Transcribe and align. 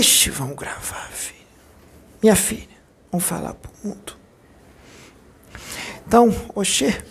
Este 0.00 0.30
vão 0.30 0.54
gravar, 0.54 1.10
filho. 1.10 1.44
Minha 2.22 2.34
filha, 2.34 2.66
vamos 3.12 3.26
falar 3.26 3.52
pro 3.52 3.70
mundo. 3.84 4.16
Então, 6.06 6.34
Oxê, 6.54 7.02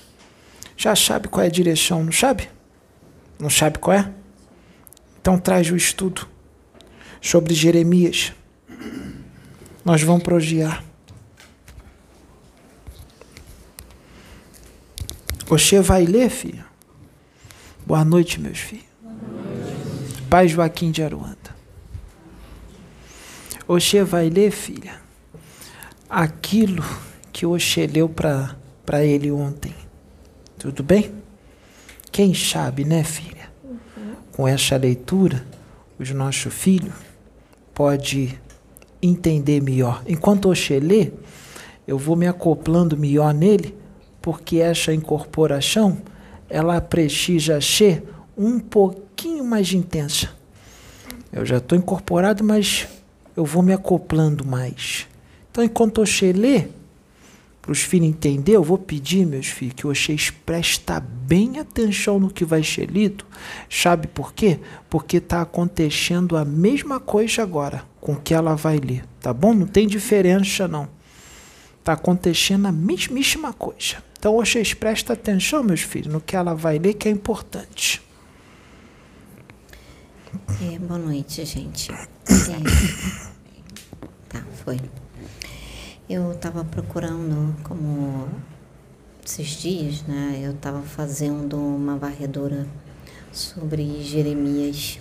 já 0.75 0.95
sabe 0.95 1.27
qual 1.27 1.43
é 1.43 1.47
a 1.47 1.51
direção, 1.51 2.03
não 2.03 2.11
sabe? 2.11 2.49
Não 3.37 3.47
sabe 3.47 3.77
qual 3.77 3.95
é? 3.95 4.11
Então 5.21 5.37
traz 5.37 5.69
o 5.69 5.75
estudo 5.75 6.27
sobre 7.21 7.53
Jeremias. 7.53 8.33
Nós 9.85 10.01
vamos 10.01 10.23
projear. 10.23 10.83
Oxê 15.47 15.79
vai 15.79 16.05
ler, 16.05 16.31
filha? 16.31 16.65
Boa 17.85 18.03
noite, 18.03 18.39
meus 18.39 18.57
filhos. 18.57 18.89
Pai 20.27 20.47
Joaquim 20.47 20.89
de 20.89 21.03
Aruanda. 21.03 21.38
Oxê 23.71 24.03
vai 24.03 24.31
ler, 24.31 24.49
filha, 24.49 24.99
aquilo 26.09 26.83
que 27.31 27.45
Oxê 27.45 27.85
leu 27.85 28.09
para 28.09 29.05
ele 29.05 29.31
ontem. 29.31 29.75
Tudo 30.57 30.81
bem? 30.81 31.11
Quem 32.11 32.33
sabe, 32.33 32.83
né, 32.83 33.03
filha? 33.03 33.47
Com 34.31 34.47
essa 34.47 34.75
leitura, 34.75 35.45
o 35.99 36.13
nosso 36.15 36.49
filho 36.49 36.91
pode 37.71 38.41
entender 38.99 39.61
melhor. 39.61 40.01
Enquanto 40.07 40.49
Oxê 40.49 40.79
lê, 40.79 41.11
eu 41.87 41.99
vou 41.99 42.15
me 42.15 42.25
acoplando 42.25 42.97
melhor 42.97 43.35
nele, 43.35 43.77
porque 44.19 44.57
essa 44.57 44.91
incorporação, 44.91 46.01
ela 46.49 46.81
precisa 46.81 47.61
ser 47.61 48.03
um 48.35 48.59
pouquinho 48.59 49.45
mais 49.45 49.71
intensa. 49.73 50.31
Eu 51.31 51.45
já 51.45 51.57
estou 51.57 51.77
incorporado, 51.77 52.43
mas 52.43 52.87
eu 53.35 53.45
vou 53.45 53.63
me 53.63 53.73
acoplando 53.73 54.45
mais. 54.45 55.07
Então, 55.51 55.63
enquanto 55.63 56.01
Oxê 56.01 56.31
lê, 56.31 56.67
para 57.61 57.71
os 57.73 57.81
filhos 57.81 58.07
entender, 58.07 58.53
eu 58.53 58.63
vou 58.63 58.77
pedir, 58.77 59.25
meus 59.25 59.47
filhos, 59.47 59.75
que 59.75 59.85
vocês 59.85 60.31
prestem 60.31 60.99
bem 60.99 61.59
atenção 61.59 62.19
no 62.19 62.29
que 62.31 62.43
vai 62.43 62.63
ser 62.63 62.89
lido. 62.89 63.25
Sabe 63.69 64.07
por 64.07 64.33
quê? 64.33 64.59
Porque 64.89 65.17
está 65.17 65.41
acontecendo 65.41 66.35
a 66.35 66.43
mesma 66.43 66.99
coisa 66.99 67.43
agora 67.43 67.83
com 68.01 68.15
que 68.15 68.33
ela 68.33 68.55
vai 68.55 68.77
ler, 68.77 69.03
tá 69.19 69.33
bom? 69.33 69.53
Não 69.53 69.67
tem 69.67 69.87
diferença, 69.87 70.67
não. 70.67 70.87
Está 71.79 71.93
acontecendo 71.93 72.65
a 72.65 72.71
mesmíssima 72.71 73.53
coisa. 73.53 74.03
Então, 74.17 74.35
vocês 74.35 74.73
prestem 74.73 75.13
atenção, 75.13 75.63
meus 75.63 75.81
filhos, 75.81 76.11
no 76.11 76.19
que 76.19 76.35
ela 76.35 76.53
vai 76.53 76.79
ler, 76.79 76.93
que 76.95 77.07
é 77.07 77.11
importante. 77.11 78.01
É, 80.61 80.77
boa 80.79 80.99
noite, 80.99 81.45
gente. 81.45 81.91
É, 82.29 83.49
tá, 84.29 84.43
foi. 84.63 84.79
Eu 86.07 86.31
estava 86.31 86.63
procurando, 86.63 87.55
como 87.63 88.29
esses 89.25 89.47
dias, 89.47 90.03
né? 90.03 90.39
Eu 90.43 90.51
estava 90.51 90.81
fazendo 90.83 91.57
uma 91.57 91.97
varredura 91.97 92.67
sobre 93.31 94.03
Jeremias, 94.03 94.99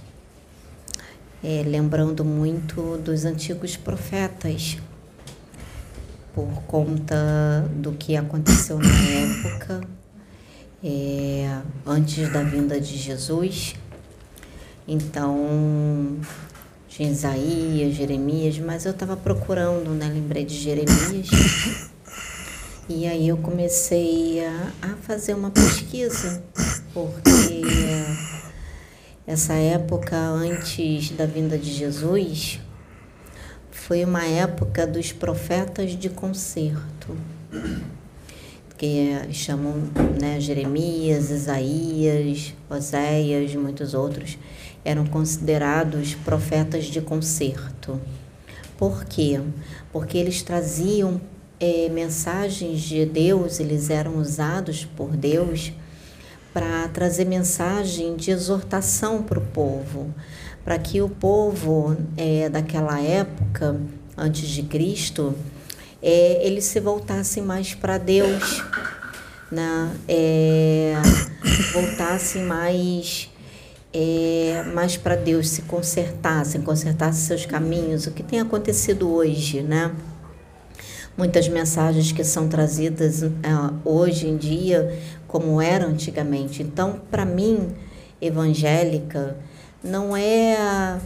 é, 1.44 1.62
lembrando 1.66 2.24
muito 2.24 2.96
dos 2.98 3.24
antigos 3.24 3.76
profetas, 3.76 4.78
por 6.34 6.62
conta 6.67 7.68
do 7.74 7.92
que 7.92 8.17
aconteceu 8.17 8.78
na 8.78 8.88
época, 8.88 9.80
é, 10.83 11.61
antes 11.86 12.33
da 12.33 12.42
vinda 12.42 12.80
de 12.80 12.96
Jesus 12.96 13.74
então, 14.90 16.17
tinha 16.88 17.10
Isaías, 17.10 17.94
Jeremias, 17.94 18.58
mas 18.58 18.84
eu 18.84 18.92
estava 18.92 19.16
procurando, 19.16 19.90
né? 19.90 20.08
Lembrei 20.08 20.44
de 20.44 20.54
Jeremias. 20.54 21.28
E 22.88 23.06
aí 23.06 23.28
eu 23.28 23.36
comecei 23.36 24.42
a, 24.42 24.72
a 24.80 24.88
fazer 25.02 25.34
uma 25.34 25.50
pesquisa, 25.50 26.42
porque 26.94 27.62
essa 29.26 29.52
época 29.52 30.16
antes 30.16 31.10
da 31.10 31.26
vinda 31.26 31.58
de 31.58 31.70
Jesus 31.70 32.58
foi 33.70 34.02
uma 34.06 34.24
época 34.24 34.86
dos 34.86 35.12
profetas 35.12 35.90
de 35.90 36.08
concerto, 36.08 37.14
que 38.78 39.12
chamam 39.33 39.74
né, 40.20 40.39
Jeremias, 40.39 41.30
Isaías, 41.30 42.55
Oséias, 42.70 43.55
muitos 43.56 43.92
outros 43.92 44.39
eram 44.84 45.05
considerados 45.05 46.14
profetas 46.14 46.84
de 46.84 47.00
concerto. 47.00 48.00
Por 48.78 49.05
quê? 49.05 49.40
Porque 49.92 50.17
eles 50.17 50.42
traziam 50.42 51.20
é, 51.58 51.88
mensagens 51.88 52.80
de 52.83 53.05
Deus, 53.05 53.58
eles 53.58 53.90
eram 53.90 54.17
usados 54.17 54.84
por 54.84 55.17
Deus 55.17 55.72
para 56.55 56.86
trazer 56.88 57.24
mensagem 57.24 58.14
de 58.14 58.30
exortação 58.30 59.22
para 59.22 59.40
o 59.40 59.42
povo, 59.42 60.14
para 60.64 60.78
que 60.78 61.02
o 61.02 61.08
povo 61.08 61.96
é, 62.17 62.48
daquela 62.48 63.00
época, 63.00 63.80
antes 64.17 64.48
de 64.48 64.62
Cristo, 64.62 65.34
é, 66.03 66.47
ele 66.47 66.61
se 66.61 66.81
voltasse 66.81 67.41
mais 67.41 67.75
para 67.75 67.98
Deus, 67.98 68.63
né? 69.51 69.91
É, 70.07 70.95
voltasse 71.73 72.39
mais 72.39 73.31
é, 73.92 74.64
mais 74.75 74.97
para 74.97 75.17
Deus 75.17 75.48
se 75.48 75.63
consertassem, 75.63 76.61
consertassem 76.61 77.27
seus 77.27 77.47
caminhos, 77.47 78.07
o 78.07 78.11
que 78.11 78.23
tem 78.23 78.41
acontecido 78.41 79.11
hoje, 79.11 79.63
né? 79.63 79.92
Muitas 81.17 81.48
mensagens 81.48 82.13
que 82.13 82.23
são 82.23 82.48
trazidas 82.48 83.23
é, 83.25 83.30
hoje 83.85 84.29
em 84.29 84.36
dia, 84.36 84.97
como 85.27 85.61
eram 85.61 85.89
antigamente. 85.89 86.63
Então, 86.63 87.01
para 87.11 87.25
mim, 87.25 87.75
evangélica, 88.20 89.36
não 89.83 90.17
é, 90.17 91.01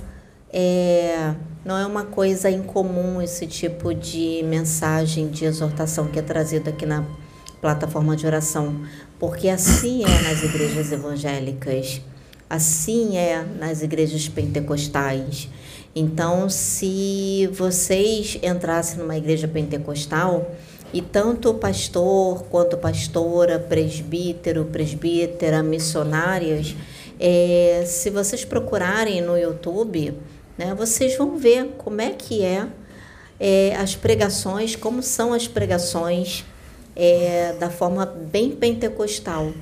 é, 0.52 1.34
não 1.64 1.78
é 1.78 1.86
uma 1.86 2.04
coisa 2.04 2.50
incomum 2.50 3.22
esse 3.22 3.46
tipo 3.46 3.94
de 3.94 4.42
mensagem 4.44 5.28
de 5.28 5.44
exortação 5.44 6.08
que 6.08 6.18
é 6.18 6.22
trazida 6.22 6.70
aqui 6.70 6.84
na 6.84 7.04
plataforma 7.60 8.16
de 8.16 8.26
oração, 8.26 8.80
porque 9.18 9.48
assim 9.48 10.02
é 10.04 10.22
nas 10.22 10.42
igrejas 10.42 10.90
evangélicas. 10.90 12.00
Assim 12.50 13.16
é 13.16 13.46
nas 13.58 13.80
igrejas 13.80 14.28
pentecostais. 14.28 15.48
Então, 15.94 16.50
se 16.50 17.48
vocês 17.52 18.38
entrassem 18.42 18.98
numa 18.98 19.16
igreja 19.16 19.46
pentecostal 19.46 20.50
e 20.92 21.00
tanto 21.00 21.50
o 21.50 21.54
pastor 21.54 22.42
quanto 22.50 22.76
pastora, 22.76 23.58
presbítero, 23.58 24.64
presbítera, 24.66 25.62
missionárias, 25.62 26.74
é, 27.18 27.84
se 27.86 28.10
vocês 28.10 28.44
procurarem 28.44 29.22
no 29.22 29.38
YouTube, 29.38 30.14
né, 30.56 30.74
vocês 30.74 31.16
vão 31.16 31.36
ver 31.36 31.74
como 31.78 32.00
é 32.00 32.10
que 32.10 32.42
é, 32.42 32.66
é 33.40 33.76
as 33.76 33.94
pregações, 33.94 34.76
como 34.76 35.02
são 35.02 35.32
as 35.32 35.48
pregações 35.48 36.44
é, 36.94 37.54
da 37.58 37.70
forma 37.70 38.04
bem 38.06 38.50
pentecostal, 38.50 39.52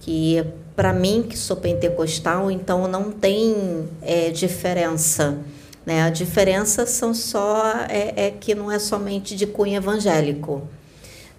que 0.00 0.44
para 0.78 0.92
mim, 0.92 1.24
que 1.28 1.36
sou 1.36 1.56
pentecostal, 1.56 2.52
então 2.52 2.86
não 2.86 3.10
tem 3.10 3.88
é, 4.00 4.30
diferença. 4.30 5.36
Né? 5.84 6.02
A 6.02 6.08
diferença 6.08 6.86
são 6.86 7.12
só 7.12 7.60
é, 7.88 8.26
é, 8.26 8.30
que 8.30 8.54
não 8.54 8.70
é 8.70 8.78
somente 8.78 9.34
de 9.34 9.44
cunho 9.44 9.74
evangélico. 9.74 10.68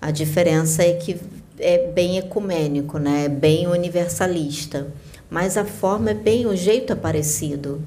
A 0.01 0.11
diferença 0.11 0.83
é 0.83 0.91
que 0.95 1.21
é 1.57 1.87
bem 1.87 2.17
ecumênico, 2.17 2.97
né? 2.97 3.25
é 3.25 3.29
bem 3.29 3.65
universalista. 3.65 4.87
Mas 5.29 5.55
a 5.55 5.63
forma 5.63 6.11
é 6.11 6.15
bem, 6.15 6.45
o 6.45 6.53
jeito 6.53 6.91
é 6.91 6.95
parecido. 6.97 7.81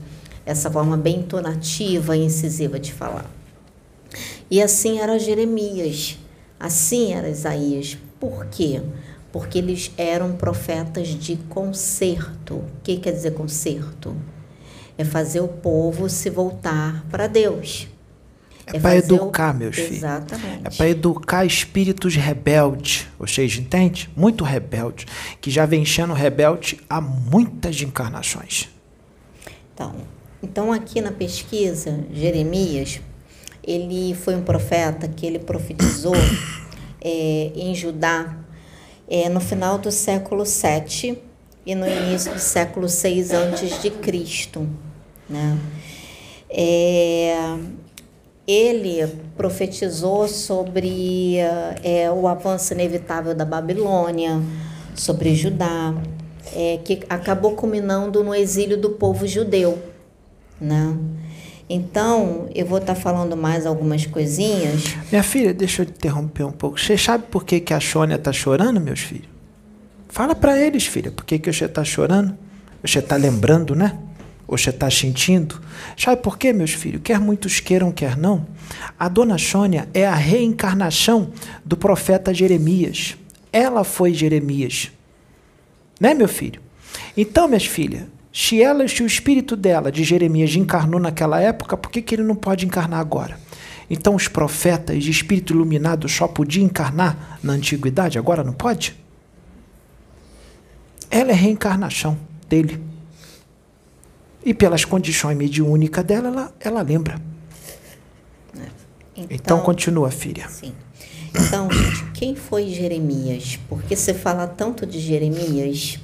Essa 0.44 0.70
forma 0.70 0.96
bem 0.96 1.20
entonativa 1.20 2.16
e 2.16 2.24
incisiva 2.24 2.78
de 2.78 2.92
falar. 2.92 3.30
E 4.50 4.60
assim 4.60 4.98
era 4.98 5.18
Jeremias, 5.18 6.18
assim 6.58 7.12
era 7.12 7.28
Isaías. 7.28 7.96
Por 8.18 8.46
quê? 8.46 8.80
porque 9.32 9.58
eles 9.58 9.90
eram 9.96 10.36
profetas 10.36 11.08
de 11.08 11.36
conserto. 11.48 12.56
O 12.56 12.70
que 12.84 12.98
quer 12.98 13.12
dizer 13.12 13.32
conserto? 13.32 14.14
É 14.96 15.04
fazer 15.04 15.40
o 15.40 15.48
povo 15.48 16.08
se 16.08 16.28
voltar 16.28 17.04
para 17.10 17.26
Deus. 17.26 17.88
É, 18.66 18.76
é 18.76 18.80
para 18.80 18.96
educar, 18.96 19.54
o... 19.54 19.58
meus 19.58 19.74
filhos. 19.74 19.96
Exatamente. 19.96 20.66
É 20.66 20.70
para 20.70 20.88
educar 20.88 21.46
espíritos 21.46 22.14
rebeldes. 22.14 23.08
Vocês 23.18 23.56
entendem? 23.56 24.06
Muito 24.14 24.44
rebeldes. 24.44 25.06
Que 25.40 25.50
já 25.50 25.64
vem 25.64 25.84
sendo 25.84 26.12
rebelde 26.12 26.78
há 26.88 27.00
muitas 27.00 27.80
encarnações. 27.80 28.68
Então, 29.74 29.94
então, 30.42 30.72
aqui 30.72 31.00
na 31.00 31.12
pesquisa, 31.12 32.00
Jeremias, 32.12 33.00
ele 33.64 34.14
foi 34.14 34.34
um 34.34 34.42
profeta 34.42 35.06
que 35.06 35.24
ele 35.24 35.38
profetizou 35.38 36.14
é, 37.00 37.52
em 37.54 37.74
Judá 37.74 38.36
é, 39.08 39.28
no 39.28 39.40
final 39.40 39.78
do 39.78 39.90
século 39.92 40.44
VII 40.44 41.18
e 41.64 41.74
no 41.74 41.86
início 41.86 42.32
do 42.32 42.40
século 42.40 42.88
VI 42.88 43.34
antes 43.34 43.80
de 43.80 43.90
Cristo, 43.90 44.68
né? 45.28 45.56
É, 46.50 47.56
ele 48.46 49.06
profetizou 49.36 50.26
sobre 50.26 51.36
é, 51.82 52.10
o 52.10 52.26
avanço 52.26 52.74
inevitável 52.74 53.34
da 53.34 53.44
Babilônia, 53.44 54.42
sobre 54.94 55.34
Judá, 55.34 55.94
é, 56.54 56.78
que 56.84 57.00
acabou 57.08 57.52
culminando 57.52 58.22
no 58.22 58.34
exílio 58.34 58.76
do 58.76 58.90
povo 58.90 59.26
judeu. 59.26 59.91
Né? 60.62 60.96
Então, 61.68 62.48
eu 62.54 62.64
vou 62.64 62.78
estar 62.78 62.94
tá 62.94 63.00
falando 63.00 63.36
mais 63.36 63.66
algumas 63.66 64.06
coisinhas. 64.06 64.94
Minha 65.10 65.22
filha, 65.22 65.52
deixa 65.52 65.82
eu 65.82 65.86
interromper 65.88 66.44
um 66.44 66.52
pouco. 66.52 66.78
Você 66.78 66.96
sabe 66.96 67.24
por 67.28 67.44
que, 67.44 67.58
que 67.58 67.74
a 67.74 67.80
Sônia 67.80 68.14
está 68.14 68.32
chorando, 68.32 68.80
meus 68.80 69.00
filhos? 69.00 69.28
Fala 70.08 70.34
para 70.34 70.58
eles, 70.58 70.86
filha, 70.86 71.10
por 71.10 71.24
que, 71.24 71.38
que 71.38 71.52
você 71.52 71.64
está 71.64 71.82
chorando? 71.82 72.36
Você 72.82 73.00
está 73.00 73.16
lembrando, 73.16 73.74
né? 73.74 73.98
Ou 74.46 74.58
você 74.58 74.70
está 74.70 74.90
sentindo? 74.90 75.60
Sabe 75.96 76.20
por 76.20 76.36
quê, 76.36 76.52
meus 76.52 76.72
filhos? 76.72 77.00
Quer 77.02 77.18
muitos 77.18 77.58
queiram, 77.58 77.90
quer 77.90 78.16
não. 78.16 78.46
A 78.98 79.08
dona 79.08 79.38
Sônia 79.38 79.88
é 79.94 80.06
a 80.06 80.14
reencarnação 80.14 81.32
do 81.64 81.76
profeta 81.76 82.34
Jeremias. 82.34 83.16
Ela 83.52 83.82
foi 83.82 84.12
Jeremias. 84.12 84.92
Né, 85.98 86.12
meu 86.12 86.28
filho? 86.28 86.60
Então, 87.16 87.48
minhas 87.48 87.64
filhas, 87.64 88.02
se 88.32 88.62
ela, 88.62 88.86
se 88.88 89.02
o 89.02 89.06
espírito 89.06 89.54
dela, 89.54 89.92
de 89.92 90.02
Jeremias, 90.02 90.54
encarnou 90.56 90.98
naquela 90.98 91.38
época, 91.40 91.76
por 91.76 91.90
que, 91.90 92.00
que 92.00 92.14
ele 92.14 92.22
não 92.22 92.34
pode 92.34 92.64
encarnar 92.64 92.98
agora? 92.98 93.38
Então 93.90 94.14
os 94.14 94.26
profetas 94.26 95.04
de 95.04 95.10
espírito 95.10 95.52
iluminado 95.52 96.08
só 96.08 96.26
podiam 96.26 96.64
encarnar 96.64 97.38
na 97.42 97.52
antiguidade, 97.52 98.18
agora 98.18 98.42
não 98.42 98.54
pode? 98.54 98.96
Ela 101.10 101.32
é 101.32 101.34
reencarnação 101.34 102.18
dele. 102.48 102.82
E 104.42 104.54
pelas 104.54 104.84
condições 104.84 105.36
mediúnicas 105.36 106.02
dela, 106.02 106.28
ela, 106.28 106.54
ela 106.58 106.82
lembra. 106.82 107.20
Então, 109.14 109.26
então 109.30 109.60
continua, 109.60 110.10
filha. 110.10 110.48
Sim. 110.48 110.72
Então, 111.34 111.70
gente, 111.70 112.04
quem 112.12 112.34
foi 112.34 112.68
Jeremias? 112.68 113.58
Porque 113.68 113.94
você 113.94 114.14
fala 114.14 114.46
tanto 114.46 114.86
de 114.86 114.98
Jeremias 114.98 115.98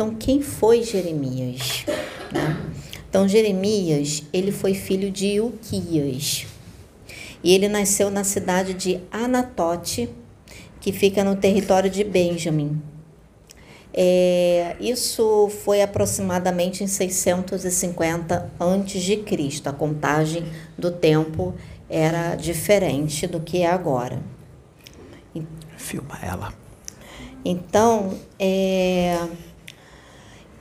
então, 0.00 0.14
quem 0.14 0.40
foi 0.40 0.82
Jeremias? 0.82 1.84
Né? 2.32 2.56
Então, 3.06 3.28
Jeremias, 3.28 4.22
ele 4.32 4.50
foi 4.50 4.72
filho 4.72 5.10
de 5.10 5.42
Uquias. 5.42 6.46
E 7.44 7.54
ele 7.54 7.68
nasceu 7.68 8.10
na 8.10 8.24
cidade 8.24 8.72
de 8.72 8.98
Anatote, 9.12 10.08
que 10.80 10.90
fica 10.90 11.22
no 11.22 11.36
território 11.36 11.90
de 11.90 12.02
Benjamim. 12.02 12.80
É, 13.92 14.74
isso 14.80 15.50
foi 15.64 15.82
aproximadamente 15.82 16.82
em 16.82 16.86
650 16.86 18.50
a.C. 18.58 19.62
A 19.66 19.72
contagem 19.74 20.44
do 20.78 20.90
tempo 20.90 21.52
era 21.90 22.36
diferente 22.36 23.26
do 23.26 23.38
que 23.38 23.60
é 23.60 23.66
agora. 23.66 24.18
Filma 25.76 26.18
ela. 26.22 26.54
Então, 27.44 28.18
é, 28.38 29.18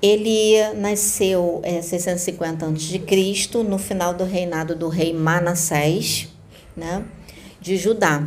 ele 0.01 0.73
nasceu 0.75 1.61
em 1.63 1.77
é, 1.77 1.81
650 1.81 2.65
a.C., 2.65 3.63
no 3.63 3.77
final 3.77 4.13
do 4.13 4.23
reinado 4.23 4.75
do 4.75 4.87
rei 4.87 5.13
Manassés, 5.13 6.29
né, 6.75 7.03
de 7.59 7.75
Judá. 7.75 8.25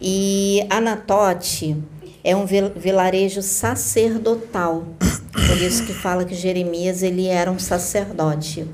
E 0.00 0.66
Anatote 0.70 1.76
é 2.22 2.34
um 2.34 2.46
vilarejo 2.46 3.42
sacerdotal, 3.42 4.84
por 5.32 5.60
isso 5.60 5.84
que 5.84 5.92
fala 5.92 6.24
que 6.24 6.34
Jeremias 6.34 7.02
ele 7.02 7.26
era 7.26 7.50
um 7.50 7.58
sacerdote. 7.58 8.66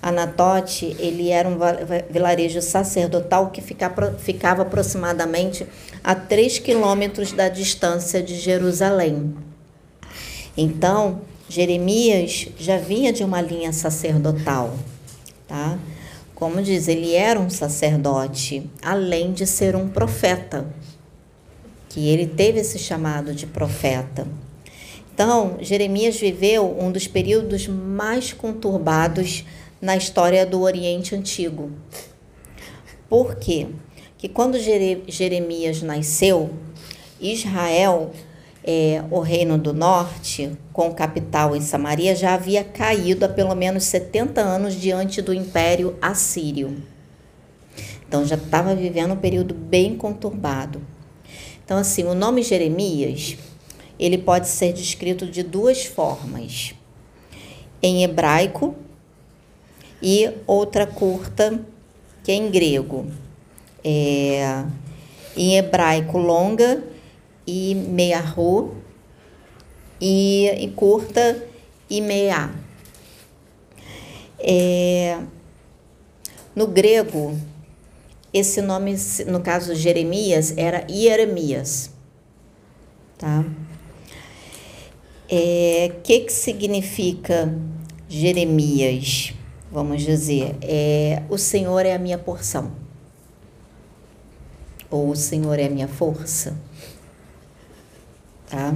Anatote 0.00 0.96
ele 0.98 1.30
era 1.30 1.48
um 1.48 1.56
vilarejo 2.10 2.60
sacerdotal 2.60 3.50
que 3.50 3.60
ficava 3.60 4.62
aproximadamente 4.62 5.66
a 6.02 6.14
3 6.14 6.58
quilômetros 6.58 7.32
da 7.32 7.48
distância 7.48 8.20
de 8.20 8.36
Jerusalém. 8.36 9.34
Então, 10.56 11.20
Jeremias 11.52 12.48
já 12.58 12.78
vinha 12.78 13.12
de 13.12 13.22
uma 13.22 13.42
linha 13.42 13.74
sacerdotal, 13.74 14.74
tá? 15.46 15.78
Como 16.34 16.62
diz, 16.62 16.88
ele 16.88 17.14
era 17.14 17.38
um 17.38 17.50
sacerdote, 17.50 18.70
além 18.80 19.34
de 19.34 19.46
ser 19.46 19.76
um 19.76 19.86
profeta, 19.86 20.66
que 21.90 22.08
ele 22.08 22.26
teve 22.26 22.60
esse 22.60 22.78
chamado 22.78 23.34
de 23.34 23.46
profeta. 23.46 24.26
Então, 25.12 25.58
Jeremias 25.60 26.16
viveu 26.16 26.74
um 26.80 26.90
dos 26.90 27.06
períodos 27.06 27.68
mais 27.68 28.32
conturbados 28.32 29.44
na 29.78 29.94
história 29.94 30.46
do 30.46 30.62
Oriente 30.62 31.14
Antigo. 31.14 31.70
Por 33.10 33.36
quê? 33.36 33.66
Que 34.16 34.26
quando 34.26 34.58
Jeremias 34.58 35.82
nasceu, 35.82 36.48
Israel 37.20 38.10
é, 38.64 39.02
o 39.10 39.20
Reino 39.20 39.58
do 39.58 39.72
Norte, 39.72 40.56
com 40.72 40.94
capital 40.94 41.56
em 41.56 41.60
Samaria, 41.60 42.14
já 42.14 42.34
havia 42.34 42.62
caído 42.62 43.24
há 43.24 43.28
pelo 43.28 43.54
menos 43.54 43.84
70 43.84 44.40
anos 44.40 44.74
diante 44.74 45.20
do 45.20 45.34
Império 45.34 45.96
Assírio. 46.00 46.82
Então 48.06 48.24
já 48.24 48.36
estava 48.36 48.74
vivendo 48.74 49.14
um 49.14 49.16
período 49.16 49.54
bem 49.54 49.96
conturbado. 49.96 50.80
Então, 51.64 51.78
assim, 51.78 52.04
o 52.04 52.14
nome 52.14 52.42
Jeremias 52.42 53.36
ele 53.98 54.18
pode 54.18 54.48
ser 54.48 54.72
descrito 54.72 55.26
de 55.26 55.42
duas 55.42 55.84
formas: 55.84 56.74
em 57.82 58.04
hebraico 58.04 58.74
e 60.02 60.30
outra 60.46 60.86
curta, 60.86 61.60
que 62.22 62.30
é 62.30 62.34
em 62.34 62.50
grego. 62.50 63.06
É, 63.84 64.64
em 65.36 65.56
hebraico 65.56 66.18
longa 66.18 66.91
e 67.46 67.74
meia 67.74 68.20
ru 68.20 68.74
e, 70.00 70.48
e 70.58 70.68
curta 70.72 71.44
e 71.88 72.00
meia. 72.00 72.50
É, 74.38 75.20
no 76.54 76.66
grego, 76.66 77.38
esse 78.32 78.60
nome, 78.60 78.96
no 79.26 79.40
caso 79.40 79.74
Jeremias, 79.74 80.54
era 80.56 80.84
Jeremias. 80.88 81.90
Tá? 83.16 83.44
É, 85.28 85.92
que 86.02 86.20
que 86.20 86.32
significa 86.32 87.54
Jeremias? 88.08 89.34
Vamos 89.70 90.02
dizer, 90.02 90.56
é, 90.60 91.22
o 91.30 91.38
Senhor 91.38 91.86
é 91.86 91.94
a 91.94 91.98
minha 91.98 92.18
porção. 92.18 92.72
Ou 94.90 95.10
o 95.10 95.16
Senhor 95.16 95.58
é 95.58 95.66
a 95.66 95.70
minha 95.70 95.88
força 95.88 96.54
tá? 98.52 98.74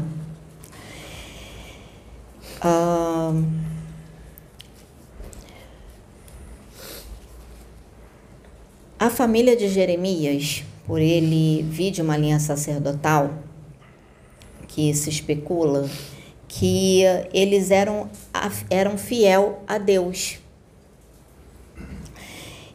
A 8.98 9.10
família 9.10 9.54
de 9.54 9.68
Jeremias, 9.68 10.64
por 10.86 10.98
ele 10.98 11.62
vir 11.62 11.90
de 11.90 12.00
uma 12.00 12.16
linha 12.16 12.40
sacerdotal, 12.40 13.30
que 14.66 14.94
se 14.94 15.10
especula 15.10 15.88
que 16.48 17.02
eles 17.34 17.70
eram, 17.70 18.08
eram 18.70 18.96
fiel 18.96 19.62
a 19.66 19.76
Deus. 19.76 20.38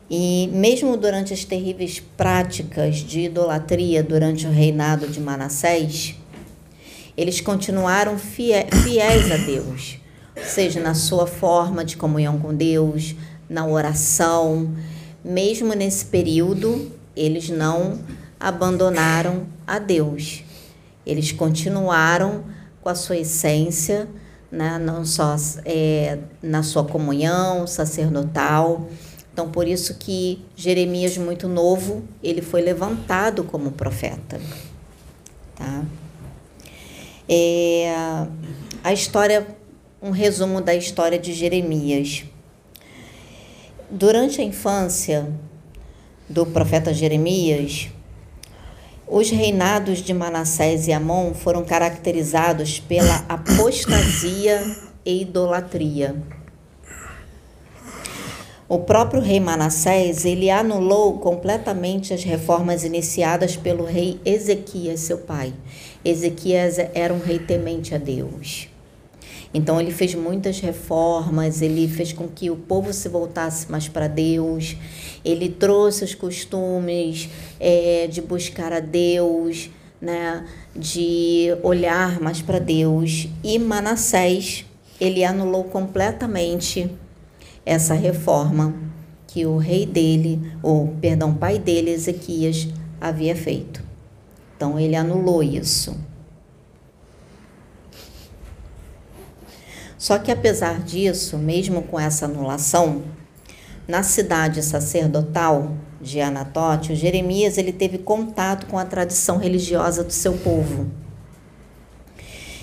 E 0.08 0.50
mesmo 0.51 0.96
durante 0.98 1.34
as 1.34 1.46
terríveis 1.46 2.00
práticas 2.00 2.98
de 2.98 3.22
idolatria 3.22 4.03
durante 4.03 4.46
o 4.46 4.51
reinado 4.51 5.08
de 5.08 5.20
Manassés, 5.20 6.20
eles 7.17 7.41
continuaram 7.41 8.17
fiéis 8.17 9.31
a 9.31 9.37
Deus, 9.37 9.99
seja 10.43 10.79
na 10.79 10.93
sua 10.93 11.27
forma 11.27 11.83
de 11.83 11.97
comunhão 11.97 12.39
com 12.39 12.55
Deus, 12.55 13.15
na 13.49 13.65
oração. 13.65 14.73
Mesmo 15.23 15.73
nesse 15.73 16.05
período, 16.05 16.91
eles 17.15 17.49
não 17.49 17.99
abandonaram 18.39 19.45
a 19.67 19.77
Deus. 19.77 20.43
Eles 21.05 21.31
continuaram 21.31 22.43
com 22.81 22.89
a 22.89 22.95
sua 22.95 23.17
essência, 23.17 24.07
né? 24.51 24.79
não 24.79 25.05
só 25.05 25.35
é, 25.65 26.17
na 26.41 26.63
sua 26.63 26.83
comunhão 26.83 27.67
sacerdotal. 27.67 28.89
Então, 29.33 29.49
por 29.49 29.67
isso 29.67 29.95
que 29.95 30.43
Jeremias, 30.55 31.17
muito 31.17 31.47
novo, 31.47 32.03
ele 32.23 32.41
foi 32.41 32.61
levantado 32.61 33.43
como 33.43 33.71
profeta. 33.71 34.39
Tá? 35.55 35.83
É, 37.27 37.93
a 38.83 38.91
história, 38.91 39.47
um 40.01 40.11
resumo 40.11 40.61
da 40.61 40.73
história 40.75 41.19
de 41.19 41.33
Jeremias. 41.33 42.23
Durante 43.89 44.41
a 44.41 44.43
infância 44.43 45.29
do 46.27 46.45
profeta 46.45 46.93
Jeremias, 46.93 47.89
os 49.07 49.29
reinados 49.29 49.99
de 49.99 50.13
Manassés 50.13 50.87
e 50.87 50.93
Amon 50.93 51.33
foram 51.33 51.65
caracterizados 51.65 52.79
pela 52.79 53.25
apostasia 53.27 54.63
e 55.05 55.23
idolatria. 55.23 56.15
O 58.69 58.79
próprio 58.79 59.21
rei 59.21 59.37
Manassés, 59.37 60.23
ele 60.23 60.49
anulou 60.49 61.19
completamente 61.19 62.13
as 62.13 62.23
reformas 62.23 62.85
iniciadas 62.85 63.57
pelo 63.57 63.83
rei 63.83 64.17
Ezequias, 64.23 65.01
seu 65.01 65.17
pai. 65.17 65.53
Ezequias 66.03 66.77
era 66.93 67.13
um 67.13 67.20
rei 67.20 67.39
temente 67.39 67.93
a 67.93 67.98
Deus. 67.98 68.67
Então 69.53 69.79
ele 69.79 69.91
fez 69.91 70.15
muitas 70.15 70.60
reformas, 70.60 71.62
ele 71.62 71.88
fez 71.88 72.13
com 72.13 72.27
que 72.27 72.50
o 72.50 72.55
povo 72.55 72.93
se 72.93 73.10
voltasse 73.10 73.70
mais 73.70 73.88
para 73.88 74.08
Deus, 74.08 74.77
ele 75.25 75.50
trouxe 75.50 76.05
os 76.05 76.15
costumes 76.15 77.29
é, 77.60 78.08
de 78.08 78.22
buscar 78.22 78.72
a 78.72 78.79
Deus, 78.79 79.70
né, 80.01 80.46
de 80.75 81.50
olhar 81.62 82.22
mais 82.22 82.41
para 82.41 82.60
Deus. 82.60 83.27
E 83.43 83.60
Manassés, 83.60 84.65
ele 85.00 85.24
anulou 85.24 85.65
completamente 85.65 86.89
essa 87.65 87.93
reforma 87.93 88.74
que 89.27 89.46
o 89.46 89.58
rei 89.58 89.86
dele, 89.86 90.39
ou 90.63 90.96
perdão, 91.00 91.34
pai 91.34 91.60
dele, 91.60 91.91
Ezequias, 91.91 92.67
havia 93.00 93.36
feito. 93.36 93.90
Então 94.61 94.79
ele 94.79 94.95
anulou 94.95 95.41
isso. 95.41 95.97
Só 99.97 100.19
que 100.19 100.31
apesar 100.31 100.83
disso, 100.83 101.35
mesmo 101.35 101.81
com 101.81 101.99
essa 101.99 102.25
anulação, 102.25 103.01
na 103.87 104.03
cidade 104.03 104.61
sacerdotal 104.61 105.75
de 105.99 106.21
Anatote, 106.21 106.93
o 106.93 106.95
Jeremias 106.95 107.57
ele 107.57 107.73
teve 107.73 107.97
contato 107.97 108.67
com 108.67 108.77
a 108.77 108.85
tradição 108.85 109.39
religiosa 109.39 110.03
do 110.03 110.13
seu 110.13 110.33
povo. 110.33 110.91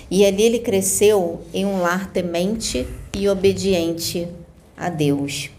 E 0.09 0.25
ali 0.25 0.43
ele 0.43 0.59
cresceu 0.59 1.45
em 1.53 1.65
um 1.65 1.81
lar 1.81 2.09
temente 2.13 2.87
e 3.13 3.27
obediente 3.27 4.25
a 4.77 4.87
Deus. 4.87 5.49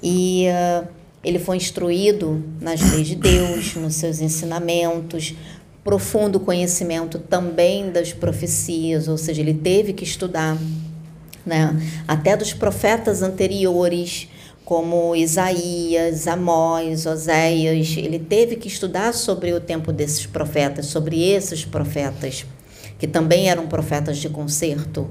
E 0.00 0.46
uh, 0.46 0.97
ele 1.28 1.38
foi 1.38 1.58
instruído 1.58 2.42
nas 2.60 2.80
leis 2.80 3.06
de 3.06 3.14
Deus, 3.14 3.74
nos 3.74 3.94
seus 3.96 4.20
ensinamentos, 4.20 5.34
profundo 5.84 6.40
conhecimento 6.40 7.18
também 7.18 7.90
das 7.90 8.12
profecias, 8.12 9.08
ou 9.08 9.18
seja, 9.18 9.42
ele 9.42 9.54
teve 9.54 9.92
que 9.92 10.04
estudar, 10.04 10.56
né? 11.44 11.76
Até 12.06 12.36
dos 12.36 12.52
profetas 12.54 13.22
anteriores, 13.22 14.28
como 14.64 15.14
Isaías, 15.14 16.26
Amós, 16.26 17.06
Oséias, 17.06 17.94
ele 17.96 18.18
teve 18.18 18.56
que 18.56 18.68
estudar 18.68 19.12
sobre 19.12 19.52
o 19.52 19.60
tempo 19.60 19.92
desses 19.92 20.26
profetas, 20.26 20.86
sobre 20.86 21.22
esses 21.22 21.64
profetas, 21.64 22.46
que 22.98 23.06
também 23.06 23.50
eram 23.50 23.66
profetas 23.66 24.18
de 24.18 24.28
conserto, 24.28 25.08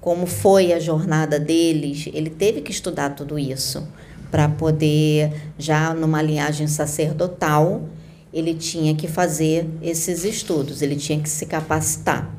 como 0.00 0.26
foi 0.26 0.72
a 0.72 0.78
jornada 0.78 1.38
deles, 1.40 2.08
ele 2.12 2.30
teve 2.30 2.60
que 2.60 2.70
estudar 2.70 3.10
tudo 3.16 3.36
isso 3.36 3.86
para 4.36 4.50
poder, 4.50 5.32
já 5.58 5.94
numa 5.94 6.20
linhagem 6.20 6.66
sacerdotal, 6.66 7.88
ele 8.30 8.52
tinha 8.52 8.94
que 8.94 9.08
fazer 9.08 9.66
esses 9.80 10.24
estudos, 10.24 10.82
ele 10.82 10.94
tinha 10.94 11.18
que 11.18 11.28
se 11.30 11.46
capacitar, 11.46 12.30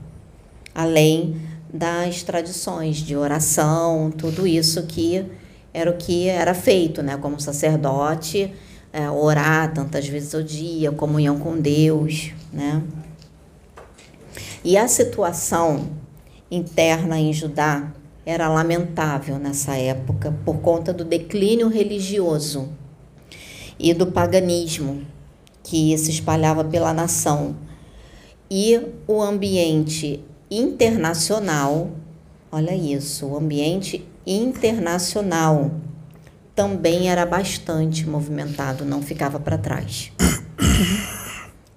além 0.76 1.42
das 1.74 2.22
tradições 2.22 2.98
de 2.98 3.16
oração, 3.16 4.12
tudo 4.12 4.46
isso 4.46 4.84
que 4.84 5.26
era 5.74 5.90
o 5.90 5.98
que 5.98 6.28
era 6.28 6.54
feito, 6.54 7.02
né? 7.02 7.18
Como 7.18 7.40
sacerdote, 7.40 8.54
é, 8.94 9.10
orar 9.10 9.74
tantas 9.74 10.08
vezes 10.08 10.36
ao 10.36 10.44
dia, 10.44 10.92
comunhão 10.92 11.40
com 11.40 11.60
Deus, 11.60 12.32
né? 12.54 12.84
E 14.64 14.78
a 14.78 14.88
situação 14.88 15.90
interna 16.52 17.20
em 17.20 17.34
Judá 17.34 17.92
era 18.28 18.50
lamentável 18.50 19.40
nessa 19.40 19.78
época 19.78 20.38
por 20.44 20.58
conta 20.58 20.92
do 20.92 21.06
declínio 21.06 21.70
religioso 21.70 22.68
e 23.80 23.94
do 23.94 24.08
paganismo 24.08 25.02
que 25.64 25.98
se 25.98 26.12
espalhava 26.12 26.62
pela 26.66 26.94
nação. 26.94 27.56
E 28.52 28.82
o 29.08 29.22
ambiente 29.22 30.22
internacional, 30.52 31.90
olha 32.52 32.76
isso, 32.76 33.28
o 33.28 33.38
ambiente 33.38 34.06
internacional 34.26 35.72
também 36.54 37.10
era 37.10 37.26
bastante 37.26 38.06
movimentado, 38.06 38.84
não 38.84 39.02
ficava 39.02 39.40
para 39.40 39.58
trás. 39.58 40.12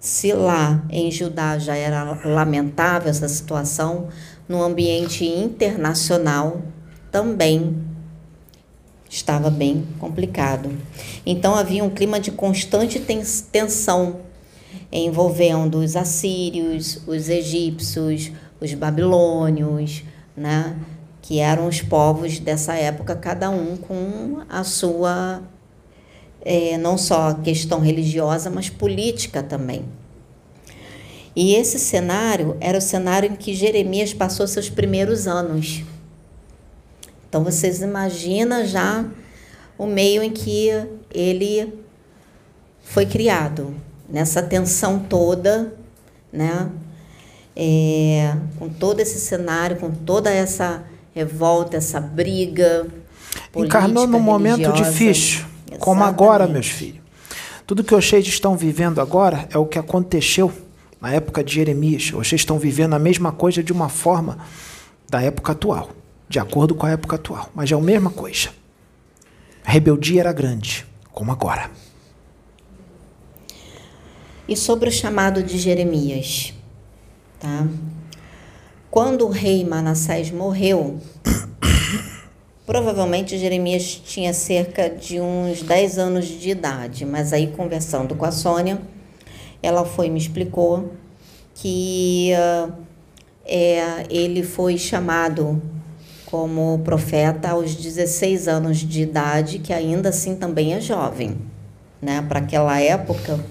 Se 0.00 0.32
lá 0.32 0.82
em 0.88 1.10
Judá 1.10 1.58
já 1.58 1.76
era 1.76 2.02
lamentável 2.24 3.10
essa 3.10 3.28
situação, 3.28 4.08
no 4.48 4.62
ambiente 4.62 5.24
internacional 5.26 6.62
também 7.12 7.76
estava 9.08 9.50
bem 9.50 9.86
complicado. 9.98 10.70
Então 11.26 11.54
havia 11.54 11.84
um 11.84 11.90
clima 11.90 12.18
de 12.18 12.30
constante 12.30 12.98
tensão 13.52 14.20
envolvendo 14.90 15.78
os 15.78 15.94
assírios, 15.94 17.02
os 17.06 17.28
egípcios, 17.28 18.32
os 18.60 18.72
babilônios, 18.74 20.02
né? 20.36 20.76
que 21.22 21.38
eram 21.38 21.68
os 21.68 21.80
povos 21.80 22.38
dessa 22.38 22.74
época, 22.74 23.14
cada 23.14 23.50
um 23.50 23.76
com 23.76 24.38
a 24.48 24.64
sua, 24.64 25.42
é, 26.42 26.76
não 26.78 26.96
só 26.96 27.34
questão 27.34 27.80
religiosa, 27.80 28.50
mas 28.50 28.68
política 28.68 29.42
também. 29.42 29.84
E 31.34 31.54
esse 31.54 31.78
cenário 31.78 32.56
era 32.60 32.78
o 32.78 32.82
cenário 32.82 33.30
em 33.30 33.36
que 33.36 33.54
Jeremias 33.54 34.12
passou 34.12 34.46
seus 34.46 34.68
primeiros 34.68 35.26
anos. 35.26 35.84
Então 37.28 37.44
vocês 37.44 37.80
imaginam 37.80 38.64
já 38.66 39.04
o 39.78 39.86
meio 39.86 40.22
em 40.22 40.30
que 40.30 40.68
ele 41.14 41.72
foi 42.82 43.06
criado, 43.06 43.74
nessa 44.08 44.42
tensão 44.42 44.98
toda, 44.98 45.72
né? 46.32 46.68
É, 47.54 48.34
com 48.58 48.68
todo 48.68 49.00
esse 49.00 49.20
cenário, 49.20 49.76
com 49.76 49.90
toda 49.90 50.30
essa 50.30 50.84
revolta, 51.14 51.76
essa 51.76 52.00
briga. 52.00 52.86
Encarnou 53.54 54.06
num 54.06 54.20
momento 54.20 54.72
difícil, 54.72 55.44
Exatamente. 55.70 55.84
como 55.84 56.04
agora, 56.04 56.46
meus 56.46 56.68
filhos. 56.68 57.00
Tudo 57.66 57.84
que 57.84 57.94
vocês 57.94 58.26
estão 58.26 58.56
vivendo 58.56 59.00
agora 59.00 59.48
é 59.50 59.58
o 59.58 59.66
que 59.66 59.78
aconteceu 59.78 60.52
na 61.00 61.12
época 61.12 61.42
de 61.42 61.54
Jeremias. 61.54 62.10
Vocês 62.10 62.40
estão 62.40 62.58
vivendo 62.58 62.94
a 62.94 62.98
mesma 62.98 63.32
coisa 63.32 63.62
de 63.62 63.72
uma 63.72 63.88
forma 63.88 64.38
da 65.08 65.22
época 65.22 65.52
atual 65.52 65.90
de 66.30 66.38
acordo 66.38 66.76
com 66.76 66.86
a 66.86 66.90
época 66.90 67.16
atual, 67.16 67.50
mas 67.52 67.72
é 67.72 67.74
a 67.74 67.80
mesma 67.80 68.08
coisa. 68.08 68.50
A 69.64 69.72
rebeldia 69.72 70.20
era 70.20 70.32
grande, 70.32 70.86
como 71.10 71.32
agora. 71.32 71.68
E 74.46 74.56
sobre 74.56 74.88
o 74.88 74.92
chamado 74.92 75.42
de 75.42 75.58
Jeremias, 75.58 76.54
tá? 77.40 77.66
Quando 78.88 79.26
o 79.26 79.30
rei 79.30 79.64
Manassés 79.64 80.30
morreu, 80.30 81.00
provavelmente 82.70 83.36
Jeremias 83.36 84.00
tinha 84.06 84.32
cerca 84.32 84.88
de 84.88 85.20
uns 85.20 85.60
10 85.60 85.98
anos 85.98 86.24
de 86.24 86.50
idade, 86.50 87.04
mas 87.04 87.32
aí 87.32 87.48
conversando 87.48 88.14
com 88.14 88.24
a 88.24 88.30
Sônia, 88.30 88.80
ela 89.60 89.84
foi 89.84 90.08
me 90.08 90.20
explicou 90.20 90.92
que 91.52 92.30
uh, 92.32 92.72
é, 93.44 94.06
ele 94.08 94.44
foi 94.44 94.78
chamado 94.78 95.60
como 96.26 96.78
profeta 96.84 97.50
aos 97.50 97.74
16 97.74 98.46
anos 98.46 98.78
de 98.78 99.02
idade, 99.02 99.58
que 99.58 99.72
ainda 99.72 100.10
assim 100.10 100.36
também 100.36 100.72
é 100.72 100.80
jovem, 100.80 101.38
né? 102.00 102.24
Para 102.28 102.38
aquela 102.38 102.80
época 102.80 103.44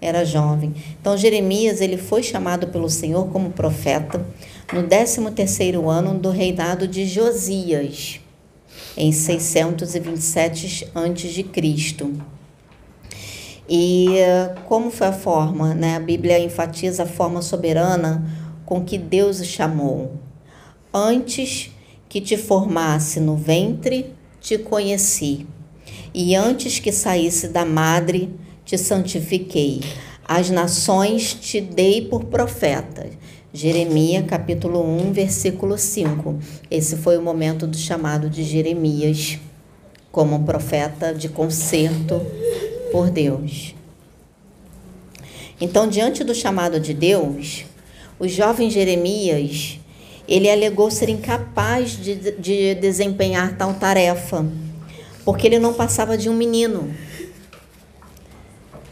era 0.00 0.24
jovem. 0.24 0.74
Então 1.00 1.16
Jeremias 1.16 1.80
ele 1.80 1.96
foi 1.96 2.20
chamado 2.20 2.66
pelo 2.66 2.90
Senhor 2.90 3.28
como 3.28 3.50
profeta 3.50 4.26
no 4.72 4.82
13º 4.82 5.88
ano 5.88 6.18
do 6.18 6.30
reinado 6.30 6.88
de 6.88 7.06
Josias, 7.06 8.25
em 8.96 9.12
627 9.12 10.88
a.C. 10.94 11.46
E 13.68 14.16
como 14.66 14.90
foi 14.90 15.08
a 15.08 15.12
forma, 15.12 15.74
né? 15.74 15.96
A 15.96 16.00
Bíblia 16.00 16.38
enfatiza 16.38 17.02
a 17.02 17.06
forma 17.06 17.42
soberana 17.42 18.24
com 18.64 18.84
que 18.84 18.96
Deus 18.96 19.40
o 19.40 19.44
chamou. 19.44 20.14
Antes 20.92 21.70
que 22.08 22.20
te 22.20 22.36
formasse 22.36 23.20
no 23.20 23.36
ventre, 23.36 24.14
te 24.40 24.56
conheci. 24.56 25.46
E 26.14 26.34
antes 26.34 26.78
que 26.78 26.92
saísse 26.92 27.48
da 27.48 27.64
madre, 27.64 28.34
te 28.64 28.78
santifiquei. 28.78 29.80
As 30.26 30.50
nações 30.50 31.34
te 31.34 31.60
dei 31.60 32.02
por 32.02 32.24
profeta. 32.24 33.08
Jeremias 33.56 34.26
capítulo 34.26 34.82
1, 34.82 35.14
versículo 35.14 35.78
5. 35.78 36.38
Esse 36.70 36.94
foi 36.94 37.16
o 37.16 37.22
momento 37.22 37.66
do 37.66 37.78
chamado 37.78 38.28
de 38.28 38.44
Jeremias 38.44 39.38
como 40.12 40.44
profeta 40.44 41.14
de 41.14 41.30
conserto 41.30 42.20
por 42.92 43.08
Deus. 43.08 43.74
Então, 45.58 45.88
diante 45.88 46.22
do 46.22 46.34
chamado 46.34 46.78
de 46.78 46.92
Deus, 46.92 47.64
o 48.18 48.28
jovem 48.28 48.68
Jeremias 48.68 49.78
ele 50.28 50.50
alegou 50.50 50.90
ser 50.90 51.08
incapaz 51.08 51.92
de, 51.92 52.32
de 52.32 52.74
desempenhar 52.74 53.56
tal 53.56 53.72
tarefa, 53.72 54.44
porque 55.24 55.46
ele 55.46 55.58
não 55.58 55.72
passava 55.72 56.18
de 56.18 56.28
um 56.28 56.34
menino. 56.34 56.94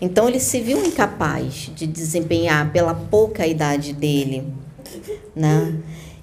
Então 0.05 0.29
ele 0.29 0.39
se 0.39 0.61
viu 0.61 0.85
incapaz 0.85 1.71
de 1.75 1.87
desempenhar 1.87 2.71
pela 2.71 2.95
pouca 2.95 3.47
idade 3.47 3.95
dele, 3.95 4.53
né? 5.35 5.79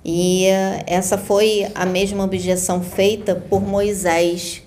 E 0.06 0.46
uh, 0.46 0.84
essa 0.86 1.18
foi 1.18 1.68
a 1.74 1.84
mesma 1.84 2.24
objeção 2.24 2.84
feita 2.84 3.34
por 3.34 3.60
Moisés 3.60 4.62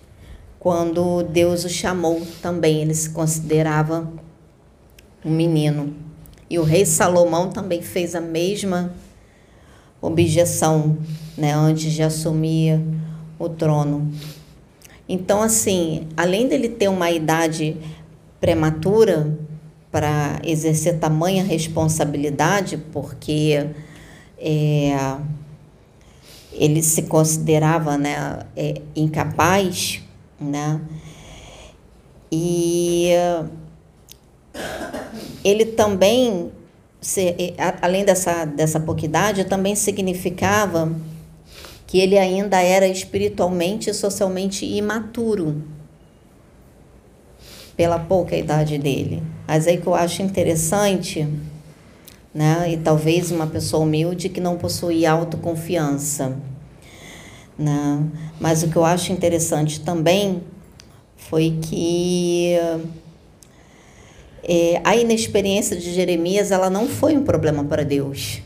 quando 0.59 1.23
Deus 1.23 1.65
o 1.65 1.69
chamou 1.69 2.23
também. 2.43 2.83
Ele 2.83 2.93
se 2.93 3.11
considerava 3.11 4.13
um 5.25 5.31
menino. 5.31 5.95
E 6.51 6.59
o 6.59 6.65
rei 6.65 6.85
Salomão 6.85 7.51
também 7.51 7.83
fez 7.83 8.17
a 8.17 8.21
mesma 8.21 8.93
objeção, 10.03 10.99
né, 11.39 11.53
antes 11.53 11.93
de 11.93 12.03
assumir 12.03 12.81
o 13.39 13.49
trono. 13.49 14.11
Então, 15.09 15.41
assim, 15.41 16.09
além 16.17 16.49
dele 16.49 16.69
ter 16.69 16.89
uma 16.89 17.11
idade 17.11 17.77
prematura 18.45 19.39
para 19.91 20.39
exercer 20.45 20.99
tamanha 20.99 21.43
responsabilidade, 21.43 22.77
porque 22.77 23.71
é, 24.39 25.17
ele 26.53 26.83
se 26.83 27.05
considerava 27.05 27.97
né, 27.97 28.41
é, 28.55 28.83
incapaz, 28.95 30.03
né? 30.39 30.79
E 32.31 33.13
ele 35.43 35.65
também, 35.65 36.53
além 37.81 38.05
dessa, 38.05 38.45
dessa 38.45 38.79
pouca 38.79 39.07
idade, 39.07 39.45
também 39.45 39.75
significava 39.75 40.95
que 41.87 41.99
ele 41.99 42.19
ainda 42.19 42.61
era 42.61 42.87
espiritualmente 42.87 43.89
e 43.89 43.95
socialmente 43.95 44.67
imaturo 44.67 45.74
pela 47.77 47.99
pouca 47.99 48.37
idade 48.37 48.79
dele. 48.79 49.23
Mas 49.47 49.67
aí 49.67 49.79
que 49.79 49.87
eu 49.87 49.95
acho 49.95 50.23
interessante, 50.23 51.29
né? 52.33 52.73
E 52.73 52.77
talvez 52.77 53.31
uma 53.31 53.47
pessoa 53.47 53.83
humilde 53.83 54.29
que 54.29 54.41
não 54.41 54.57
possui 54.57 55.05
autoconfiança, 55.07 56.37
né? 57.59 58.03
Mas 58.41 58.63
o 58.63 58.69
que 58.69 58.77
eu 58.77 58.85
acho 58.85 59.13
interessante 59.13 59.81
também 59.81 60.43
foi 61.17 61.59
que 61.63 62.55
é, 64.43 64.81
a 64.85 64.97
inexperiência 64.97 65.77
de 65.77 65.93
Jeremias 65.93 66.51
ela 66.51 66.69
não 66.69 66.87
foi 66.87 67.17
um 67.17 67.25
problema 67.25 67.65
para 67.65 67.85
Deus. 67.85 68.43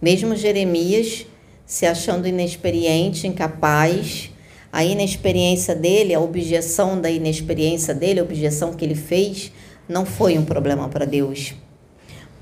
Mesmo 0.00 0.34
Jeremias 0.34 1.26
se 1.66 1.84
achando 1.86 2.26
inexperiente, 2.26 3.26
incapaz, 3.26 4.30
a 4.72 4.84
inexperiência 4.84 5.74
dele, 5.74 6.14
a 6.14 6.20
objeção 6.20 7.00
da 7.00 7.10
inexperiência 7.10 7.94
dele, 7.94 8.20
a 8.20 8.22
objeção 8.22 8.72
que 8.72 8.84
ele 8.84 8.94
fez, 8.94 9.52
não 9.88 10.06
foi 10.06 10.38
um 10.38 10.44
problema 10.44 10.88
para 10.88 11.04
Deus. 11.04 11.54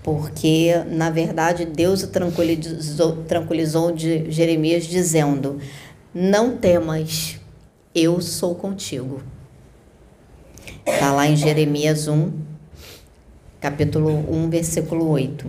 Porque, 0.02 0.72
na 0.90 1.10
verdade, 1.10 1.64
Deus 1.64 2.02
o 2.02 2.08
tranquilizou, 2.08 3.16
tranquilizou 3.24 3.92
de 3.92 4.30
Jeremias 4.30 4.84
dizendo: 4.86 5.58
Não 6.14 6.56
temas, 6.56 7.38
eu 7.94 8.20
sou 8.20 8.54
contigo. 8.54 9.22
Está 10.86 11.12
lá 11.12 11.26
em 11.26 11.36
Jeremias 11.36 12.08
1, 12.08 12.30
capítulo 13.60 14.24
1, 14.30 14.48
versículo 14.48 15.08
8. 15.10 15.46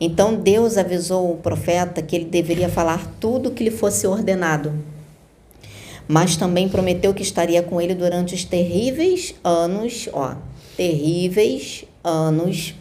Então 0.00 0.36
Deus 0.36 0.76
avisou 0.76 1.32
o 1.32 1.36
profeta 1.36 2.00
que 2.00 2.14
ele 2.14 2.26
deveria 2.26 2.68
falar 2.68 3.14
tudo 3.18 3.48
o 3.48 3.52
que 3.52 3.64
lhe 3.64 3.70
fosse 3.70 4.06
ordenado, 4.06 4.72
mas 6.08 6.36
também 6.36 6.68
prometeu 6.68 7.12
que 7.12 7.22
estaria 7.22 7.62
com 7.62 7.80
ele 7.80 7.94
durante 7.94 8.34
os 8.34 8.42
terríveis 8.42 9.34
anos, 9.44 10.08
ó, 10.12 10.34
terríveis 10.76 11.84
anos 12.02 12.74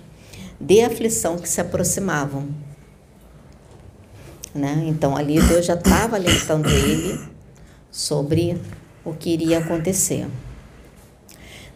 de 0.59 0.81
aflição 0.81 1.37
que 1.37 1.49
se 1.49 1.59
aproximavam. 1.59 2.47
Né? 4.55 4.85
Então 4.87 5.15
ali 5.15 5.41
Deus 5.41 5.65
já 5.65 5.75
estava 5.75 6.15
alertando 6.15 6.69
ele 6.69 7.19
sobre 7.91 8.57
o 9.03 9.13
que 9.13 9.29
iria 9.29 9.59
acontecer. 9.59 10.25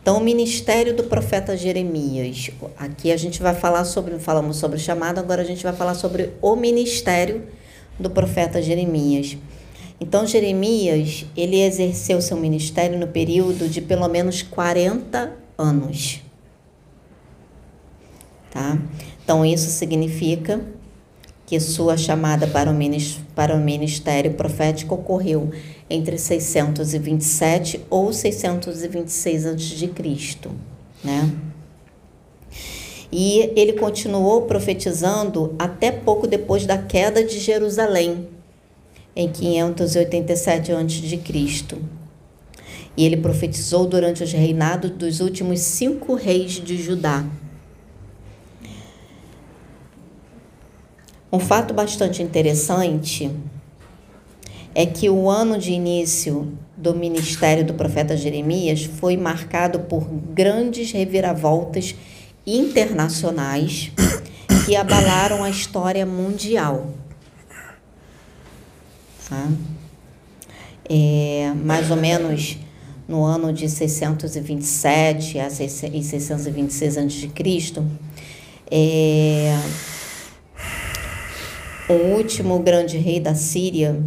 Então, 0.02 0.18
o 0.18 0.20
ministério 0.20 0.96
do 0.96 1.04
profeta 1.04 1.56
Jeremias. 1.56 2.50
Aqui 2.76 3.12
a 3.12 3.18
gente 3.18 3.40
vai 3.40 3.54
falar 3.54 3.86
sobre, 3.86 4.18
falamos 4.18 4.58
sobre 4.58 4.78
o 4.78 4.80
chamado, 4.80 5.20
agora 5.20 5.44
a 5.44 5.46
gente 5.46 5.62
vai 5.62 5.74
falar 5.74 5.94
sobre 5.94 6.32
o 6.42 6.56
ministério 6.56 7.44
do 8.00 8.10
profeta 8.10 8.60
Jeremias. 8.60 9.38
Então, 10.04 10.26
Jeremias, 10.26 11.28
ele 11.38 11.62
exerceu 11.62 12.20
seu 12.24 12.36
ministério 12.36 12.98
no 12.98 13.06
período 13.06 13.70
de 13.70 13.80
pelo 13.80 14.08
menos 14.08 14.42
40 14.42 15.32
anos. 15.56 16.22
Tá? 18.50 18.80
Então, 19.24 19.46
isso 19.46 19.70
significa 19.70 20.60
que 21.46 21.60
sua 21.60 21.98
chamada 21.98 22.48
para 22.48 22.72
o 22.72 23.60
ministério 23.60 24.34
profético 24.34 24.96
ocorreu 24.96 25.52
entre 25.88 26.18
627 26.18 27.82
ou 27.88 28.12
626 28.12 29.46
a.C., 29.46 29.92
né? 31.04 31.32
E 33.12 33.52
ele 33.56 33.74
continuou 33.74 34.44
profetizando 34.44 35.54
até 35.60 35.92
pouco 35.92 36.26
depois 36.26 36.66
da 36.66 36.78
queda 36.78 37.24
de 37.24 37.38
Jerusalém, 37.38 38.28
em 39.16 39.30
587 39.30 40.72
a.C. 40.72 41.78
E 42.96 43.06
ele 43.06 43.18
profetizou 43.18 43.86
durante 43.88 44.24
os 44.24 44.32
reinados 44.32 44.92
dos 44.92 45.20
últimos 45.20 45.60
cinco 45.60 46.14
reis 46.14 46.54
de 46.54 46.82
Judá. 46.82 47.26
Um 51.32 51.40
fato 51.40 51.74
bastante 51.74 52.22
interessante 52.22 53.32
é 54.76 54.86
que 54.86 55.10
o 55.10 55.30
ano 55.30 55.58
de 55.58 55.72
início 55.72 56.52
do 56.76 56.94
ministério 56.94 57.64
do 57.64 57.74
profeta 57.74 58.18
Jeremias 58.18 58.84
foi 58.84 59.16
marcado 59.16 59.82
por 59.82 60.04
grandes 60.04 60.92
reviravoltas 60.92 61.96
internacionais 62.46 63.92
que 64.66 64.76
abalaram 64.76 65.44
a 65.44 65.50
história 65.50 66.06
mundial. 66.06 66.88
Tá? 69.32 69.48
É, 70.90 71.54
mais 71.64 71.90
ou 71.90 71.96
menos 71.96 72.58
no 73.08 73.24
ano 73.24 73.54
de 73.54 73.70
627 73.70 75.40
a 75.40 75.50
626 75.50 76.98
a.C., 76.98 77.30
é, 78.70 79.58
o 81.88 81.94
último 82.18 82.60
grande 82.60 82.98
rei 82.98 83.22
da 83.22 83.34
Síria, 83.34 84.02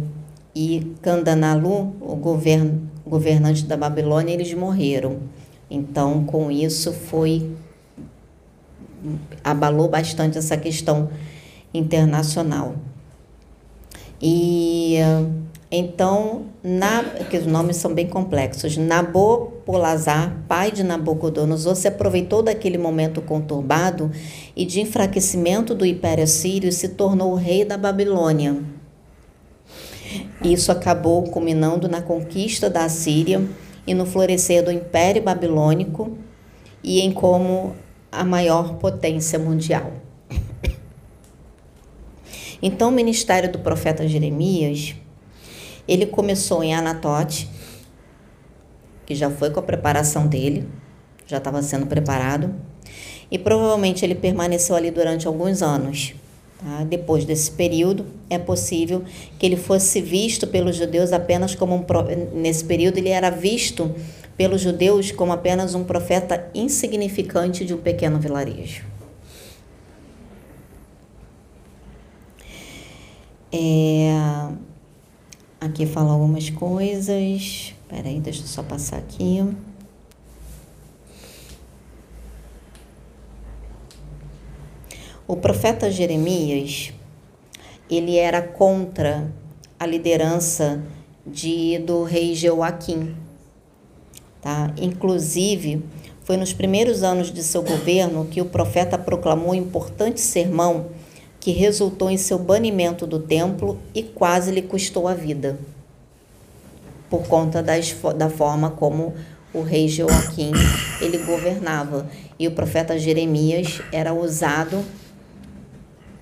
e 0.55 0.95
Candanalu, 1.01 1.95
o 1.99 2.15
govern, 2.15 2.83
governante 3.05 3.65
da 3.65 3.75
Babilônia, 3.75 4.31
eles 4.31 4.53
morreram. 4.53 5.17
Então, 5.69 6.23
com 6.23 6.51
isso 6.51 6.93
foi 6.93 7.51
abalou 9.43 9.89
bastante 9.89 10.37
essa 10.37 10.55
questão 10.55 11.09
internacional. 11.73 12.75
E 14.27 14.97
então, 15.69 16.45
na, 16.63 17.03
que 17.29 17.37
os 17.37 17.45
nomes 17.45 17.75
são 17.75 17.93
bem 17.93 18.07
complexos, 18.07 18.75
Nabopolazar, 18.75 20.35
pai 20.47 20.71
de 20.71 20.81
Nabucodonosor, 20.83 21.75
se 21.75 21.87
aproveitou 21.87 22.41
daquele 22.41 22.79
momento 22.79 23.21
conturbado 23.21 24.11
e 24.55 24.65
de 24.65 24.81
enfraquecimento 24.81 25.75
do 25.75 25.85
Império 25.85 26.25
Sírio 26.25 26.69
e 26.69 26.71
se 26.71 26.89
tornou 26.89 27.33
o 27.33 27.35
rei 27.35 27.63
da 27.63 27.77
Babilônia. 27.77 28.57
Isso 30.43 30.71
acabou 30.71 31.21
culminando 31.25 31.87
na 31.87 32.01
conquista 32.01 32.67
da 32.67 32.89
Síria 32.89 33.47
e 33.85 33.93
no 33.93 34.07
florescer 34.07 34.63
do 34.63 34.71
Império 34.71 35.21
Babilônico 35.21 36.17
e 36.83 36.99
em 36.99 37.11
como 37.11 37.75
a 38.11 38.23
maior 38.23 38.77
potência 38.77 39.37
mundial. 39.37 40.04
Então, 42.61 42.89
o 42.89 42.91
ministério 42.91 43.51
do 43.51 43.59
profeta 43.59 44.07
Jeremias, 44.07 44.95
ele 45.87 46.05
começou 46.05 46.63
em 46.63 46.73
Anatote, 46.73 47.49
que 49.05 49.13
já 49.13 49.29
foi 49.29 49.51
com 49.51 49.59
a 49.59 49.63
preparação 49.63 50.27
dele, 50.27 50.67
já 51.27 51.37
estava 51.37 51.61
sendo 51.61 51.85
preparado, 51.85 52.53
e 53.29 53.37
provavelmente 53.37 54.05
ele 54.05 54.15
permaneceu 54.15 54.75
ali 54.75 54.91
durante 54.91 55.27
alguns 55.27 55.61
anos. 55.61 56.13
Tá? 56.57 56.83
Depois 56.83 57.25
desse 57.25 57.51
período, 57.51 58.05
é 58.29 58.37
possível 58.37 59.03
que 59.37 59.45
ele 59.45 59.57
fosse 59.57 60.01
visto 60.01 60.47
pelos 60.47 60.75
judeus 60.75 61.11
apenas 61.11 61.53
como 61.53 61.75
um. 61.75 61.85
Nesse 62.33 62.63
período, 62.63 62.97
ele 62.97 63.09
era 63.09 63.29
visto 63.29 63.93
pelos 64.37 64.61
judeus 64.61 65.11
como 65.11 65.31
apenas 65.31 65.75
um 65.75 65.83
profeta 65.83 66.49
insignificante 66.53 67.65
de 67.65 67.73
um 67.73 67.77
pequeno 67.77 68.19
vilarejo. 68.19 68.94
É, 73.57 74.11
aqui 75.61 75.85
falar 75.85 76.11
algumas 76.11 76.49
coisas. 76.49 77.73
Peraí, 77.87 78.19
deixa 78.19 78.41
eu 78.41 78.47
só 78.47 78.61
passar 78.61 78.97
aqui. 78.97 79.41
O 85.25 85.37
profeta 85.37 85.89
Jeremias, 85.89 86.91
ele 87.89 88.17
era 88.17 88.41
contra 88.41 89.33
a 89.79 89.85
liderança 89.85 90.83
de 91.25 91.79
do 91.79 92.03
rei 92.03 92.35
Joaquim. 92.35 93.15
Tá? 94.41 94.73
Inclusive, 94.77 95.81
foi 96.25 96.35
nos 96.35 96.51
primeiros 96.51 97.03
anos 97.03 97.31
de 97.31 97.41
seu 97.41 97.63
governo 97.63 98.25
que 98.25 98.41
o 98.41 98.45
profeta 98.45 98.97
proclamou 98.97 99.51
um 99.51 99.55
importante 99.55 100.19
sermão 100.19 100.87
que 101.45 101.51
resultou 101.51 102.09
em 102.09 102.17
seu 102.17 102.39
banimento 102.39 103.05
do 103.05 103.19
templo 103.19 103.77
e 103.93 104.01
quase 104.01 104.49
lhe 104.49 104.63
custou 104.63 105.07
a 105.07 105.13
vida, 105.13 105.59
por 107.07 107.27
conta 107.27 107.61
das, 107.61 107.95
da 108.17 108.31
forma 108.31 108.71
como 108.71 109.13
o 109.53 109.61
rei 109.61 109.87
Joaquim 109.87 110.51
ele 110.99 111.19
governava. 111.19 112.09
E 112.39 112.47
o 112.47 112.51
profeta 112.51 112.97
Jeremias 112.97 113.79
era 113.91 114.11
usado, 114.11 114.83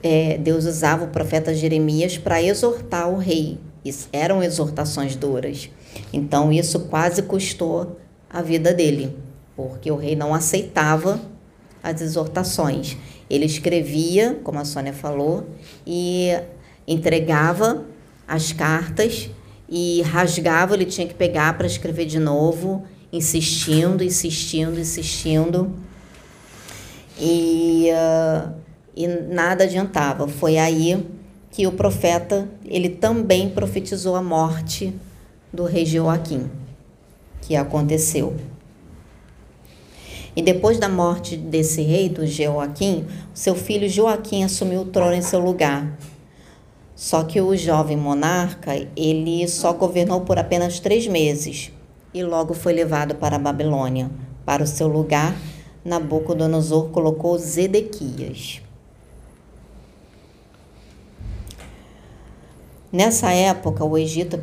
é, 0.04 0.38
Deus 0.38 0.66
usava 0.66 1.06
o 1.06 1.08
profeta 1.08 1.54
Jeremias 1.54 2.18
para 2.18 2.44
exortar 2.44 3.10
o 3.10 3.16
rei. 3.16 3.58
Isso, 3.86 4.10
eram 4.12 4.44
exortações 4.44 5.16
duras. 5.16 5.70
Então 6.12 6.52
isso 6.52 6.82
quase 6.90 7.22
custou 7.22 7.98
a 8.30 8.42
vida 8.42 8.74
dele, 8.74 9.18
porque 9.56 9.90
o 9.90 9.96
rei 9.96 10.18
não 10.18 10.34
aceitava 10.34 11.18
as 11.82 12.02
exortações. 12.02 12.98
Ele 13.34 13.46
escrevia, 13.46 14.40
como 14.44 14.60
a 14.60 14.66
Sônia 14.66 14.94
falou, 14.94 15.48
e 15.88 16.30
entregava 16.88 17.84
as 18.28 18.52
cartas 18.52 19.32
e 19.68 20.04
rasgava, 20.04 20.76
ele 20.76 20.86
tinha 20.86 21.08
que 21.08 21.16
pegar 21.16 21.58
para 21.58 21.66
escrever 21.66 22.06
de 22.06 22.20
novo, 22.20 22.84
insistindo, 23.12 24.04
insistindo, 24.04 24.80
insistindo. 24.80 25.74
E, 27.20 27.90
uh, 27.92 28.54
e 28.96 29.08
nada 29.08 29.64
adiantava. 29.64 30.28
Foi 30.28 30.60
aí 30.60 31.04
que 31.50 31.66
o 31.66 31.72
profeta, 31.72 32.48
ele 32.64 32.88
também 32.88 33.50
profetizou 33.50 34.16
a 34.16 34.22
morte 34.22 34.94
do 35.52 35.66
rei 35.66 35.88
Joaquim, 35.88 36.52
que 37.42 37.56
aconteceu. 37.56 38.36
E 40.36 40.42
depois 40.42 40.80
da 40.80 40.90
morte 40.90 41.38
desse 41.38 41.82
rei, 41.82 42.10
do 42.10 42.26
Joaquim, 42.26 43.06
seu 43.34 43.56
filho 43.56 43.88
Joaquim 43.88 44.44
assumiu 44.44 44.82
o 44.82 44.86
trono 44.86 45.14
em 45.14 45.22
seu 45.22 45.40
lugar. 45.40 45.98
Só 46.96 47.24
que 47.24 47.40
o 47.42 47.56
jovem 47.56 47.98
monarca, 47.98 48.72
ele 48.96 49.48
só 49.48 49.74
governou 49.74 50.22
por 50.22 50.40
apenas 50.40 50.80
três 50.80 51.08
meses 51.08 51.72
e 52.14 52.24
logo 52.24 52.54
foi 52.54 52.74
levado 52.74 53.16
para 53.16 53.36
a 53.36 53.40
Babilônia. 53.40 54.10
Para 54.46 54.64
o 54.64 54.68
seu 54.68 54.88
lugar, 54.88 55.36
Nabucodonosor 55.84 56.90
colocou 56.90 57.38
Zedequias. 57.38 58.62
Nessa 62.92 63.32
época, 63.32 63.84
o 63.84 63.98
Egito 63.98 64.38
e 64.38 64.40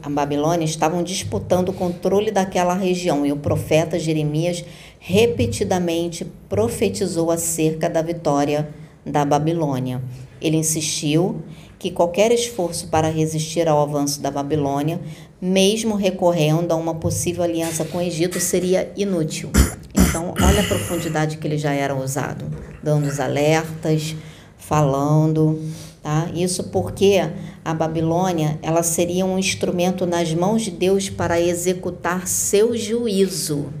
a 0.00 0.08
Babilônia 0.08 0.64
estavam 0.64 1.02
disputando 1.02 1.70
o 1.70 1.72
controle 1.72 2.30
daquela 2.30 2.74
região 2.74 3.26
e 3.26 3.32
o 3.32 3.36
profeta 3.36 3.98
Jeremias 3.98 4.64
repetidamente 5.02 6.26
profetizou 6.48 7.30
acerca 7.30 7.88
da 7.88 8.02
vitória 8.02 8.68
da 9.04 9.24
Babilônia. 9.24 10.02
Ele 10.40 10.58
insistiu 10.58 11.42
que 11.78 11.90
qualquer 11.90 12.30
esforço 12.30 12.88
para 12.88 13.08
resistir 13.08 13.66
ao 13.66 13.80
avanço 13.80 14.20
da 14.20 14.30
Babilônia, 14.30 15.00
mesmo 15.40 15.96
recorrendo 15.96 16.72
a 16.72 16.76
uma 16.76 16.94
possível 16.94 17.42
aliança 17.42 17.82
com 17.86 17.96
o 17.96 18.02
Egito, 18.02 18.38
seria 18.38 18.92
inútil. 18.94 19.50
Então, 19.94 20.34
olha 20.38 20.60
a 20.60 20.66
profundidade 20.66 21.38
que 21.38 21.46
ele 21.46 21.56
já 21.56 21.72
era 21.72 21.94
usado, 21.94 22.44
dando 22.82 23.08
os 23.08 23.18
alertas, 23.18 24.14
falando, 24.58 25.58
tá? 26.02 26.28
Isso 26.34 26.64
porque 26.64 27.22
a 27.64 27.72
Babilônia, 27.72 28.58
ela 28.60 28.82
seria 28.82 29.24
um 29.24 29.38
instrumento 29.38 30.04
nas 30.04 30.34
mãos 30.34 30.62
de 30.62 30.70
Deus 30.70 31.08
para 31.08 31.40
executar 31.40 32.28
seu 32.28 32.76
juízo. 32.76 33.72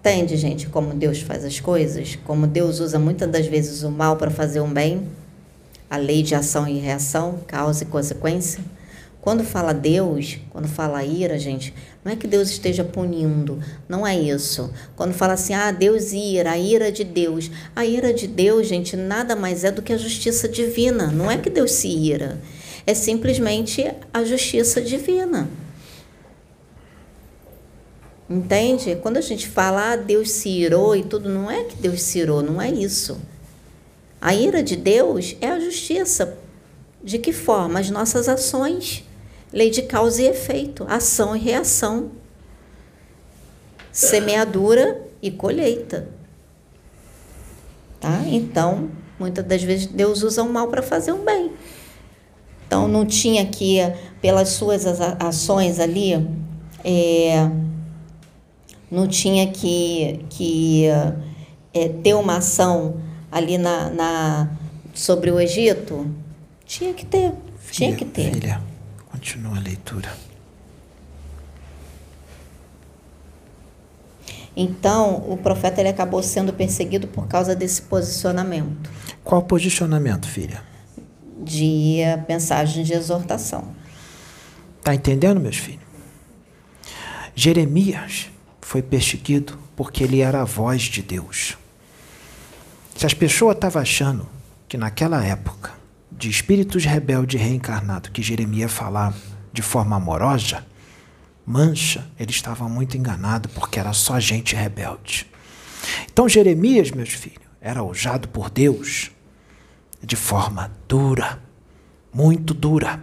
Entende, 0.00 0.34
gente, 0.38 0.66
como 0.66 0.94
Deus 0.94 1.20
faz 1.20 1.44
as 1.44 1.60
coisas? 1.60 2.18
Como 2.24 2.46
Deus 2.46 2.80
usa 2.80 2.98
muitas 2.98 3.30
das 3.30 3.46
vezes 3.46 3.82
o 3.82 3.90
mal 3.90 4.16
para 4.16 4.30
fazer 4.30 4.62
um 4.62 4.72
bem? 4.72 5.06
A 5.90 5.98
lei 5.98 6.22
de 6.22 6.34
ação 6.34 6.66
e 6.66 6.78
reação, 6.78 7.40
causa 7.46 7.84
e 7.84 7.86
consequência? 7.86 8.64
Quando 9.20 9.44
fala 9.44 9.74
Deus, 9.74 10.38
quando 10.48 10.66
fala 10.66 11.04
ira, 11.04 11.38
gente, 11.38 11.74
não 12.02 12.10
é 12.10 12.16
que 12.16 12.26
Deus 12.26 12.48
esteja 12.48 12.82
punindo, 12.82 13.60
não 13.86 14.06
é 14.06 14.18
isso. 14.18 14.72
Quando 14.96 15.12
fala 15.12 15.34
assim, 15.34 15.52
ah, 15.52 15.70
Deus 15.70 16.12
ira, 16.14 16.52
a 16.52 16.58
ira 16.58 16.90
de 16.90 17.04
Deus. 17.04 17.50
A 17.76 17.84
ira 17.84 18.14
de 18.14 18.26
Deus, 18.26 18.66
gente, 18.66 18.96
nada 18.96 19.36
mais 19.36 19.64
é 19.64 19.70
do 19.70 19.82
que 19.82 19.92
a 19.92 19.98
justiça 19.98 20.48
divina. 20.48 21.08
Não 21.08 21.30
é 21.30 21.36
que 21.36 21.50
Deus 21.50 21.72
se 21.72 21.88
ira, 21.88 22.40
é 22.86 22.94
simplesmente 22.94 23.92
a 24.14 24.24
justiça 24.24 24.80
divina. 24.80 25.46
Entende? 28.30 28.94
Quando 29.02 29.16
a 29.16 29.20
gente 29.20 29.48
fala, 29.48 29.90
ah, 29.90 29.96
Deus 29.96 30.30
se 30.30 30.48
irou 30.48 30.94
e 30.94 31.02
tudo, 31.02 31.28
não 31.28 31.50
é 31.50 31.64
que 31.64 31.74
Deus 31.74 32.00
se 32.00 32.20
irou, 32.20 32.40
não 32.40 32.62
é 32.62 32.70
isso. 32.70 33.20
A 34.20 34.32
ira 34.32 34.62
de 34.62 34.76
Deus 34.76 35.34
é 35.40 35.48
a 35.48 35.58
justiça. 35.58 36.38
De 37.02 37.18
que 37.18 37.32
forma? 37.32 37.80
As 37.80 37.90
nossas 37.90 38.28
ações. 38.28 39.04
Lei 39.52 39.68
de 39.68 39.82
causa 39.82 40.22
e 40.22 40.28
efeito, 40.28 40.86
ação 40.88 41.34
e 41.34 41.40
reação. 41.40 42.12
Semeadura 43.90 45.02
e 45.20 45.32
colheita. 45.32 46.08
Tá? 47.98 48.22
Então, 48.26 48.90
muitas 49.18 49.44
das 49.44 49.60
vezes 49.60 49.86
Deus 49.86 50.22
usa 50.22 50.44
o 50.44 50.48
mal 50.48 50.68
para 50.68 50.82
fazer 50.82 51.10
um 51.10 51.24
bem. 51.24 51.50
Então, 52.64 52.86
não 52.86 53.04
tinha 53.04 53.44
que, 53.44 53.78
pelas 54.22 54.50
suas 54.50 54.86
ações 55.18 55.80
ali, 55.80 56.14
é, 56.84 57.50
não 58.90 59.06
tinha 59.06 59.50
que, 59.50 60.24
que 60.28 60.86
é, 61.72 61.88
ter 61.88 62.14
uma 62.14 62.38
ação 62.38 63.00
ali 63.30 63.56
na, 63.56 63.88
na, 63.90 64.50
sobre 64.92 65.30
o 65.30 65.38
Egito? 65.38 66.10
Tinha 66.64 66.92
que 66.92 67.06
ter, 67.06 67.32
filha, 67.58 67.70
tinha 67.70 67.96
que 67.96 68.04
ter. 68.04 68.32
Filha, 68.32 68.60
continua 69.10 69.56
a 69.56 69.60
leitura. 69.60 70.10
Então, 74.56 75.24
o 75.28 75.36
profeta 75.36 75.80
ele 75.80 75.88
acabou 75.88 76.22
sendo 76.22 76.52
perseguido 76.52 77.06
por 77.06 77.26
causa 77.28 77.54
desse 77.54 77.82
posicionamento. 77.82 78.90
Qual 79.22 79.42
posicionamento, 79.42 80.28
filha? 80.28 80.62
De 81.38 82.00
mensagem 82.28 82.84
de 82.84 82.92
exortação. 82.92 83.74
Tá 84.82 84.94
entendendo, 84.94 85.40
meus 85.40 85.56
filhos? 85.56 85.80
Jeremias 87.34 88.28
foi 88.70 88.82
perseguido 88.82 89.58
porque 89.74 90.04
ele 90.04 90.20
era 90.20 90.42
a 90.42 90.44
voz 90.44 90.82
de 90.82 91.02
Deus. 91.02 91.58
Se 92.94 93.04
as 93.04 93.12
pessoas 93.12 93.56
estavam 93.56 93.82
achando 93.82 94.28
que 94.68 94.78
naquela 94.78 95.24
época, 95.24 95.72
de 96.12 96.30
espíritos 96.30 96.84
rebeldes 96.84 97.40
reencarnados 97.40 98.10
que 98.10 98.22
Jeremias 98.22 98.70
falava 98.70 99.16
de 99.52 99.60
forma 99.60 99.96
amorosa, 99.96 100.64
mancha, 101.44 102.08
ele 102.16 102.30
estava 102.30 102.68
muito 102.68 102.96
enganado 102.96 103.48
porque 103.48 103.80
era 103.80 103.92
só 103.92 104.20
gente 104.20 104.54
rebelde. 104.54 105.26
Então 106.12 106.28
Jeremias, 106.28 106.92
meus 106.92 107.10
filhos, 107.10 107.42
era 107.60 107.82
usado 107.82 108.28
por 108.28 108.48
Deus 108.50 109.10
de 110.00 110.14
forma 110.14 110.70
dura, 110.86 111.42
muito 112.14 112.54
dura. 112.54 113.02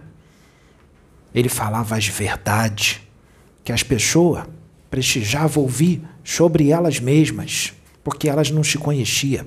Ele 1.34 1.50
falava 1.50 1.94
as 1.94 2.06
verdades 2.06 3.02
que 3.62 3.70
as 3.70 3.82
pessoas 3.82 4.46
prestigiava 4.90 5.60
ouvir 5.60 6.02
sobre 6.24 6.70
elas 6.70 7.00
mesmas, 7.00 7.72
porque 8.02 8.28
elas 8.28 8.50
não 8.50 8.64
se 8.64 8.78
conheciam. 8.78 9.46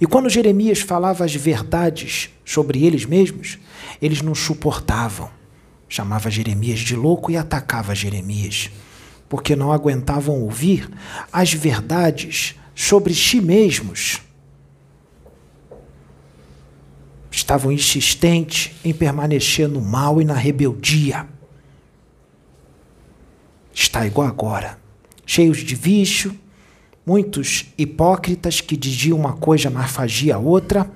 E 0.00 0.06
quando 0.06 0.28
Jeremias 0.28 0.80
falava 0.80 1.24
as 1.24 1.34
verdades 1.34 2.30
sobre 2.44 2.84
eles 2.84 3.04
mesmos, 3.04 3.58
eles 4.00 4.20
não 4.20 4.34
suportavam. 4.34 5.30
Chamava 5.88 6.30
Jeremias 6.30 6.80
de 6.80 6.96
louco 6.96 7.30
e 7.30 7.36
atacava 7.36 7.94
Jeremias, 7.94 8.70
porque 9.28 9.54
não 9.54 9.72
aguentavam 9.72 10.42
ouvir 10.42 10.90
as 11.32 11.52
verdades 11.52 12.56
sobre 12.74 13.14
si 13.14 13.40
mesmos. 13.40 14.20
Estavam 17.30 17.70
insistentes 17.70 18.72
em 18.84 18.92
permanecer 18.92 19.68
no 19.68 19.80
mal 19.80 20.20
e 20.20 20.24
na 20.24 20.34
rebeldia 20.34 21.28
está 23.76 24.06
igual 24.06 24.26
agora, 24.26 24.78
cheios 25.26 25.58
de 25.58 25.74
vício, 25.74 26.36
muitos 27.04 27.66
hipócritas 27.76 28.60
que 28.60 28.74
diziam 28.76 29.18
uma 29.18 29.34
coisa, 29.34 29.68
mas 29.68 29.90
faziam 29.90 30.42
outra, 30.42 30.90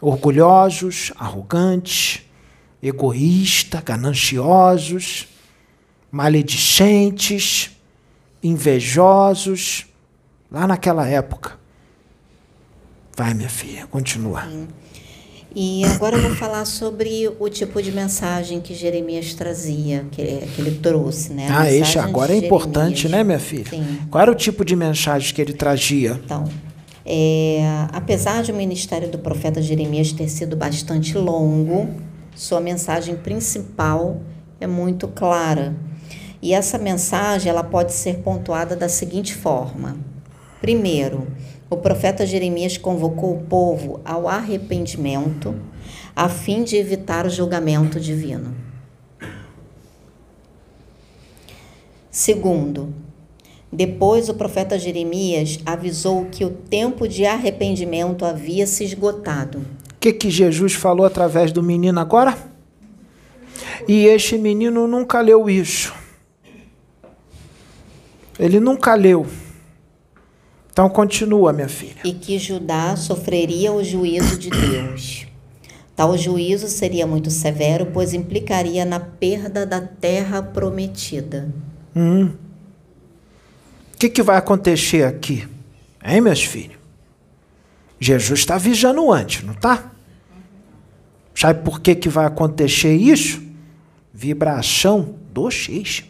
orgulhosos, 0.00 1.12
arrogantes, 1.16 2.22
egoístas, 2.80 3.82
gananciosos, 3.82 5.26
maledicentes, 6.10 7.72
invejosos, 8.42 9.86
lá 10.50 10.66
naquela 10.68 11.08
época. 11.08 11.58
Vai, 13.16 13.34
minha 13.34 13.48
filha, 13.48 13.86
continua. 13.88 14.42
Sim. 14.48 14.68
E 15.54 15.84
agora 15.84 16.16
eu 16.16 16.22
vou 16.22 16.34
falar 16.34 16.64
sobre 16.64 17.30
o 17.38 17.48
tipo 17.48 17.82
de 17.82 17.92
mensagem 17.92 18.60
que 18.60 18.74
Jeremias 18.74 19.34
trazia, 19.34 20.06
que, 20.10 20.22
que 20.22 20.60
ele 20.60 20.78
trouxe, 20.78 21.32
né? 21.32 21.48
A 21.48 21.60
ah, 21.60 21.72
esse 21.72 21.98
agora 21.98 22.32
é 22.32 22.36
importante, 22.36 23.08
né, 23.08 23.22
minha 23.22 23.38
filha? 23.38 23.68
Sim. 23.68 23.98
Qual 24.10 24.22
era 24.22 24.30
o 24.30 24.34
tipo 24.34 24.64
de 24.64 24.74
mensagem 24.74 25.34
que 25.34 25.42
ele 25.42 25.52
trazia? 25.52 26.20
Então, 26.24 26.44
é, 27.04 27.60
apesar 27.92 28.42
de 28.42 28.52
o 28.52 28.54
ministério 28.54 29.10
do 29.10 29.18
profeta 29.18 29.60
Jeremias 29.60 30.12
ter 30.12 30.28
sido 30.28 30.56
bastante 30.56 31.18
longo, 31.18 31.90
sua 32.34 32.60
mensagem 32.60 33.16
principal 33.16 34.20
é 34.60 34.66
muito 34.66 35.08
clara. 35.08 35.74
E 36.40 36.54
essa 36.54 36.78
mensagem 36.78 37.50
ela 37.50 37.62
pode 37.62 37.92
ser 37.92 38.18
pontuada 38.18 38.74
da 38.74 38.88
seguinte 38.88 39.34
forma: 39.34 39.96
primeiro, 40.60 41.26
o 41.72 41.76
profeta 41.78 42.26
Jeremias 42.26 42.76
convocou 42.76 43.34
o 43.34 43.42
povo 43.44 43.98
ao 44.04 44.28
arrependimento 44.28 45.54
a 46.14 46.28
fim 46.28 46.62
de 46.62 46.76
evitar 46.76 47.24
o 47.24 47.30
julgamento 47.30 47.98
divino. 47.98 48.54
Segundo, 52.10 52.92
depois 53.72 54.28
o 54.28 54.34
profeta 54.34 54.78
Jeremias 54.78 55.60
avisou 55.64 56.26
que 56.26 56.44
o 56.44 56.50
tempo 56.50 57.08
de 57.08 57.24
arrependimento 57.24 58.26
havia 58.26 58.66
se 58.66 58.84
esgotado. 58.84 59.60
O 59.60 59.94
que, 59.98 60.12
que 60.12 60.30
Jesus 60.30 60.74
falou 60.74 61.06
através 61.06 61.52
do 61.52 61.62
menino 61.62 61.98
agora? 61.98 62.36
E 63.88 64.04
este 64.04 64.36
menino 64.36 64.86
nunca 64.86 65.22
leu 65.22 65.48
isso. 65.48 65.94
Ele 68.38 68.60
nunca 68.60 68.94
leu. 68.94 69.26
Então 70.72 70.88
continua, 70.88 71.52
minha 71.52 71.68
filha. 71.68 72.00
E 72.02 72.14
que 72.14 72.38
Judá 72.38 72.96
sofreria 72.96 73.70
o 73.72 73.84
juízo 73.84 74.38
de 74.38 74.48
Deus. 74.48 75.26
Tal 75.94 76.16
juízo 76.16 76.66
seria 76.66 77.06
muito 77.06 77.30
severo, 77.30 77.86
pois 77.92 78.14
implicaria 78.14 78.84
na 78.84 78.98
perda 78.98 79.66
da 79.66 79.82
terra 79.82 80.42
prometida. 80.42 81.52
Hum. 81.94 82.30
O 83.94 83.98
que, 83.98 84.08
que 84.08 84.22
vai 84.22 84.38
acontecer 84.38 85.04
aqui? 85.04 85.46
Hein, 86.02 86.22
meus 86.22 86.42
filhos? 86.42 86.78
Jesus 88.00 88.40
está 88.40 88.56
vigiando 88.56 89.12
antes, 89.12 89.44
não 89.44 89.52
está? 89.52 89.92
Sabe 91.34 91.62
por 91.62 91.80
que, 91.80 91.94
que 91.94 92.08
vai 92.08 92.26
acontecer 92.26 92.94
isso? 92.96 93.42
Vibração 94.12 95.14
do 95.32 95.50
X. 95.50 96.04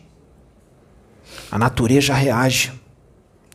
A 1.51 1.59
natureza 1.59 2.15
reage. 2.15 2.73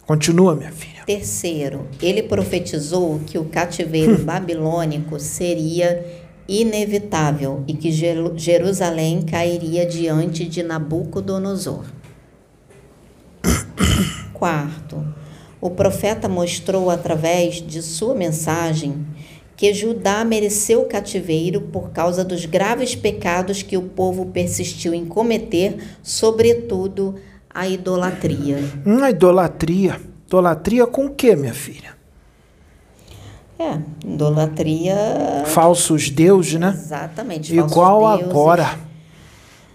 Continua, 0.06 0.56
minha 0.56 0.72
filha. 0.72 0.97
Terceiro, 1.08 1.88
ele 2.02 2.22
profetizou 2.22 3.22
que 3.26 3.38
o 3.38 3.46
cativeiro 3.46 4.18
babilônico 4.26 5.18
seria 5.22 6.06
inevitável 6.50 7.64
e 7.66 7.74
que 7.74 7.90
Jerusalém 8.36 9.22
cairia 9.22 9.86
diante 9.86 10.44
de 10.44 10.62
Nabucodonosor. 10.62 11.86
Quarto, 14.34 15.02
o 15.62 15.70
profeta 15.70 16.28
mostrou 16.28 16.90
através 16.90 17.66
de 17.66 17.82
sua 17.82 18.14
mensagem 18.14 19.08
que 19.56 19.74
Judá 19.74 20.26
mereceu 20.26 20.82
o 20.82 20.88
cativeiro 20.88 21.62
por 21.62 21.92
causa 21.92 22.22
dos 22.22 22.46
graves 22.46 22.96
pecados 22.96 23.64
que 23.64 23.78
o 23.78 23.84
povo 23.84 24.26
persistiu 24.26 24.94
em 24.94 25.06
cometer, 25.06 25.78
sobretudo 26.04 27.16
a 27.50 27.66
idolatria. 27.66 28.60
Hum, 28.86 29.02
a 29.02 29.10
idolatria. 29.10 30.17
Idolatria 30.28 30.86
com 30.86 31.06
o 31.06 31.10
que, 31.10 31.34
minha 31.38 31.54
filha? 31.54 31.96
É, 33.58 33.80
idolatria. 34.06 34.96
Falsos 35.46 36.10
deuses, 36.10 36.60
né? 36.60 36.70
Exatamente. 36.70 37.56
Igual 37.56 38.06
agora. 38.06 38.78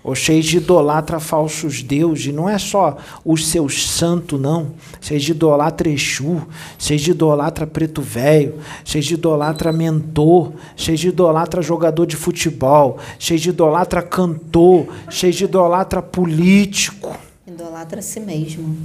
Ou 0.05 0.15
cheio 0.15 0.43
de 0.43 0.59
idolatra 0.59 1.19
falsos 1.19 1.83
deuses. 1.83 2.35
Não 2.35 2.49
é 2.49 2.59
só 2.59 2.99
os 3.25 3.49
seus 3.49 3.88
santos, 3.88 4.38
não. 4.38 4.75
De 5.01 5.31
idolatra 5.31 5.88
Exu, 5.88 6.47
de 6.77 7.11
idolatra 7.11 7.67
preto 7.67 8.03
velho, 8.03 8.59
de 8.85 9.15
idolatra 9.15 9.73
mentor, 9.73 10.53
de 10.77 11.09
idolatra 11.09 11.62
jogador 11.62 12.05
de 12.05 12.17
futebol, 12.17 12.99
de 13.19 13.49
idolatra 13.49 14.03
cantor, 14.03 14.87
de 15.09 15.45
idolatra 15.45 16.03
político. 16.03 17.17
Idolatra 17.47 18.01
a 18.01 18.03
si 18.03 18.21
mesmo. 18.21 18.77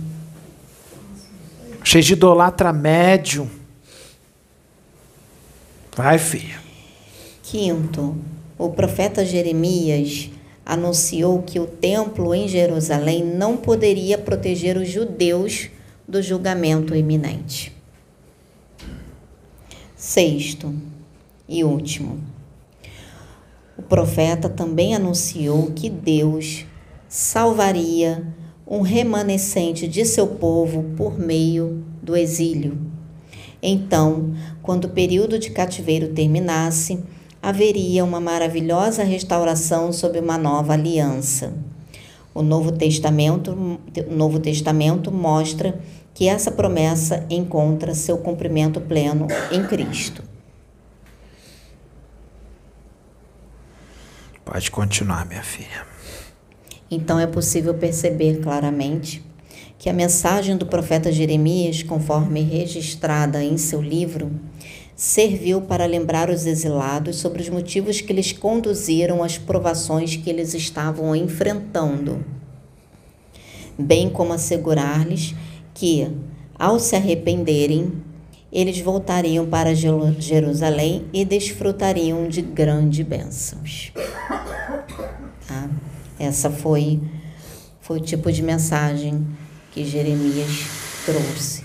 Cheio 1.90 2.04
de 2.04 2.12
idolatra 2.12 2.74
médium. 2.74 3.48
Vai, 5.96 6.18
filha. 6.20 6.60
Quinto, 7.42 8.18
o 8.58 8.70
profeta 8.72 9.24
Jeremias 9.24 10.30
anunciou 10.66 11.42
que 11.44 11.62
o 11.62 11.66
templo 11.66 12.36
em 12.36 12.46
Jerusalém 12.46 13.24
não 13.24 13.56
poderia 13.56 14.18
proteger 14.18 14.76
os 14.76 14.90
judeus 14.90 15.70
do 16.06 16.22
julgamento 16.22 16.94
iminente. 16.94 17.74
Sexto 19.96 20.76
e 21.48 21.64
último, 21.64 22.20
o 23.78 23.82
profeta 23.82 24.50
também 24.50 24.94
anunciou 24.94 25.72
que 25.72 25.90
Deus 25.90 26.66
salvaria 27.08 28.28
um 28.68 28.82
remanescente 28.82 29.88
de 29.88 30.04
seu 30.04 30.28
povo 30.28 30.84
por 30.98 31.18
meio 31.18 31.86
do 32.02 32.18
exílio. 32.18 32.78
Então, 33.62 34.36
quando 34.62 34.86
o 34.86 34.90
período 34.90 35.40
de 35.40 35.50
cativeiro 35.52 36.10
terminasse, 36.10 37.02
haveria 37.42 38.04
uma 38.04 38.20
maravilhosa 38.20 39.04
restauração 39.04 39.94
sob 39.94 40.20
uma 40.20 40.38
nova 40.38 40.74
aliança. 40.74 41.54
O 42.34 42.44
Novo 42.44 42.72
Testamento, 42.72 43.52
o 43.52 44.14
Novo 44.14 44.40
Testamento 44.40 45.12
mostra 45.12 45.80
que 46.14 46.28
essa 46.28 46.52
promessa 46.52 47.26
encontra 47.30 47.96
seu 47.96 48.18
cumprimento 48.18 48.82
pleno 48.82 49.28
em 49.52 49.66
Cristo. 49.66 50.24
Pode 54.44 54.70
continuar, 54.72 55.26
minha 55.26 55.44
filha. 55.44 55.97
Então 56.90 57.20
é 57.20 57.28
possível 57.28 57.74
perceber 57.74 58.40
claramente 58.40 59.24
que 59.78 59.90
a 59.90 59.94
mensagem 59.94 60.58
do 60.58 60.66
profeta 60.66 61.12
Jeremias, 61.12 61.84
conforme 61.84 62.42
registrada 62.42 63.44
em 63.44 63.58
seu 63.58 63.82
livro, 63.82 64.32
serviu 64.96 65.62
para 65.62 65.86
lembrar 65.86 66.30
os 66.30 66.48
exilados 66.48 67.18
sobre 67.18 67.44
os 67.44 67.50
motivos 67.50 68.02
que 68.02 68.12
lhes 68.12 68.32
conduziram 68.32 69.24
às 69.24 69.38
provações 69.38 70.16
que 70.16 70.30
eles 70.30 70.56
estavam 70.56 71.16
enfrentando, 71.16 72.26
bem 73.78 74.10
como 74.10 74.34
assegurar-lhes 74.34 75.36
que, 75.76 76.10
ao 76.58 76.80
se 76.80 76.96
arrependerem, 76.96 77.92
eles 78.52 78.80
voltariam 78.80 79.46
para 79.46 79.76
Jerusalém 79.76 81.06
e 81.14 81.24
desfrutariam 81.24 82.28
de 82.28 82.42
grandes 82.42 83.06
bênçãos. 83.06 83.92
Tá? 85.48 85.70
Essa 86.20 86.50
foi, 86.50 87.00
foi 87.80 87.98
o 88.00 88.02
tipo 88.02 88.32
de 88.32 88.42
mensagem 88.42 89.26
que 89.72 89.86
Jeremias 89.86 90.66
trouxe. 91.06 91.64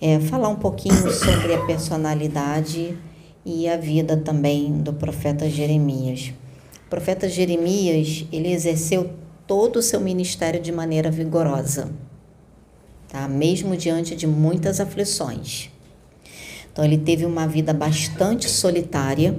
É, 0.00 0.20
falar 0.20 0.48
um 0.48 0.56
pouquinho 0.56 1.10
sobre 1.10 1.54
a 1.54 1.64
personalidade 1.64 2.96
e 3.44 3.68
a 3.68 3.76
vida 3.76 4.16
também 4.16 4.82
do 4.82 4.92
profeta 4.92 5.48
Jeremias. 5.48 6.32
O 6.86 6.90
profeta 6.90 7.28
Jeremias, 7.28 8.26
ele 8.32 8.52
exerceu 8.52 9.10
todo 9.46 9.76
o 9.76 9.82
seu 9.82 10.00
ministério 10.00 10.60
de 10.60 10.70
maneira 10.70 11.10
vigorosa, 11.10 11.90
tá? 13.08 13.26
mesmo 13.26 13.76
diante 13.76 14.14
de 14.14 14.26
muitas 14.26 14.80
aflições. 14.80 15.70
Então, 16.70 16.84
ele 16.84 16.98
teve 16.98 17.24
uma 17.24 17.46
vida 17.46 17.72
bastante 17.72 18.48
solitária, 18.48 19.34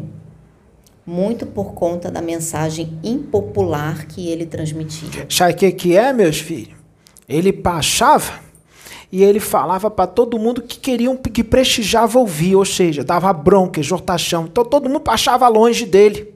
muito 1.10 1.48
por 1.48 1.74
conta 1.74 2.12
da 2.12 2.22
mensagem 2.22 3.00
impopular 3.04 4.06
que 4.06 4.30
ele 4.30 4.46
transmitia. 4.46 5.26
Sabe 5.28 5.54
o 5.54 5.56
que, 5.56 5.72
que 5.72 5.98
é, 5.98 6.14
meus 6.14 6.38
filhos? 6.38 6.78
Ele 7.28 7.52
passava 7.52 8.40
e 9.12 9.24
ele 9.24 9.40
falava 9.40 9.90
para 9.90 10.06
todo 10.06 10.38
mundo 10.38 10.62
que 10.62 10.78
queriam, 10.78 11.18
que 11.18 11.44
prestigiava 11.44 12.20
ouvir, 12.20 12.56
ou 12.56 12.64
seja, 12.64 13.04
dava 13.04 13.34
bronca, 13.34 13.80
exortação. 13.80 14.46
Então 14.46 14.64
todo 14.64 14.88
mundo 14.88 15.00
passava 15.00 15.48
longe 15.48 15.88
dele. 15.88 16.32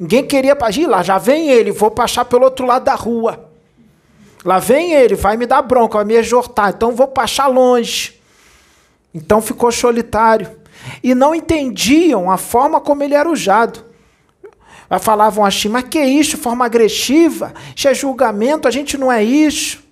Ninguém 0.00 0.26
queria 0.26 0.58
ir 0.76 0.86
lá, 0.88 1.04
já 1.04 1.16
vem 1.16 1.48
ele, 1.48 1.70
vou 1.70 1.90
passar 1.92 2.24
pelo 2.24 2.42
outro 2.42 2.66
lado 2.66 2.84
da 2.84 2.94
rua. 2.96 3.48
Lá 4.44 4.58
vem 4.58 4.94
ele, 4.94 5.14
vai 5.14 5.36
me 5.36 5.46
dar 5.46 5.62
bronca, 5.62 5.98
vai 5.98 6.04
me 6.04 6.14
exortar, 6.14 6.70
então 6.70 6.90
vou 6.90 7.06
passar 7.06 7.46
longe. 7.46 8.20
Então 9.14 9.40
ficou 9.40 9.70
solitário. 9.70 10.65
E 11.02 11.14
não 11.14 11.34
entendiam 11.34 12.30
a 12.30 12.36
forma 12.36 12.80
como 12.80 13.02
ele 13.02 13.14
era 13.14 13.30
usado. 13.30 13.84
Falavam 15.00 15.44
assim, 15.44 15.68
mas 15.68 15.84
que 15.84 16.02
isso? 16.02 16.38
Forma 16.38 16.64
agressiva? 16.64 17.52
Isso 17.74 17.88
é 17.88 17.94
julgamento, 17.94 18.68
a 18.68 18.70
gente 18.70 18.96
não 18.96 19.10
é 19.10 19.22
isso. 19.22 19.84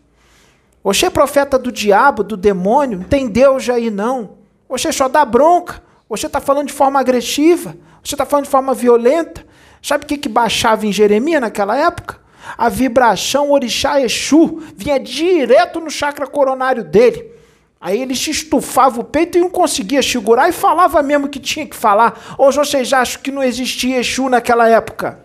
Oxê 0.82 1.06
é 1.06 1.10
profeta 1.10 1.58
do 1.58 1.72
diabo, 1.72 2.22
do 2.22 2.36
demônio, 2.36 2.98
não 2.98 3.04
tem 3.04 3.26
Deus 3.26 3.68
aí 3.68 3.90
não. 3.90 4.36
Oxê 4.68 4.92
só 4.92 5.08
dá 5.08 5.24
bronca. 5.24 5.82
Oxê 6.08 6.26
está 6.26 6.40
falando 6.40 6.68
de 6.68 6.72
forma 6.72 7.00
agressiva. 7.00 7.76
Oxê 8.00 8.14
está 8.14 8.26
falando 8.26 8.44
de 8.44 8.50
forma 8.50 8.74
violenta. 8.74 9.44
Sabe 9.82 10.04
o 10.04 10.06
que, 10.06 10.16
que 10.16 10.28
baixava 10.28 10.86
em 10.86 10.92
Jeremias 10.92 11.40
naquela 11.40 11.76
época? 11.76 12.20
A 12.56 12.68
vibração 12.68 13.50
orixá 13.50 14.00
Exu 14.00 14.62
vinha 14.76 15.00
direto 15.00 15.80
no 15.80 15.90
chakra 15.90 16.26
coronário 16.26 16.84
dele. 16.84 17.33
Aí 17.84 18.00
ele 18.00 18.16
se 18.16 18.30
estufava 18.30 18.98
o 18.98 19.04
peito 19.04 19.36
e 19.36 19.42
não 19.42 19.50
conseguia 19.50 20.02
segurar 20.02 20.48
e 20.48 20.52
falava 20.52 21.02
mesmo 21.02 21.28
que 21.28 21.38
tinha 21.38 21.66
que 21.66 21.76
falar. 21.76 22.34
Hoje 22.38 22.56
vocês 22.56 22.90
acham 22.94 23.20
que 23.20 23.30
não 23.30 23.42
existia 23.42 23.98
Exu 23.98 24.30
naquela 24.30 24.66
época? 24.66 25.20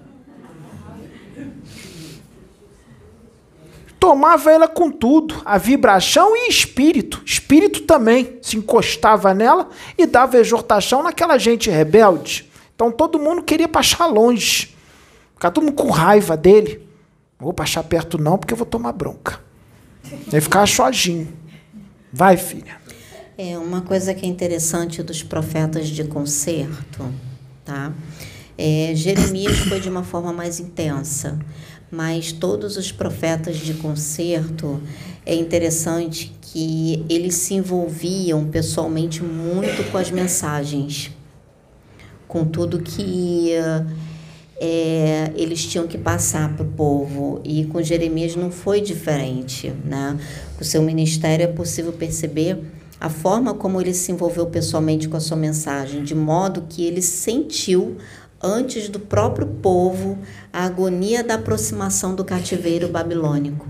Tomava 3.98 4.52
ela 4.52 4.68
com 4.68 4.92
tudo, 4.92 5.42
a 5.46 5.58
vibração 5.58 6.36
e 6.36 6.50
espírito. 6.50 7.22
Espírito 7.26 7.84
também 7.84 8.38
se 8.42 8.58
encostava 8.58 9.34
nela 9.34 9.70
e 9.98 10.06
dava 10.06 10.38
exortação 10.38 11.02
naquela 11.02 11.38
gente 11.38 11.70
rebelde. 11.70 12.52
Então 12.76 12.92
todo 12.92 13.18
mundo 13.18 13.42
queria 13.42 13.70
passar 13.70 14.06
longe. 14.06 14.76
Ficava 15.34 15.54
todo 15.54 15.64
mundo 15.64 15.76
com 15.76 15.90
raiva 15.92 16.36
dele. 16.36 16.86
Não 17.40 17.46
vou 17.46 17.54
passar 17.54 17.84
perto 17.84 18.18
não, 18.18 18.38
porque 18.38 18.52
eu 18.54 18.58
vou 18.58 18.66
tomar 18.66 18.92
bronca. 18.92 19.40
Ele 20.30 20.42
ficava 20.42 20.68
sozinho. 20.68 21.39
Vai, 22.12 22.38
filha. 22.38 22.78
É 23.38 23.58
uma 23.58 23.82
coisa 23.82 24.14
que 24.14 24.26
é 24.26 24.30
interessante 24.30 25.02
dos 25.02 25.24
profetas 25.24 25.88
de 25.88 26.04
concerto, 26.04 27.06
tá? 27.64 27.94
É, 28.58 28.92
Jeremias 28.94 29.60
foi 29.60 29.80
de 29.80 29.88
uma 29.88 30.04
forma 30.04 30.34
mais 30.34 30.60
intensa, 30.60 31.40
mas 31.90 32.32
todos 32.32 32.76
os 32.76 32.92
profetas 32.92 33.58
de 33.58 33.76
concerto 33.76 34.82
é 35.26 35.34
interessante 35.34 36.36
que 36.42 37.06
eles 37.08 37.36
se 37.36 37.54
envolviam 37.54 38.46
pessoalmente 38.50 39.24
muito 39.24 39.90
com 39.92 39.98
as 39.98 40.12
mensagens, 40.12 41.12
com 42.28 42.44
tudo 42.44 42.80
que 42.80 43.52
é, 44.60 45.32
eles 45.36 45.66
tinham 45.66 45.88
que 45.88 45.98
passar 45.98 46.54
para 46.54 46.64
o 46.66 46.70
povo. 46.70 47.42
E 47.44 47.66
com 47.66 47.82
Jeremias 47.82 48.36
não 48.36 48.52
foi 48.52 48.82
diferente. 48.82 49.74
Né? 49.86 50.18
O 50.60 50.64
seu 50.64 50.82
ministério 50.82 51.44
é 51.44 51.48
possível 51.48 51.94
perceber 51.94 52.60
a 53.00 53.10
forma 53.10 53.54
como 53.54 53.80
ele 53.80 53.94
se 53.94 54.12
envolveu 54.12 54.46
pessoalmente 54.48 55.08
com 55.08 55.16
a 55.16 55.22
sua 55.22 55.38
mensagem, 55.38 56.04
de 56.04 56.14
modo 56.14 56.66
que 56.68 56.86
ele 56.86 57.02
sentiu 57.02 57.98
antes 58.44 58.90
do 58.90 59.00
próprio 59.00 59.48
povo 59.48 60.18
a 60.52 60.66
agonia 60.66 61.24
da 61.24 61.36
aproximação 61.36 62.14
do 62.14 62.26
cativeiro 62.26 62.90
babilônico 62.90 63.68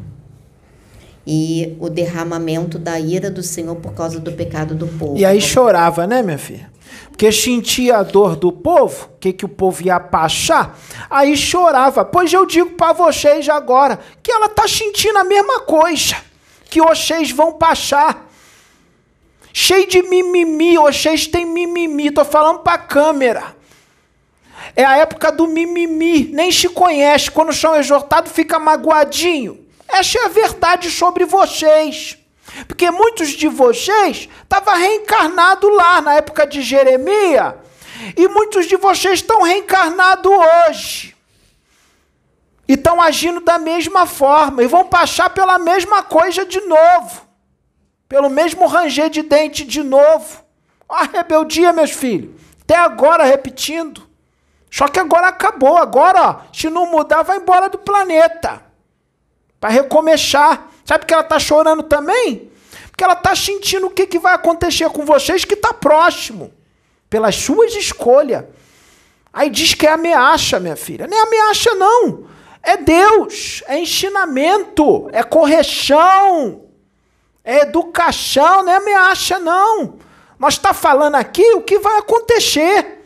e 1.26 1.76
o 1.80 1.90
derramamento 1.90 2.80
da 2.80 3.00
ira 3.00 3.30
do 3.30 3.44
Senhor 3.44 3.76
por 3.76 3.94
causa 3.94 4.20
do 4.20 4.32
pecado 4.32 4.74
do 4.74 4.88
povo. 4.88 5.18
E 5.18 5.24
aí 5.24 5.40
chorava, 5.40 6.08
né, 6.08 6.24
minha 6.24 6.40
filha? 6.40 6.72
Porque 7.10 7.32
sentia 7.32 7.98
a 7.98 8.04
dor 8.04 8.36
do 8.36 8.52
povo, 8.52 9.10
que, 9.20 9.34
que 9.34 9.46
o 9.46 9.50
povo 9.50 9.84
ia 9.84 10.00
passar, 10.00 10.78
aí 11.10 11.36
chorava. 11.36 12.06
Pois 12.06 12.32
eu 12.32 12.46
digo 12.46 12.72
para 12.72 12.94
vocês 12.94 13.50
agora 13.50 14.00
que 14.22 14.32
ela 14.32 14.46
está 14.46 14.68
sentindo 14.68 15.18
a 15.18 15.24
mesma 15.24 15.62
coisa 15.62 16.16
que 16.70 16.82
vocês 16.82 17.32
vão 17.32 17.54
passar. 17.54 18.30
Cheio 19.52 19.88
de 19.88 20.02
mimimi, 20.04 20.78
vocês 20.78 21.26
têm 21.26 21.46
mimimi, 21.46 22.12
tô 22.12 22.24
falando 22.24 22.60
para 22.60 22.74
a 22.74 22.78
câmera. 22.78 23.56
É 24.76 24.86
a 24.86 24.98
época 24.98 25.32
do 25.32 25.48
mimimi, 25.48 26.26
nem 26.26 26.52
se 26.52 26.70
conhece. 26.70 27.32
Quando 27.32 27.52
são 27.52 27.76
exortados, 27.76 28.32
fica 28.32 28.60
magoadinho. 28.60 29.66
Essa 29.88 30.20
é 30.20 30.26
a 30.26 30.30
verdade 30.30 30.92
sobre 30.92 31.26
vocês. 31.26 32.19
Porque 32.68 32.90
muitos 32.92 33.30
de 33.30 33.48
vocês 33.48 34.30
estavam 34.44 34.76
reencarnados 34.76 35.76
lá 35.76 36.02
na 36.02 36.16
época 36.16 36.46
de 36.46 36.62
Jeremias. 36.62 37.56
E 38.16 38.28
muitos 38.28 38.66
de 38.66 38.76
vocês 38.78 39.16
estão 39.16 39.42
reencarnados 39.42 40.32
hoje. 40.32 41.16
E 42.68 42.74
estão 42.74 43.02
agindo 43.02 43.40
da 43.42 43.58
mesma 43.58 44.06
forma. 44.06 44.64
E 44.64 44.68
vão 44.68 44.86
passar 44.86 45.30
pela 45.32 45.58
mesma 45.58 46.04
coisa 46.04 46.46
de 46.46 46.62
novo. 46.62 47.28
Pelo 48.08 48.30
mesmo 48.30 48.68
ranger 48.68 49.10
de 49.10 49.22
dente 49.22 49.66
de 49.66 49.84
novo. 49.84 50.44
A 50.88 51.04
rebeldia, 51.04 51.74
meus 51.74 51.92
filhos. 51.92 52.40
Até 52.62 52.76
agora 52.76 53.24
repetindo. 53.24 54.08
Só 54.72 54.88
que 54.88 55.00
agora 55.00 55.28
acabou. 55.28 55.78
Agora, 55.78 56.22
ó, 56.22 56.36
se 56.54 56.70
não 56.70 56.86
mudar, 56.86 57.24
vai 57.24 57.38
embora 57.38 57.70
do 57.70 57.80
planeta. 57.80 58.64
Para 59.60 59.72
recomeçar. 59.72 60.69
Sabe 60.90 61.06
que 61.06 61.14
ela 61.14 61.22
está 61.22 61.38
chorando 61.38 61.84
também? 61.84 62.52
Porque 62.90 63.04
ela 63.04 63.14
está 63.14 63.36
sentindo 63.36 63.86
o 63.86 63.90
que, 63.92 64.08
que 64.08 64.18
vai 64.18 64.34
acontecer 64.34 64.90
com 64.90 65.06
vocês 65.06 65.46
que 65.46 65.54
está 65.54 65.72
próximo. 65.72 66.52
Pelas 67.08 67.36
suas 67.36 67.76
escolhas. 67.76 68.46
Aí 69.32 69.52
diz 69.52 69.76
que 69.76 69.86
é 69.86 69.92
ameaça, 69.92 70.60
minha 70.60 70.76
filha. 70.76 71.06
Não 71.06 71.16
é 71.16 71.22
ameaça, 71.22 71.76
não. 71.76 72.28
É 72.64 72.76
Deus. 72.76 73.62
É 73.68 73.78
ensinamento. 73.78 75.08
É 75.14 75.22
correção. 75.22 76.64
É 77.44 77.60
educação. 77.60 78.64
Não 78.64 78.74
é 78.74 78.78
ameaça, 78.78 79.38
não. 79.38 80.00
Nós 80.40 80.56
está 80.56 80.74
falando 80.74 81.18
aqui 81.18 81.46
o 81.54 81.62
que 81.62 81.78
vai 81.78 82.00
acontecer. 82.00 83.06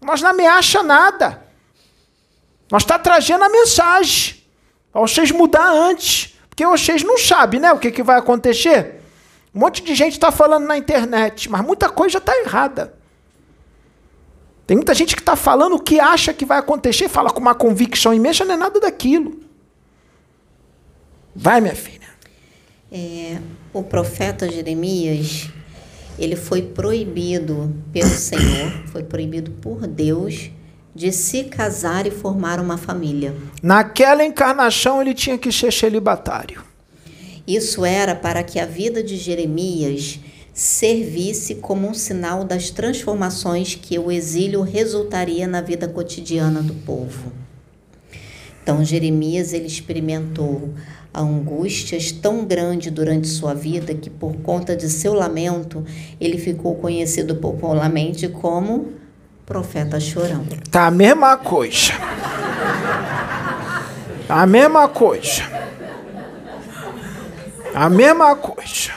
Nós 0.00 0.22
não 0.22 0.30
ameaça 0.30 0.82
nada. 0.82 1.46
Nós 2.70 2.84
está 2.84 2.98
trazendo 2.98 3.44
a 3.44 3.50
mensagem. 3.50 4.42
Para 4.90 5.02
vocês 5.02 5.30
mudar 5.30 5.68
antes. 5.68 6.37
Porque 6.58 6.66
vocês 6.66 7.04
não 7.04 7.16
sabem 7.16 7.60
né, 7.60 7.72
o 7.72 7.78
que, 7.78 7.92
que 7.92 8.02
vai 8.02 8.18
acontecer. 8.18 8.96
Um 9.54 9.60
monte 9.60 9.80
de 9.80 9.94
gente 9.94 10.14
está 10.14 10.32
falando 10.32 10.66
na 10.66 10.76
internet, 10.76 11.48
mas 11.48 11.64
muita 11.64 11.88
coisa 11.88 12.18
está 12.18 12.36
errada. 12.36 12.94
Tem 14.66 14.76
muita 14.76 14.92
gente 14.92 15.14
que 15.14 15.22
está 15.22 15.36
falando 15.36 15.76
o 15.76 15.78
que 15.78 16.00
acha 16.00 16.34
que 16.34 16.44
vai 16.44 16.58
acontecer, 16.58 17.08
fala 17.08 17.30
com 17.30 17.38
uma 17.38 17.54
convicção 17.54 18.12
imensa, 18.12 18.44
não 18.44 18.54
é 18.54 18.56
nada 18.56 18.80
daquilo. 18.80 19.38
Vai, 21.32 21.60
minha 21.60 21.76
filha. 21.76 22.08
É, 22.90 23.38
o 23.72 23.84
profeta 23.84 24.50
Jeremias, 24.50 25.48
ele 26.18 26.34
foi 26.34 26.62
proibido 26.62 27.72
pelo 27.92 28.08
Senhor, 28.08 28.72
foi 28.90 29.04
proibido 29.04 29.52
por 29.52 29.86
Deus 29.86 30.50
de 30.98 31.12
se 31.12 31.44
casar 31.44 32.08
e 32.08 32.10
formar 32.10 32.58
uma 32.58 32.76
família. 32.76 33.32
Naquela 33.62 34.24
encarnação 34.24 35.00
ele 35.00 35.14
tinha 35.14 35.38
que 35.38 35.52
ser 35.52 35.72
celibatário. 35.72 36.64
Isso 37.46 37.84
era 37.84 38.16
para 38.16 38.42
que 38.42 38.58
a 38.58 38.66
vida 38.66 39.00
de 39.00 39.16
Jeremias 39.16 40.18
servisse 40.52 41.54
como 41.54 41.88
um 41.88 41.94
sinal 41.94 42.42
das 42.42 42.70
transformações 42.70 43.76
que 43.76 43.96
o 43.96 44.10
exílio 44.10 44.62
resultaria 44.62 45.46
na 45.46 45.60
vida 45.60 45.86
cotidiana 45.86 46.60
do 46.60 46.74
povo. 46.74 47.32
Então 48.60 48.84
Jeremias 48.84 49.52
ele 49.52 49.68
experimentou 49.68 50.74
angústias 51.14 52.10
tão 52.10 52.44
grande 52.44 52.90
durante 52.90 53.28
sua 53.28 53.54
vida 53.54 53.94
que, 53.94 54.10
por 54.10 54.36
conta 54.38 54.76
de 54.76 54.90
seu 54.90 55.14
lamento, 55.14 55.84
ele 56.20 56.38
ficou 56.38 56.74
conhecido 56.74 57.36
popularmente 57.36 58.26
como 58.28 58.98
profeta 59.48 59.98
chorão. 59.98 60.44
Tá 60.70 60.88
a 60.88 60.90
mesma 60.90 61.38
coisa. 61.38 61.94
A 64.28 64.46
mesma 64.46 64.86
coisa. 64.88 65.42
A 67.74 67.88
mesma 67.88 68.36
coisa. 68.36 68.92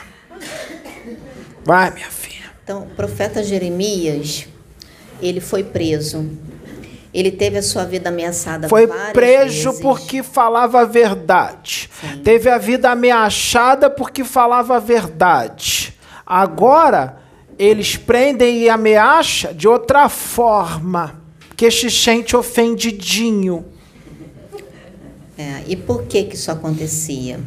Vai, 1.64 1.90
minha 1.92 2.10
filha. 2.10 2.50
Então, 2.62 2.82
o 2.82 2.86
profeta 2.94 3.42
Jeremias, 3.42 4.46
ele 5.22 5.40
foi 5.40 5.64
preso 5.64 6.30
ele 7.14 7.30
teve 7.30 7.58
a 7.58 7.62
sua 7.62 7.84
vida 7.84 8.08
ameaçada 8.08 8.70
Foi 8.70 8.86
preso 9.12 9.68
vezes. 9.68 9.80
porque 9.82 10.22
falava 10.22 10.80
a 10.80 10.84
verdade. 10.86 11.90
Sim. 12.00 12.22
Teve 12.22 12.48
a 12.48 12.56
vida 12.56 12.90
ameaçada 12.90 13.90
porque 13.90 14.24
falava 14.24 14.76
a 14.76 14.80
verdade. 14.80 15.94
Agora, 16.24 17.21
eles 17.64 17.96
prendem 17.96 18.62
e 18.62 18.68
ameaçam 18.68 19.54
de 19.54 19.68
outra 19.68 20.08
forma, 20.08 21.22
que 21.56 21.70
se 21.70 21.88
sente 21.90 22.34
ofendidinho. 22.34 23.64
É, 25.38 25.62
e 25.68 25.76
por 25.76 26.02
que, 26.04 26.24
que 26.24 26.34
isso 26.34 26.50
acontecia? 26.50 27.38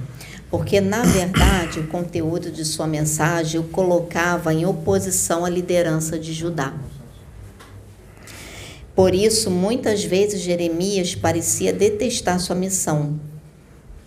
Porque, 0.49 0.79
na 0.79 1.03
verdade, 1.03 1.81
o 1.81 1.87
conteúdo 1.87 2.49
de 2.49 2.63
sua 2.63 2.87
mensagem 2.87 3.59
o 3.59 3.63
colocava 3.65 4.53
em 4.53 4.65
oposição 4.65 5.43
à 5.43 5.49
liderança 5.49 6.17
de 6.17 6.31
Judá. 6.31 6.73
Por 8.95 9.13
isso, 9.13 9.51
muitas 9.51 10.05
vezes 10.05 10.39
Jeremias 10.39 11.13
parecia 11.13 11.73
detestar 11.73 12.39
sua 12.39 12.55
missão, 12.55 13.19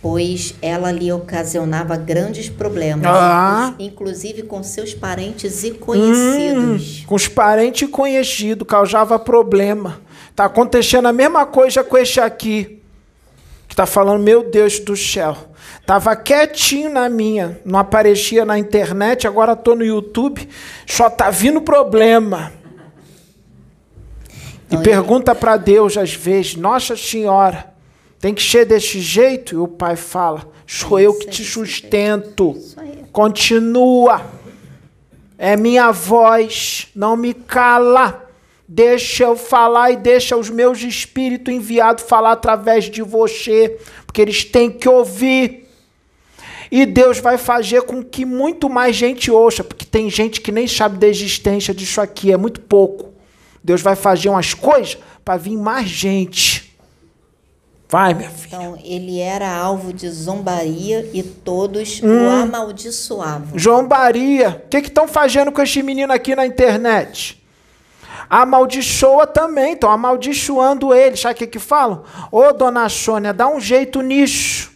pois 0.01 0.55
ela 0.63 0.93
lhe 0.93 1.11
ocasionava 1.13 1.97
grandes 1.97 2.49
problemas, 2.49 3.07
Ah. 3.07 3.75
inclusive 3.79 4.43
com 4.43 4.63
seus 4.63 4.95
parentes 4.95 5.65
e 5.65 5.73
conhecidos. 5.73 7.05
Com 7.07 7.15
os 7.15 7.27
parentes 7.27 7.89
conhecidos, 7.91 8.67
causava 8.67 9.19
problema. 9.19 10.01
Tá 10.37 10.45
acontecendo 10.45 11.09
a 11.09 11.13
mesma 11.13 11.45
coisa 11.47 11.83
com 11.83 11.97
esse 11.99 12.21
aqui. 12.21 12.81
Que 13.67 13.75
tá 13.75 13.87
falando, 13.87 14.23
meu 14.23 14.49
Deus 14.49 14.79
do 14.79 14.97
céu. 14.97 15.37
Tava 15.85 16.15
quietinho 16.15 16.91
na 16.91 17.09
minha, 17.09 17.61
não 17.65 17.79
aparecia 17.79 18.45
na 18.45 18.59
internet, 18.59 19.27
agora 19.27 19.57
tô 19.57 19.75
no 19.75 19.85
YouTube, 19.85 20.49
só 20.87 21.11
tá 21.11 21.29
vindo 21.31 21.61
problema. 21.61 22.53
E 24.71 24.77
pergunta 24.79 25.35
para 25.35 25.57
Deus 25.57 25.97
às 25.97 26.13
vezes, 26.13 26.55
Nossa 26.57 26.95
Senhora, 26.97 27.73
tem 28.21 28.35
que 28.35 28.43
ser 28.43 28.65
desse 28.65 29.01
jeito? 29.01 29.55
E 29.55 29.59
o 29.59 29.69
pai 29.69 29.97
fala, 29.97 30.47
sou 30.67 30.99
eu 30.99 31.15
que 31.15 31.29
te 31.29 31.45
sustento. 31.45 32.57
Continua. 33.13 34.23
É 35.37 35.57
minha 35.57 35.93
voz, 35.93 36.89
não 36.95 37.17
me 37.17 37.33
cala. 37.33 38.29
Deixa 38.67 39.25
eu 39.25 39.37
falar 39.37 39.93
e 39.93 39.97
deixa 39.97 40.37
os 40.37 40.51
meus 40.51 40.83
espíritos 40.83 41.55
enviados 41.55 42.05
falar 42.05 42.33
através 42.33 42.85
de 42.85 43.03
você, 43.03 43.79
porque 44.05 44.21
eles 44.21 44.45
têm 44.45 44.71
que 44.71 44.89
ouvir. 44.89 45.67
E 46.71 46.85
Deus 46.85 47.19
vai 47.19 47.39
fazer 47.39 47.83
com 47.83 48.05
que 48.05 48.27
muito 48.27 48.69
mais 48.69 48.95
gente 48.95 49.31
ouça, 49.31 49.65
porque 49.65 49.87
tem 49.87 50.11
gente 50.11 50.41
que 50.41 50.53
nem 50.53 50.67
sabe 50.67 50.99
da 50.99 51.07
existência 51.07 51.73
disso 51.73 52.01
aqui, 52.01 52.31
é 52.31 52.37
muito 52.37 52.61
pouco. 52.61 53.15
Deus 53.65 53.81
vai 53.81 53.97
fazer 53.97 54.29
umas 54.29 54.53
coisas 54.53 54.99
para 55.25 55.39
vir 55.39 55.57
mais 55.57 55.89
gente. 55.89 56.68
Vai, 57.91 58.13
minha 58.13 58.29
filha. 58.29 58.57
Então, 58.57 58.79
ele 58.85 59.19
era 59.19 59.51
alvo 59.51 59.95
de 59.95 60.11
zombaria 60.11 61.09
e 61.15 61.23
todos 61.23 62.03
Hum. 62.03 62.27
o 62.27 62.31
amaldiçoavam. 62.31 63.59
Zombaria. 63.59 64.63
O 64.67 64.69
que 64.69 64.77
estão 64.77 65.09
fazendo 65.09 65.51
com 65.51 65.63
esse 65.63 65.83
menino 65.83 66.13
aqui 66.13 66.37
na 66.37 66.45
internet? 66.47 67.43
Amaldiçoa 68.29 69.27
também, 69.27 69.73
estão 69.73 69.91
amaldiçoando 69.91 70.93
ele. 70.93 71.17
Sabe 71.17 71.35
o 71.35 71.39
que, 71.39 71.47
que 71.47 71.59
falam? 71.59 72.05
Ô, 72.31 72.53
dona 72.53 72.89
Sônia, 72.91 73.33
dá 73.33 73.49
um 73.49 73.59
jeito 73.59 74.03
nisso. 74.03 74.71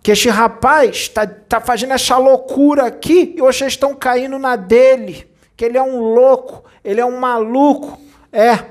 Que 0.00 0.12
este 0.12 0.28
rapaz 0.28 1.08
tá, 1.08 1.26
tá 1.26 1.60
fazendo 1.60 1.94
essa 1.94 2.16
loucura 2.16 2.86
aqui 2.86 3.34
e 3.36 3.40
vocês 3.40 3.72
estão 3.72 3.92
caindo 3.94 4.38
na 4.38 4.54
dele. 4.54 5.28
Que 5.56 5.64
ele 5.64 5.76
é 5.78 5.82
um 5.82 5.98
louco, 5.98 6.62
ele 6.84 7.00
é 7.00 7.04
um 7.04 7.18
maluco. 7.18 7.98
É. 8.32 8.66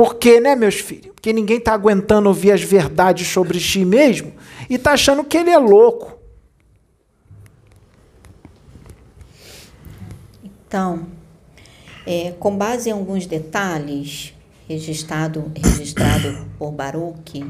Por 0.00 0.14
quê, 0.14 0.40
né, 0.40 0.56
meus 0.56 0.76
filhos? 0.76 1.12
Porque 1.12 1.30
ninguém 1.30 1.60
tá 1.60 1.74
aguentando 1.74 2.26
ouvir 2.26 2.52
as 2.52 2.62
verdades 2.62 3.28
sobre 3.28 3.60
si 3.60 3.84
mesmo 3.84 4.32
e 4.70 4.78
tá 4.78 4.92
achando 4.92 5.22
que 5.22 5.36
ele 5.36 5.50
é 5.50 5.58
louco. 5.58 6.18
Então, 10.42 11.06
é, 12.06 12.30
com 12.30 12.56
base 12.56 12.88
em 12.88 12.92
alguns 12.92 13.26
detalhes 13.26 14.32
registrado, 14.66 15.52
registrado 15.54 16.46
por 16.58 16.72
Baruque, 16.72 17.44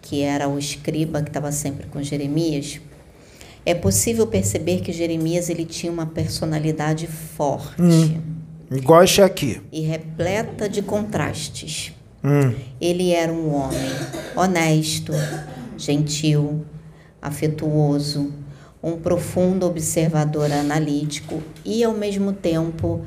que 0.00 0.22
era 0.22 0.48
o 0.48 0.58
escriba 0.58 1.20
que 1.20 1.28
estava 1.28 1.52
sempre 1.52 1.86
com 1.88 2.02
Jeremias, 2.02 2.80
é 3.66 3.74
possível 3.74 4.26
perceber 4.26 4.80
que 4.80 4.90
Jeremias 4.90 5.50
ele 5.50 5.66
tinha 5.66 5.92
uma 5.92 6.06
personalidade 6.06 7.06
forte 7.06 8.18
Igual 8.70 9.02
esse 9.02 9.20
aqui. 9.20 9.60
e 9.72 9.80
repleta 9.80 10.68
de 10.68 10.80
contrastes. 10.82 11.92
Hum. 12.22 12.54
Ele 12.80 13.10
era 13.12 13.32
um 13.32 13.54
homem 13.54 13.90
honesto, 14.36 15.12
gentil, 15.76 16.64
afetuoso, 17.20 18.32
um 18.82 18.96
profundo 18.96 19.66
observador 19.66 20.50
analítico 20.52 21.42
e, 21.64 21.82
ao 21.82 21.92
mesmo 21.92 22.32
tempo, 22.32 23.04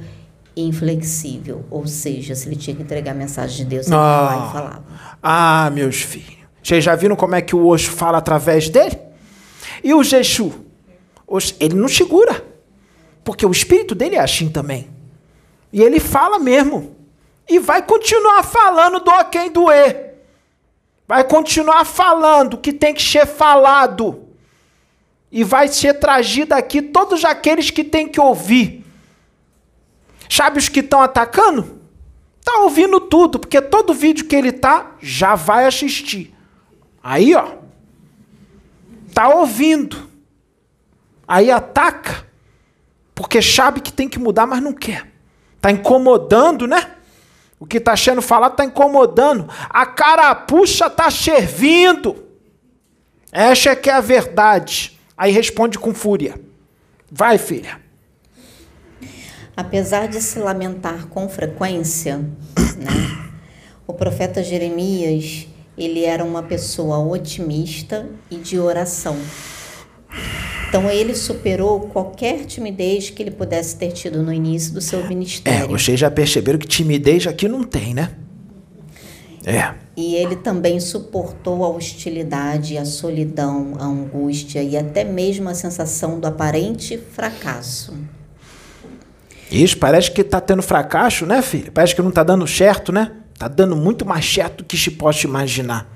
inflexível. 0.55 1.63
Ou 1.69 1.85
seja, 1.87 2.35
se 2.35 2.47
ele 2.47 2.55
tinha 2.55 2.75
que 2.75 2.81
entregar 2.83 3.11
a 3.11 3.15
mensagem 3.15 3.57
de 3.57 3.65
Deus, 3.65 3.87
ele 3.87 3.95
lá 3.95 4.43
Ah. 4.45 4.47
e 4.49 4.51
falava. 4.51 4.83
Ah, 5.21 5.71
meus 5.73 6.01
filhos. 6.01 6.37
Vocês 6.61 6.83
já 6.83 6.95
viram 6.95 7.15
como 7.15 7.35
é 7.35 7.41
que 7.41 7.55
o 7.55 7.65
Osho 7.67 7.91
fala 7.91 8.17
através 8.17 8.69
dele? 8.69 8.97
E 9.83 9.93
o 9.93 10.03
Jexu? 10.03 10.51
Ele 11.59 11.75
não 11.75 11.87
segura. 11.87 12.43
Porque 13.23 13.45
o 13.45 13.51
espírito 13.51 13.95
dele 13.95 14.15
é 14.15 14.19
assim 14.19 14.49
também. 14.49 14.87
E 15.73 15.81
ele 15.81 15.99
fala 15.99 16.37
mesmo. 16.37 16.95
E 17.49 17.57
vai 17.57 17.81
continuar 17.81 18.43
falando 18.43 18.99
do 18.99 19.11
quem 19.31 19.51
doer. 19.51 20.13
Vai 21.07 21.23
continuar 21.23 21.83
falando 21.83 22.59
que 22.59 22.71
tem 22.71 22.93
que 22.93 23.01
ser 23.01 23.25
falado. 23.25 24.29
E 25.31 25.43
vai 25.43 25.67
ser 25.67 25.95
trazido 25.95 26.53
aqui 26.53 26.79
todos 26.79 27.25
aqueles 27.25 27.71
que 27.71 27.83
têm 27.83 28.07
que 28.07 28.21
ouvir. 28.21 28.85
Sabe 30.29 30.59
os 30.59 30.69
que 30.69 30.79
estão 30.79 31.01
atacando? 31.01 31.81
Tá 32.45 32.59
ouvindo 32.59 32.99
tudo, 32.99 33.39
porque 33.39 33.59
todo 33.59 33.93
vídeo 33.93 34.25
que 34.25 34.35
ele 34.35 34.51
tá, 34.51 34.95
já 35.01 35.33
vai 35.33 35.65
assistir. 35.65 36.35
Aí, 37.01 37.33
ó. 37.33 37.55
Tá 39.13 39.29
ouvindo. 39.29 40.09
Aí 41.27 41.49
ataca, 41.49 42.27
porque 43.15 43.41
sabe 43.41 43.81
que 43.81 43.91
tem 43.91 44.07
que 44.07 44.19
mudar, 44.19 44.45
mas 44.45 44.61
não 44.61 44.73
quer. 44.73 45.12
Tá 45.63 45.71
incomodando, 45.71 46.67
né? 46.67 46.91
O 47.57 47.65
que 47.65 47.79
tá 47.79 47.95
sendo 47.95 48.21
falado 48.21 48.57
tá 48.57 48.65
incomodando. 48.65 49.47
A 49.69 49.85
carapuça 49.85 50.89
tá 50.89 51.09
servindo. 51.09 52.21
Essa 53.31 53.69
é 53.69 53.75
que 53.77 53.89
é 53.89 53.93
a 53.93 54.01
verdade. 54.01 54.99
Aí 55.17 55.31
responde 55.31 55.79
com 55.79 55.93
fúria. 55.93 56.37
Vai, 57.09 57.37
filha. 57.37 57.79
Apesar 59.55 60.09
de 60.09 60.19
se 60.19 60.37
lamentar 60.37 61.07
com 61.07 61.29
frequência, 61.29 62.17
né, 62.17 63.31
o 63.87 63.93
profeta 63.93 64.43
Jeremias 64.43 65.47
ele 65.77 66.03
era 66.03 66.25
uma 66.25 66.43
pessoa 66.43 66.97
otimista 66.99 68.09
e 68.29 68.35
de 68.35 68.59
oração. 68.59 69.17
Então 70.73 70.89
ele 70.89 71.13
superou 71.13 71.81
qualquer 71.81 72.45
timidez 72.45 73.11
que 73.11 73.21
ele 73.21 73.29
pudesse 73.29 73.75
ter 73.75 73.91
tido 73.91 74.23
no 74.23 74.33
início 74.33 74.73
do 74.73 74.81
seu 74.81 75.01
É, 75.01 75.07
ministério. 75.07 75.69
vocês 75.69 75.99
já 75.99 76.09
perceberam 76.09 76.57
que 76.57 76.65
timidez 76.65 77.27
aqui 77.27 77.47
não 77.47 77.63
tem, 77.63 77.93
né? 77.93 78.09
É. 79.45 79.71
E 79.95 80.15
ele 80.15 80.35
também 80.35 80.79
suportou 80.79 81.63
a 81.63 81.69
hostilidade, 81.69 82.75
a 82.75 82.85
solidão, 82.85 83.75
a 83.79 83.85
angústia 83.85 84.63
e 84.63 84.75
até 84.75 85.03
mesmo 85.03 85.47
a 85.47 85.53
sensação 85.53 86.19
do 86.19 86.25
aparente 86.25 86.97
fracasso. 86.97 87.93
Isso, 89.51 89.77
parece 89.77 90.09
que 90.09 90.23
tá 90.23 90.41
tendo 90.41 90.63
fracasso, 90.63 91.23
né, 91.27 91.43
filho? 91.43 91.71
Parece 91.71 91.93
que 91.93 92.01
não 92.01 92.09
tá 92.09 92.23
dando 92.23 92.47
certo, 92.47 92.91
né? 92.91 93.11
Tá 93.37 93.47
dando 93.47 93.75
muito 93.75 94.07
mais 94.07 94.25
certo 94.25 94.63
do 94.63 94.63
que 94.63 94.75
se 94.75 94.89
possa 94.89 95.27
imaginar. 95.27 95.87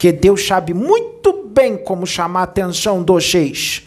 Porque 0.00 0.12
Deus 0.12 0.46
sabe 0.46 0.72
muito 0.72 1.44
bem 1.44 1.76
como 1.76 2.06
chamar 2.06 2.40
a 2.40 2.44
atenção 2.44 3.02
dos 3.02 3.30
seis. 3.30 3.82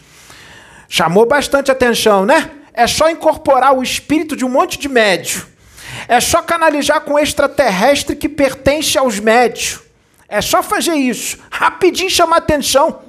Chamou 0.88 1.26
bastante 1.26 1.72
atenção, 1.72 2.24
né? 2.24 2.52
É 2.72 2.86
só 2.86 3.10
incorporar 3.10 3.76
o 3.76 3.82
espírito 3.82 4.36
de 4.36 4.44
um 4.44 4.48
monte 4.48 4.78
de 4.78 4.88
médio. 4.88 5.44
É 6.06 6.20
só 6.20 6.40
canalizar 6.40 7.00
com 7.00 7.18
extraterrestre 7.18 8.14
que 8.14 8.28
pertence 8.28 8.96
aos 8.96 9.18
médios. 9.18 9.80
É 10.28 10.40
só 10.40 10.62
fazer 10.62 10.94
isso. 10.94 11.36
Rapidinho 11.50 12.08
chamar 12.08 12.36
atenção 12.36 13.00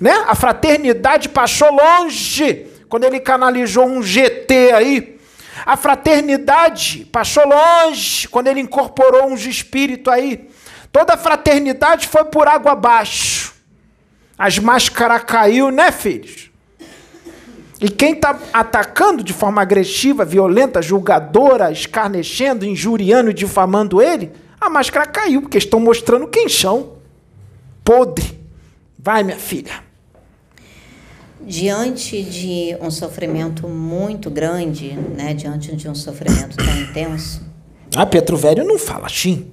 né? 0.00 0.24
A 0.26 0.34
fraternidade 0.34 1.28
passou 1.28 1.70
longe 1.70 2.66
quando 2.88 3.04
ele 3.04 3.20
canalizou 3.20 3.86
um 3.86 4.02
GT 4.02 4.72
aí. 4.72 5.20
A 5.66 5.76
fraternidade 5.76 7.04
passou 7.12 7.44
longe 7.46 8.26
quando 8.28 8.48
ele 8.48 8.60
incorporou 8.60 9.26
uns 9.26 9.44
espíritos 9.44 10.10
aí. 10.10 10.48
Toda 10.92 11.14
a 11.14 11.16
fraternidade 11.16 12.06
foi 12.06 12.24
por 12.26 12.46
água 12.46 12.72
abaixo. 12.72 13.54
As 14.36 14.58
máscaras 14.58 15.24
caiu, 15.24 15.70
né, 15.70 15.90
filhos? 15.90 16.50
E 17.80 17.88
quem 17.88 18.12
está 18.12 18.38
atacando 18.52 19.24
de 19.24 19.32
forma 19.32 19.60
agressiva, 19.60 20.24
violenta, 20.24 20.80
julgadora, 20.80 21.72
escarnecendo, 21.72 22.64
injuriando 22.64 23.30
e 23.30 23.34
difamando 23.34 24.00
ele, 24.00 24.30
a 24.60 24.70
máscara 24.70 25.06
caiu, 25.06 25.42
porque 25.42 25.58
estão 25.58 25.80
mostrando 25.80 26.28
quem 26.28 26.48
são. 26.48 26.92
Podre. 27.82 28.38
Vai, 28.96 29.24
minha 29.24 29.38
filha. 29.38 29.82
Diante 31.40 32.22
de 32.22 32.76
um 32.80 32.88
sofrimento 32.88 33.66
muito 33.66 34.30
grande, 34.30 34.92
né, 34.92 35.34
diante 35.34 35.74
de 35.74 35.88
um 35.88 35.94
sofrimento 35.94 36.56
tão 36.56 36.76
intenso, 36.82 37.42
Ah, 37.96 38.06
Petro 38.06 38.36
Velho 38.36 38.64
não 38.64 38.78
fala 38.78 39.06
assim. 39.06 39.50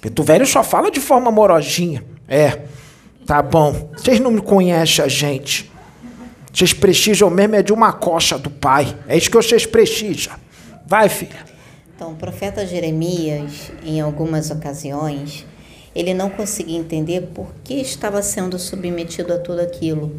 Petro 0.00 0.24
Velho 0.24 0.46
só 0.46 0.62
fala 0.62 0.90
de 0.90 1.00
forma 1.00 1.28
amorosinha. 1.28 2.04
É, 2.28 2.62
tá 3.26 3.42
bom. 3.42 3.90
Vocês 3.96 4.20
não 4.20 4.30
me 4.30 4.40
conhecem 4.40 5.04
a 5.04 5.08
gente. 5.08 5.70
Vocês 6.52 6.72
precisam 6.72 7.30
mesmo 7.30 7.56
é 7.56 7.62
de 7.62 7.72
uma 7.72 7.92
coxa 7.92 8.38
do 8.38 8.50
pai. 8.50 8.96
É 9.06 9.16
isso 9.16 9.30
que 9.30 9.36
vocês 9.36 9.66
precisam. 9.66 10.34
Vai, 10.86 11.08
filha. 11.08 11.46
Então, 11.94 12.12
o 12.12 12.16
profeta 12.16 12.64
Jeremias, 12.64 13.72
em 13.84 14.00
algumas 14.00 14.50
ocasiões, 14.50 15.44
ele 15.94 16.14
não 16.14 16.30
conseguia 16.30 16.78
entender 16.78 17.28
por 17.34 17.48
que 17.64 17.74
estava 17.74 18.22
sendo 18.22 18.58
submetido 18.58 19.32
a 19.32 19.38
tudo 19.38 19.60
aquilo. 19.60 20.14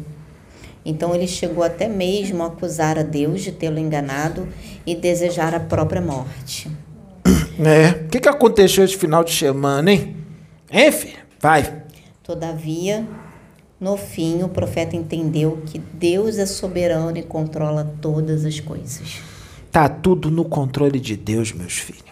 Então 0.84 1.14
ele 1.14 1.26
chegou 1.26 1.62
até 1.62 1.88
mesmo 1.88 2.42
a 2.42 2.46
acusar 2.46 2.98
a 2.98 3.02
Deus 3.02 3.42
de 3.42 3.52
tê-lo 3.52 3.78
enganado 3.78 4.48
e 4.86 4.94
desejar 4.94 5.54
a 5.54 5.60
própria 5.60 6.00
morte. 6.00 6.70
É. 7.66 8.06
O 8.06 8.08
que, 8.08 8.20
que 8.20 8.28
aconteceu 8.28 8.84
esse 8.84 8.96
final 8.96 9.22
de 9.22 9.32
semana, 9.32 9.92
hein? 9.92 10.16
Hein, 10.70 10.92
filho? 10.92 11.18
Vai. 11.38 11.84
Todavia, 12.22 13.06
no 13.78 13.96
fim, 13.96 14.42
o 14.42 14.48
profeta 14.48 14.96
entendeu 14.96 15.62
que 15.66 15.78
Deus 15.78 16.38
é 16.38 16.46
soberano 16.46 17.16
e 17.18 17.22
controla 17.22 17.84
todas 18.00 18.44
as 18.44 18.60
coisas. 18.60 19.20
Tá 19.70 19.88
tudo 19.88 20.30
no 20.30 20.44
controle 20.44 20.98
de 20.98 21.16
Deus, 21.16 21.52
meus 21.52 21.74
filhos. 21.74 22.04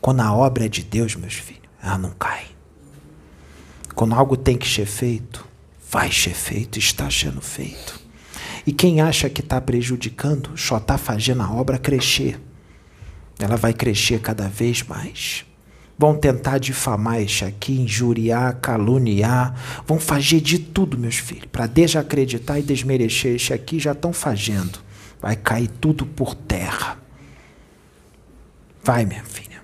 Quando 0.00 0.20
a 0.20 0.32
obra 0.34 0.66
é 0.66 0.68
de 0.68 0.82
Deus, 0.82 1.16
meus 1.16 1.34
filhos, 1.34 1.62
ela 1.82 1.98
não 1.98 2.10
cai. 2.10 2.44
Quando 3.94 4.14
algo 4.14 4.36
tem 4.36 4.56
que 4.56 4.68
ser 4.68 4.86
feito, 4.86 5.46
vai 5.90 6.10
ser 6.10 6.34
feito, 6.34 6.78
está 6.78 7.10
sendo 7.10 7.40
feito. 7.40 8.00
E 8.66 8.72
quem 8.72 9.00
acha 9.00 9.28
que 9.28 9.40
está 9.40 9.60
prejudicando, 9.60 10.56
só 10.56 10.78
está 10.78 10.96
fazendo 10.96 11.42
a 11.42 11.52
obra 11.52 11.78
crescer. 11.78 12.40
Ela 13.38 13.56
vai 13.56 13.72
crescer 13.72 14.20
cada 14.20 14.48
vez 14.48 14.82
mais. 14.82 15.44
Vão 15.98 16.16
tentar 16.16 16.58
difamar 16.58 17.20
este 17.20 17.44
aqui, 17.44 17.80
injuriar, 17.80 18.56
caluniar, 18.60 19.54
vão 19.86 20.00
fazer 20.00 20.40
de 20.40 20.58
tudo, 20.58 20.98
meus 20.98 21.16
filhos, 21.16 21.46
para 21.52 21.66
desacreditar 21.66 22.58
e 22.58 22.62
desmerecer 22.62 23.36
este 23.36 23.52
aqui, 23.52 23.78
já 23.78 23.92
estão 23.92 24.12
fazendo. 24.12 24.80
Vai 25.20 25.36
cair 25.36 25.68
tudo 25.68 26.04
por 26.04 26.34
terra. 26.34 26.98
Vai, 28.82 29.04
minha 29.04 29.22
filha. 29.22 29.62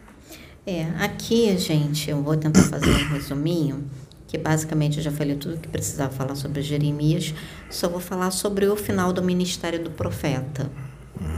É, 0.65 0.85
aqui, 1.03 1.57
gente, 1.59 2.11
eu 2.11 2.23
vou 2.23 2.37
tentar 2.37 2.63
fazer 2.65 2.91
um 2.91 3.09
resuminho, 3.09 3.85
que 4.29 4.37
basicamente 4.37 4.99
eu 4.99 5.03
já 5.03 5.11
falei 5.11 5.35
tudo 5.35 5.59
que 5.59 5.67
precisava 5.67 6.13
falar 6.13 6.35
sobre 6.35 6.61
Jeremias, 6.63 7.35
só 7.71 7.89
vou 7.89 8.01
falar 8.01 8.31
sobre 8.31 8.67
o 8.67 8.77
final 8.77 9.13
do 9.13 9.23
ministério 9.23 9.83
do 9.83 9.91
profeta, 9.91 10.71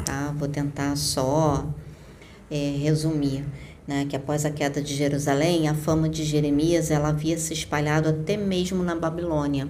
tá? 0.05 0.35
Vou 0.37 0.49
tentar 0.49 0.97
só 0.97 1.65
é, 2.51 2.77
resumir, 2.83 3.45
né? 3.87 4.07
Que 4.09 4.17
após 4.17 4.45
a 4.45 4.51
queda 4.51 4.83
de 4.83 4.95
Jerusalém, 4.95 5.69
a 5.69 5.75
fama 5.75 6.09
de 6.09 6.25
Jeremias 6.25 6.91
ela 6.91 7.09
havia 7.09 7.39
se 7.39 7.53
espalhado 7.53 8.09
até 8.09 8.37
mesmo 8.37 8.83
na 8.83 8.95
Babilônia. 8.95 9.69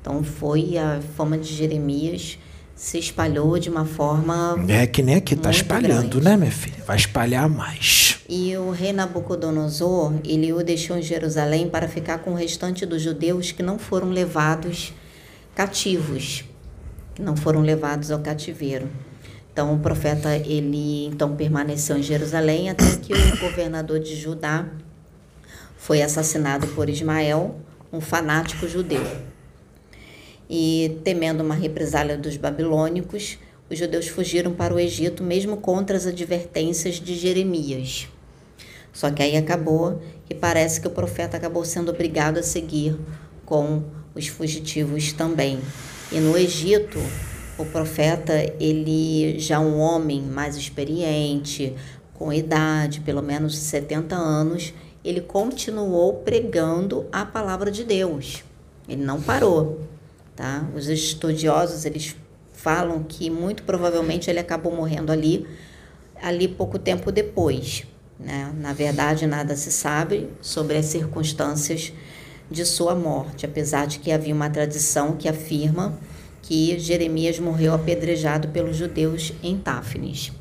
Então 0.00 0.22
foi 0.22 0.76
a 0.78 1.00
fama 1.16 1.36
de 1.38 1.54
Jeremias 1.54 2.38
se 2.78 2.96
espalhou 2.96 3.58
de 3.58 3.68
uma 3.68 3.84
forma. 3.84 4.56
É 4.68 4.86
que 4.86 5.02
nem 5.02 5.16
aqui 5.16 5.34
está 5.34 5.50
espalhando, 5.50 6.20
grande. 6.20 6.20
né, 6.20 6.36
minha 6.36 6.52
filha? 6.52 6.76
Vai 6.86 6.96
espalhar 6.96 7.48
mais. 7.48 8.20
E 8.28 8.56
o 8.56 8.70
rei 8.70 8.92
Nabucodonosor, 8.92 10.14
ele 10.24 10.52
o 10.52 10.62
deixou 10.62 10.96
em 10.96 11.02
Jerusalém 11.02 11.68
para 11.68 11.88
ficar 11.88 12.18
com 12.18 12.30
o 12.30 12.34
restante 12.34 12.86
dos 12.86 13.02
judeus 13.02 13.50
que 13.50 13.64
não 13.64 13.80
foram 13.80 14.10
levados 14.10 14.94
cativos, 15.56 16.44
que 17.16 17.20
não 17.20 17.36
foram 17.36 17.62
levados 17.62 18.12
ao 18.12 18.20
cativeiro. 18.20 18.88
Então 19.58 19.74
o 19.74 19.78
profeta 19.80 20.36
ele 20.36 21.06
então 21.06 21.34
permaneceu 21.34 21.98
em 21.98 22.02
Jerusalém 22.02 22.70
até 22.70 22.84
que 23.02 23.12
o 23.12 23.40
governador 23.40 23.98
de 23.98 24.14
Judá 24.14 24.68
foi 25.76 26.00
assassinado 26.00 26.68
por 26.68 26.88
Ismael, 26.88 27.56
um 27.92 28.00
fanático 28.00 28.68
judeu 28.68 29.04
e, 30.48 31.00
temendo 31.02 31.40
uma 31.40 31.56
represália 31.56 32.16
dos 32.16 32.36
babilônicos, 32.36 33.36
os 33.68 33.76
judeus 33.76 34.06
fugiram 34.06 34.52
para 34.52 34.72
o 34.72 34.78
Egito, 34.78 35.24
mesmo 35.24 35.56
contra 35.56 35.96
as 35.96 36.06
advertências 36.06 36.94
de 36.94 37.16
Jeremias. 37.16 38.06
Só 38.92 39.10
que 39.10 39.24
aí 39.24 39.36
acabou 39.36 40.00
e 40.30 40.36
parece 40.36 40.80
que 40.80 40.86
o 40.86 40.92
profeta 40.92 41.36
acabou 41.36 41.64
sendo 41.64 41.90
obrigado 41.90 42.38
a 42.38 42.44
seguir 42.44 42.96
com 43.44 43.82
os 44.14 44.28
fugitivos 44.28 45.12
também. 45.12 45.58
E 46.12 46.20
no 46.20 46.38
Egito, 46.38 47.00
o 47.58 47.64
profeta, 47.64 48.32
ele 48.60 49.38
já 49.38 49.58
um 49.58 49.78
homem 49.78 50.22
mais 50.22 50.56
experiente, 50.56 51.74
com 52.14 52.32
idade, 52.32 53.00
pelo 53.00 53.22
menos 53.22 53.56
70 53.56 54.14
anos, 54.14 54.72
ele 55.04 55.20
continuou 55.20 56.14
pregando 56.14 57.06
a 57.12 57.24
palavra 57.24 57.70
de 57.70 57.84
Deus. 57.84 58.44
Ele 58.88 59.02
não 59.02 59.20
parou. 59.20 59.80
Tá? 60.34 60.68
Os 60.74 60.88
estudiosos 60.88 61.84
eles 61.84 62.14
falam 62.52 63.02
que 63.02 63.30
muito 63.30 63.62
provavelmente 63.62 64.30
ele 64.30 64.38
acabou 64.38 64.74
morrendo 64.74 65.12
ali, 65.12 65.46
ali 66.20 66.46
pouco 66.48 66.78
tempo 66.78 67.10
depois. 67.10 67.84
Né? 68.18 68.52
Na 68.56 68.72
verdade, 68.72 69.26
nada 69.26 69.56
se 69.56 69.70
sabe 69.70 70.28
sobre 70.40 70.76
as 70.76 70.86
circunstâncias 70.86 71.92
de 72.50 72.64
sua 72.64 72.94
morte, 72.94 73.46
apesar 73.46 73.86
de 73.86 73.98
que 73.98 74.10
havia 74.10 74.34
uma 74.34 74.50
tradição 74.50 75.16
que 75.16 75.28
afirma 75.28 75.98
que 76.48 76.78
Jeremias 76.78 77.38
morreu 77.38 77.74
apedrejado 77.74 78.48
pelos 78.48 78.74
judeus 78.74 79.34
em 79.42 79.58
Táfnis. 79.58 80.32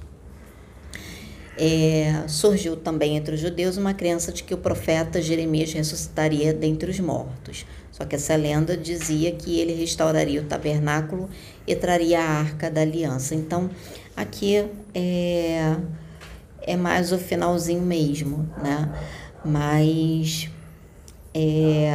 É, 1.58 2.24
surgiu 2.30 2.78
também 2.78 3.18
entre 3.18 3.36
os 3.36 3.41
judeus 3.41 3.76
uma 3.76 3.93
crença 3.93 4.32
de 4.32 4.41
que 4.41 4.53
o 4.53 4.58
profeta 4.58 5.22
Jeremias 5.22 5.74
ressuscitaria 5.74 6.53
dentre 6.53 6.89
os 6.89 6.97
mortos. 7.01 7.66
Só 7.91 8.05
que 8.05 8.16
essa 8.16 8.38
lenda 8.38 8.78
dizia 8.78 9.34
que 9.34 9.60
ele 9.60 9.74
restauraria 9.74 10.39
o 10.39 10.45
tabernáculo 10.45 11.30
e 11.68 11.76
traria 11.76 12.22
a 12.22 12.39
arca 12.39 12.72
da 12.72 12.80
aliança. 12.80 13.36
Então, 13.36 13.70
aqui 14.16 14.64
é, 14.95 15.76
é 16.62 16.78
mais 16.78 17.12
o 17.12 17.18
finalzinho 17.18 17.82
mesmo, 17.82 18.49
né? 18.64 18.89
Mas 19.43 20.49
é, 21.34 21.91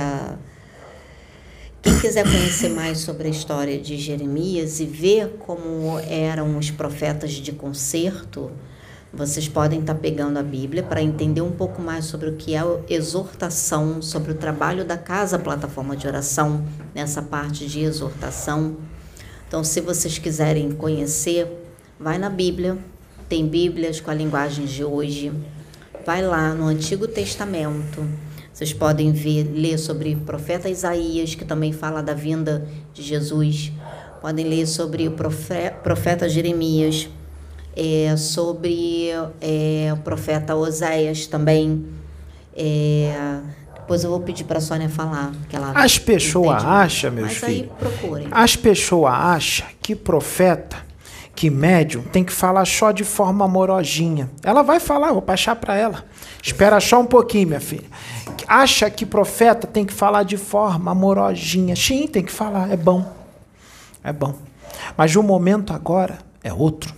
quem 1.83 1.99
quiser 1.99 2.22
conhecer 2.22 2.68
mais 2.68 2.99
sobre 2.99 3.26
a 3.26 3.30
história 3.30 3.76
de 3.76 3.97
Jeremias 3.97 4.78
e 4.78 4.87
ver 4.87 5.37
como 5.41 5.99
eram 5.99 6.57
os 6.57 6.70
profetas 6.70 7.33
de 7.33 7.51
concerto, 7.51 8.53
vocês 9.12 9.49
podem 9.49 9.80
estar 9.80 9.95
tá 9.95 10.01
pegando 10.01 10.39
a 10.39 10.45
Bíblia 10.45 10.85
para 10.85 11.03
entender 11.03 11.41
um 11.41 11.51
pouco 11.51 11.83
mais 11.83 12.05
sobre 12.05 12.28
o 12.28 12.37
que 12.37 12.55
é 12.55 12.62
exortação, 12.89 14.01
sobre 14.01 14.30
o 14.30 14.37
trabalho 14.37 14.85
da 14.85 14.97
casa 14.97 15.41
plataforma 15.41 15.97
de 15.97 16.07
oração, 16.07 16.64
nessa 16.95 17.20
parte 17.20 17.66
de 17.66 17.80
exortação. 17.80 18.76
Então, 19.49 19.64
se 19.64 19.80
vocês 19.80 20.18
quiserem 20.18 20.70
conhecer, 20.70 21.49
vai 21.99 22.16
na 22.16 22.30
Bíblia, 22.30 22.78
tem 23.28 23.49
Bíblias 23.49 24.01
com 24.01 24.11
a 24.12 24.14
linguagem 24.14 24.66
de 24.66 24.85
hoje. 24.85 25.33
Vai 26.07 26.22
lá 26.22 26.55
no 26.55 26.66
Antigo 26.66 27.09
Testamento. 27.09 28.07
Vocês 28.53 28.72
podem 28.72 29.12
ver, 29.12 29.44
ler 29.44 29.78
sobre 29.78 30.14
o 30.14 30.18
profeta 30.18 30.68
Isaías, 30.68 31.34
que 31.34 31.44
também 31.44 31.72
fala 31.72 32.03
da 32.03 32.12
vinda 32.12 32.66
de 32.92 33.03
Jesus. 33.03 33.72
Podem 34.20 34.46
ler 34.46 34.66
sobre 34.66 35.09
o 35.09 35.16
profeta 35.82 36.28
Jeremias, 36.28 37.09
é, 37.74 38.14
sobre 38.16 39.09
é, 39.40 39.90
o 39.92 39.96
profeta 39.98 40.55
Oséias 40.55 41.26
também. 41.26 41.86
É, 42.55 43.40
depois 43.74 44.05
eu 44.05 44.11
vou 44.11 44.20
pedir 44.20 44.44
para 44.44 44.59
a 44.59 44.61
Sônia 44.61 44.88
falar. 44.88 45.32
Que 45.48 45.57
ela 45.57 45.72
as 45.72 45.98
pessoas 45.98 46.62
acham, 46.64 47.11
meus 47.11 47.28
Mas 47.28 47.36
filhos. 47.38 47.70
Aí 47.70 47.70
procurem. 47.78 48.28
As 48.30 48.55
pessoas 48.55 49.12
acham 49.12 49.66
que 49.80 49.96
profeta, 49.96 50.76
que 51.35 51.49
médium, 51.51 52.03
tem 52.03 52.22
que 52.22 52.33
falar 52.33 52.64
só 52.64 52.93
de 52.93 53.05
forma 53.05 53.45
amorosinha. 53.45 54.30
Ela 54.43 54.62
vai 54.62 54.78
falar, 54.78 55.12
vou 55.12 55.22
baixar 55.22 55.57
para 55.57 55.76
ela. 55.76 56.05
Espera 56.43 56.78
só 56.80 57.01
um 57.01 57.07
pouquinho, 57.07 57.49
minha 57.49 57.61
filha. 57.61 57.87
Acha 58.47 58.91
que 58.91 59.07
profeta 59.07 59.66
tem 59.66 59.85
que 59.85 59.93
falar 59.93 60.24
de 60.24 60.37
forma 60.37 60.91
amorosinha. 60.91 61.74
Sim, 61.74 62.07
tem 62.07 62.22
que 62.22 62.33
falar, 62.33 62.70
é 62.70 62.76
bom. 62.76 63.11
É 64.05 64.12
bom. 64.12 64.35
Mas 64.97 65.16
o 65.16 65.22
momento 65.22 65.72
agora 65.72 66.18
é 66.43 66.53
outro. 66.53 66.95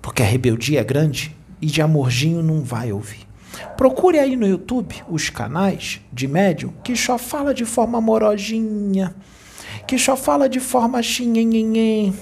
Porque 0.00 0.22
a 0.22 0.26
rebeldia 0.26 0.80
é 0.80 0.84
grande 0.84 1.36
e 1.60 1.66
de 1.66 1.82
amorzinho 1.82 2.42
não 2.42 2.62
vai 2.62 2.90
ouvir. 2.90 3.28
Procure 3.76 4.18
aí 4.18 4.36
no 4.36 4.46
YouTube 4.46 4.94
os 5.08 5.28
canais 5.28 6.00
de 6.12 6.26
médium 6.26 6.72
que 6.82 6.96
só 6.96 7.18
fala 7.18 7.52
de 7.52 7.64
forma 7.64 7.98
amorosinha, 7.98 9.14
que 9.86 9.98
só 9.98 10.16
fala 10.16 10.48
de 10.48 10.60
forma 10.60 11.02
xinhenhenhen. 11.02 12.14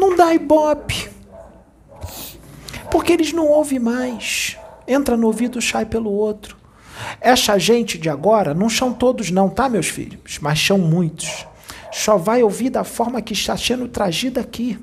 Não 0.00 0.16
dá 0.16 0.32
ibope. 0.32 1.10
Porque 2.90 3.12
eles 3.12 3.34
não 3.34 3.46
ouvem 3.46 3.78
mais. 3.78 4.56
Entra 4.88 5.14
no 5.14 5.26
ouvido, 5.26 5.60
sai 5.60 5.84
pelo 5.84 6.10
outro. 6.10 6.56
Essa 7.20 7.58
gente 7.58 7.98
de 7.98 8.08
agora 8.08 8.54
não 8.54 8.70
são 8.70 8.94
todos 8.94 9.30
não, 9.30 9.50
tá, 9.50 9.68
meus 9.68 9.88
filhos? 9.88 10.38
Mas 10.40 10.58
são 10.58 10.78
muitos. 10.78 11.46
Só 11.92 12.16
vai 12.16 12.42
ouvir 12.42 12.70
da 12.70 12.82
forma 12.82 13.20
que 13.20 13.34
está 13.34 13.56
sendo 13.58 13.86
trazida 13.88 14.40
aqui. 14.40 14.78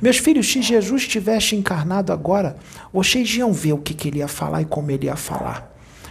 Meus 0.00 0.18
filhos, 0.18 0.50
se 0.52 0.60
Jesus 0.60 1.08
tivesse 1.08 1.56
encarnado 1.56 2.12
agora, 2.12 2.56
vocês 2.92 3.34
iam 3.34 3.52
ver 3.52 3.72
o 3.72 3.78
que, 3.78 3.94
que 3.94 4.08
ele 4.08 4.18
ia 4.18 4.28
falar 4.28 4.60
e 4.60 4.66
como 4.66 4.90
ele 4.90 5.06
ia 5.06 5.16
falar. 5.16 5.69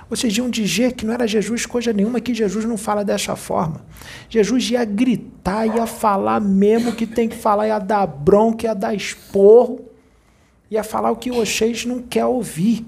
Vocês 0.09 0.35
iam 0.35 0.49
dizer 0.49 0.93
que 0.93 1.05
não 1.05 1.13
era 1.13 1.27
Jesus 1.27 1.67
coisa 1.67 1.93
nenhuma, 1.93 2.19
que 2.19 2.33
Jesus 2.33 2.65
não 2.65 2.77
fala 2.77 3.05
dessa 3.05 3.35
forma. 3.35 3.85
Jesus 4.27 4.71
ia 4.71 4.83
gritar, 4.83 5.67
ia 5.67 5.85
falar 5.85 6.41
mesmo 6.41 6.93
que 6.93 7.05
tem 7.05 7.29
que 7.29 7.35
falar, 7.35 7.67
ia 7.67 7.77
dar 7.77 8.07
bronca, 8.07 8.65
ia 8.65 8.73
dar 8.73 8.95
esporro, 8.95 9.85
ia 10.69 10.83
falar 10.83 11.11
o 11.11 11.15
que 11.15 11.29
vocês 11.29 11.85
não 11.85 12.01
querem 12.01 12.27
ouvir. 12.27 12.85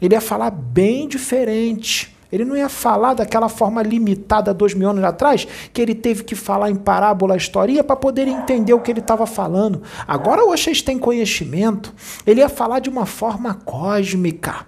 Ele 0.00 0.14
ia 0.14 0.20
falar 0.20 0.50
bem 0.50 1.06
diferente. 1.06 2.16
Ele 2.30 2.44
não 2.44 2.56
ia 2.56 2.68
falar 2.68 3.14
daquela 3.14 3.48
forma 3.48 3.82
limitada 3.82 4.52
dois 4.52 4.74
mil 4.74 4.90
anos 4.90 5.02
atrás, 5.02 5.46
que 5.72 5.80
ele 5.80 5.94
teve 5.94 6.24
que 6.24 6.34
falar 6.34 6.70
em 6.70 6.76
parábola 6.76 7.34
a 7.34 7.36
historinha 7.36 7.82
para 7.82 7.96
poder 7.96 8.28
entender 8.28 8.74
o 8.74 8.80
que 8.80 8.90
ele 8.90 9.00
estava 9.00 9.26
falando. 9.26 9.82
Agora 10.06 10.44
vocês 10.44 10.82
têm 10.82 10.98
conhecimento. 10.98 11.94
Ele 12.26 12.40
ia 12.40 12.48
falar 12.48 12.80
de 12.80 12.90
uma 12.90 13.06
forma 13.06 13.54
cósmica. 13.54 14.66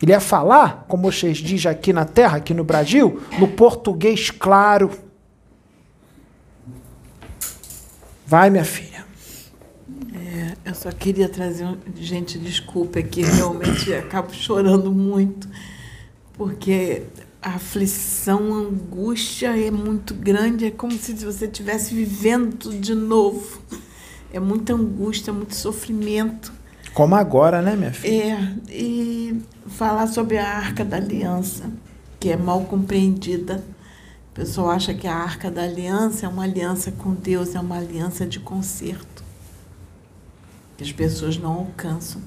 Ele 0.00 0.12
ia 0.12 0.20
falar, 0.20 0.84
como 0.88 1.10
vocês 1.10 1.38
dizem 1.38 1.70
aqui 1.70 1.92
na 1.92 2.04
Terra, 2.04 2.36
aqui 2.36 2.54
no 2.54 2.62
Brasil, 2.62 3.20
no 3.38 3.48
português 3.48 4.30
claro. 4.30 4.90
Vai, 8.24 8.48
minha 8.48 8.64
filha. 8.64 9.04
É, 10.14 10.54
eu 10.66 10.74
só 10.74 10.92
queria 10.92 11.28
trazer. 11.28 11.64
Um... 11.64 11.76
Gente, 11.96 12.38
desculpa, 12.38 13.02
que 13.02 13.22
realmente 13.22 13.92
acabo 13.92 14.32
chorando 14.32 14.92
muito, 14.92 15.48
porque 16.34 17.02
a 17.42 17.54
aflição, 17.54 18.54
a 18.54 18.58
angústia 18.58 19.58
é 19.58 19.70
muito 19.70 20.14
grande, 20.14 20.66
é 20.66 20.70
como 20.70 20.92
se 20.92 21.12
você 21.24 21.46
estivesse 21.46 21.94
vivendo 21.94 22.56
tudo 22.56 22.78
de 22.78 22.94
novo. 22.94 23.60
É 24.32 24.38
muita 24.38 24.74
angústia, 24.74 25.32
muito 25.32 25.54
sofrimento. 25.54 26.52
Como 26.94 27.14
agora, 27.14 27.62
né, 27.62 27.76
minha 27.76 27.92
filha? 27.92 28.34
É, 28.68 28.72
e 28.72 29.42
falar 29.66 30.06
sobre 30.08 30.38
a 30.38 30.48
Arca 30.48 30.84
da 30.84 30.96
Aliança, 30.96 31.70
que 32.18 32.30
é 32.30 32.36
mal 32.36 32.64
compreendida 32.64 33.62
o 34.38 34.40
pessoal 34.40 34.70
acha 34.70 34.94
que 34.94 35.08
a 35.08 35.16
arca 35.16 35.50
da 35.50 35.62
aliança 35.62 36.24
é 36.24 36.28
uma 36.28 36.44
aliança 36.44 36.92
com 36.92 37.12
Deus, 37.12 37.56
é 37.56 37.60
uma 37.60 37.76
aliança 37.76 38.24
de 38.24 38.38
conserto. 38.38 39.24
Que 40.76 40.84
as 40.84 40.92
pessoas 40.92 41.36
não 41.36 41.54
alcançam. 41.54 42.22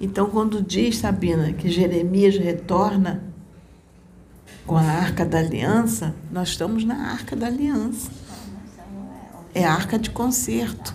Então, 0.00 0.28
quando 0.28 0.60
diz, 0.60 0.98
Sabina, 0.98 1.52
que 1.52 1.70
Jeremias 1.70 2.36
retorna 2.36 3.22
com 4.66 4.76
a 4.76 4.82
arca 4.82 5.24
da 5.24 5.38
aliança, 5.38 6.12
nós 6.32 6.48
estamos 6.48 6.82
na 6.82 7.12
arca 7.12 7.36
da 7.36 7.46
aliança. 7.46 8.10
É 9.54 9.64
a 9.64 9.72
arca 9.72 9.96
de 9.96 10.10
conserto. 10.10 10.92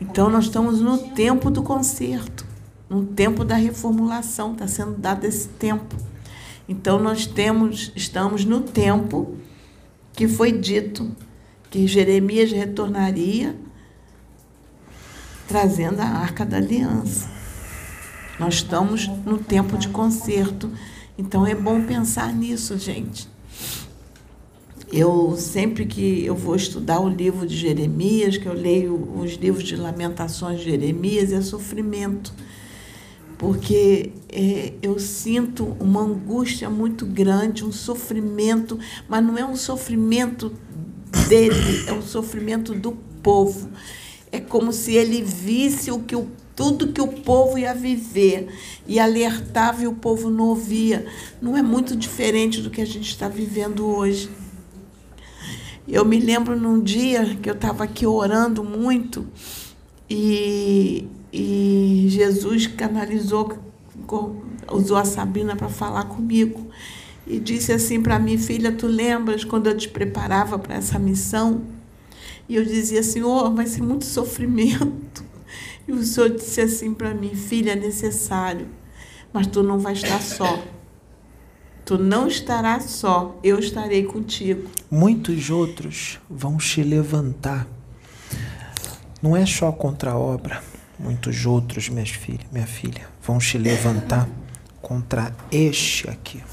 Então, 0.00 0.30
nós 0.30 0.46
estamos 0.46 0.80
no 0.80 0.98
tempo 0.98 1.50
do 1.50 1.62
conserto, 1.62 2.46
no 2.88 3.04
tempo 3.04 3.44
da 3.44 3.54
reformulação, 3.54 4.52
está 4.52 4.66
sendo 4.66 4.96
dado 4.96 5.24
esse 5.24 5.48
tempo. 5.48 5.94
Então 6.70 7.00
nós 7.00 7.26
temos, 7.26 7.90
estamos 7.96 8.44
no 8.44 8.60
tempo 8.60 9.36
que 10.12 10.28
foi 10.28 10.52
dito 10.52 11.10
que 11.68 11.86
Jeremias 11.86 12.52
retornaria 12.52 13.56
trazendo 15.48 16.00
a 16.00 16.04
arca 16.04 16.44
da 16.44 16.58
aliança. 16.58 17.28
Nós 18.38 18.54
estamos 18.54 19.08
no 19.26 19.38
tempo 19.38 19.76
de 19.76 19.88
conserto. 19.88 20.70
Então 21.18 21.46
é 21.46 21.54
bom 21.54 21.82
pensar 21.82 22.32
nisso, 22.32 22.76
gente. 22.78 23.28
Eu 24.92 25.36
sempre 25.36 25.86
que 25.86 26.24
eu 26.24 26.34
vou 26.34 26.56
estudar 26.56 27.00
o 27.00 27.08
livro 27.08 27.46
de 27.46 27.56
Jeremias, 27.56 28.36
que 28.36 28.46
eu 28.46 28.52
leio 28.52 28.94
os 29.20 29.34
livros 29.34 29.64
de 29.64 29.76
lamentações 29.76 30.58
de 30.58 30.64
Jeremias, 30.64 31.32
é 31.32 31.40
sofrimento 31.40 32.32
porque 33.40 34.12
é, 34.28 34.74
eu 34.82 34.98
sinto 34.98 35.74
uma 35.80 36.02
angústia 36.02 36.68
muito 36.68 37.06
grande, 37.06 37.64
um 37.64 37.72
sofrimento, 37.72 38.78
mas 39.08 39.24
não 39.24 39.38
é 39.38 39.42
um 39.42 39.56
sofrimento 39.56 40.52
dele, 41.26 41.86
é 41.86 41.92
um 41.94 42.02
sofrimento 42.02 42.74
do 42.74 42.92
povo. 43.22 43.70
É 44.30 44.40
como 44.40 44.74
se 44.74 44.92
ele 44.92 45.22
visse 45.22 45.90
o 45.90 46.00
que 46.00 46.14
o, 46.14 46.28
tudo 46.54 46.92
que 46.92 47.00
o 47.00 47.08
povo 47.08 47.56
ia 47.56 47.72
viver 47.72 48.48
e 48.86 49.00
alertava 49.00 49.84
e 49.84 49.86
o 49.86 49.94
povo 49.94 50.28
não 50.28 50.48
ouvia. 50.48 51.06
Não 51.40 51.56
é 51.56 51.62
muito 51.62 51.96
diferente 51.96 52.60
do 52.60 52.68
que 52.68 52.82
a 52.82 52.86
gente 52.86 53.08
está 53.08 53.26
vivendo 53.26 53.86
hoje. 53.86 54.28
Eu 55.90 56.04
me 56.04 56.18
lembro 56.18 56.58
num 56.58 56.80
dia 56.80 57.36
que 57.36 57.50
eu 57.50 57.54
estava 57.54 57.84
aqui 57.84 58.06
orando 58.06 58.62
muito 58.62 59.26
e 60.08 61.08
e 61.32 62.06
Jesus 62.08 62.66
canalizou, 62.66 63.56
usou 64.70 64.96
a 64.96 65.04
Sabrina 65.04 65.54
para 65.54 65.68
falar 65.68 66.04
comigo. 66.04 66.68
E 67.26 67.38
disse 67.38 67.72
assim 67.72 68.02
para 68.02 68.18
mim, 68.18 68.36
filha, 68.36 68.72
tu 68.72 68.86
lembras 68.86 69.44
quando 69.44 69.68
eu 69.68 69.76
te 69.76 69.88
preparava 69.88 70.58
para 70.58 70.74
essa 70.74 70.98
missão? 70.98 71.62
E 72.48 72.56
eu 72.56 72.64
dizia, 72.64 73.02
Senhor, 73.02 73.54
vai 73.54 73.66
ser 73.66 73.82
muito 73.82 74.04
sofrimento. 74.04 75.24
E 75.86 75.92
o 75.92 76.02
Senhor 76.02 76.30
disse 76.30 76.60
assim 76.60 76.92
para 76.92 77.14
mim, 77.14 77.34
filha, 77.34 77.72
é 77.72 77.76
necessário, 77.76 78.68
mas 79.32 79.46
tu 79.46 79.62
não 79.62 79.78
vai 79.78 79.92
estar 79.92 80.20
só. 80.20 80.62
Tu 81.90 81.98
não 81.98 82.28
estarás 82.28 82.84
só, 82.84 83.36
eu 83.42 83.58
estarei 83.58 84.04
contigo. 84.04 84.70
Muitos 84.88 85.50
outros 85.50 86.20
vão 86.30 86.56
te 86.56 86.84
levantar. 86.84 87.66
Não 89.20 89.36
é 89.36 89.44
só 89.44 89.72
contra 89.72 90.12
a 90.12 90.16
obra 90.16 90.62
Muitos 91.00 91.46
outros, 91.46 91.88
minhas 91.88 92.10
filhas, 92.10 92.46
minha 92.52 92.66
filha, 92.66 93.08
vão 93.22 93.38
te 93.38 93.58
levantar 93.58 94.28
contra 94.82 95.34
este 95.50 96.08
aqui. 96.08 96.44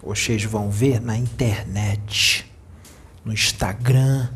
Vocês 0.00 0.44
vão 0.44 0.70
ver 0.70 0.98
na 0.98 1.14
internet, 1.14 2.50
no 3.22 3.34
Instagram, 3.34 4.30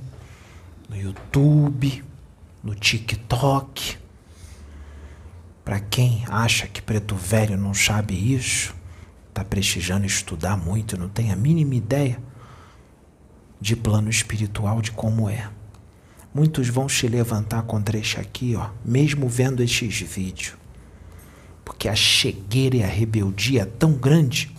no 0.91 0.97
YouTube, 0.97 2.05
no 2.63 2.75
TikTok. 2.75 3.94
Para 5.65 5.81
quem 5.81 6.25
acha 6.29 6.67
que 6.67 6.83
preto 6.83 7.17
velho 7.17 7.57
não 7.57 7.73
sabe 7.73 8.15
isso, 8.15 8.75
está 9.31 9.43
prestigiando 9.43 10.05
estudar 10.05 10.57
muito, 10.59 10.99
não 10.99 11.09
tem 11.09 11.33
a 11.33 11.37
mínima 11.37 11.75
ideia 11.75 12.19
de 13.59 13.75
plano 13.75 14.11
espiritual 14.11 14.83
de 14.83 14.93
como 14.93 15.29
é. 15.29 15.49
Muitos 16.35 16.69
vão 16.69 16.87
se 16.89 17.09
levantar 17.09 17.63
contra 17.63 17.97
este 17.97 18.21
aqui, 18.21 18.55
ó, 18.55 18.69
mesmo 18.85 19.27
vendo 19.27 19.63
estes 19.63 20.01
vídeos. 20.01 20.55
Porque 21.65 21.89
a 21.89 21.95
chegueira 21.95 22.77
e 22.77 22.83
a 22.83 22.87
rebeldia 22.87 23.63
é 23.63 23.65
tão 23.65 23.93
grande 23.93 24.55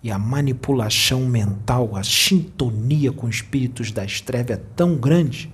e 0.00 0.12
a 0.12 0.18
manipulação 0.18 1.26
mental, 1.26 1.96
a 1.96 2.04
sintonia 2.04 3.10
com 3.10 3.28
espíritos 3.28 3.90
das 3.90 4.20
trevas 4.20 4.58
é 4.58 4.62
tão 4.76 4.94
grande 4.94 5.52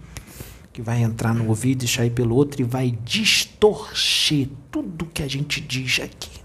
que 0.72 0.80
vai 0.80 1.02
entrar 1.02 1.34
no 1.34 1.48
ouvido 1.48 1.84
e 1.84 1.88
sair 1.88 2.10
pelo 2.10 2.34
outro 2.34 2.62
e 2.62 2.64
vai 2.64 2.90
distorcer 3.04 4.48
tudo 4.70 5.06
que 5.06 5.22
a 5.22 5.28
gente 5.28 5.60
diz 5.60 6.00
aqui. 6.00 6.40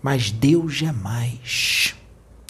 Mas 0.00 0.30
Deus 0.30 0.82
é 0.82 0.92
mais. 0.92 1.94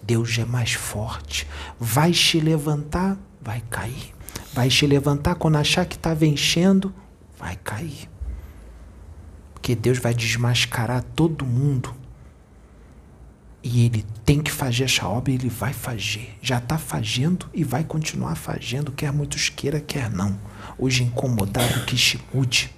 Deus 0.02 0.36
é 0.38 0.44
mais 0.44 0.72
forte. 0.72 1.46
Vai 1.78 2.12
se 2.12 2.40
levantar, 2.40 3.16
vai 3.40 3.62
cair. 3.70 4.12
Vai 4.52 4.68
te 4.68 4.86
levantar 4.86 5.36
quando 5.36 5.56
achar 5.56 5.86
que 5.86 5.96
está 5.96 6.12
vencendo, 6.12 6.92
vai 7.38 7.56
cair. 7.56 8.08
Porque 9.54 9.74
Deus 9.74 9.98
vai 9.98 10.12
desmascarar 10.12 11.02
todo 11.14 11.46
mundo. 11.46 11.94
E 13.62 13.86
ele 13.86 14.04
tem 14.24 14.42
que 14.42 14.50
fazer 14.50 14.84
essa 14.84 15.06
obra 15.06 15.30
e 15.30 15.36
ele 15.36 15.48
vai 15.48 15.72
fazer. 15.72 16.36
Já 16.42 16.58
está 16.58 16.76
fazendo 16.76 17.48
e 17.54 17.62
vai 17.62 17.84
continuar 17.84 18.34
fazendo, 18.34 18.90
quer 18.90 19.12
muitos 19.12 19.48
queira, 19.48 19.80
quer 19.80 20.10
não. 20.10 20.36
Hoje 20.78 21.04
incomodado 21.04 21.84
que 21.84 21.96
se 21.96 22.20
mude. 22.34 22.74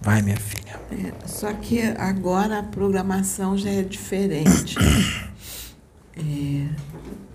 Vai, 0.00 0.22
minha 0.22 0.36
filha. 0.36 0.80
É, 0.92 1.26
só 1.26 1.52
que 1.52 1.80
agora 1.82 2.60
a 2.60 2.62
programação 2.62 3.56
já 3.56 3.70
é 3.70 3.82
diferente. 3.82 4.76
É, 6.20 6.66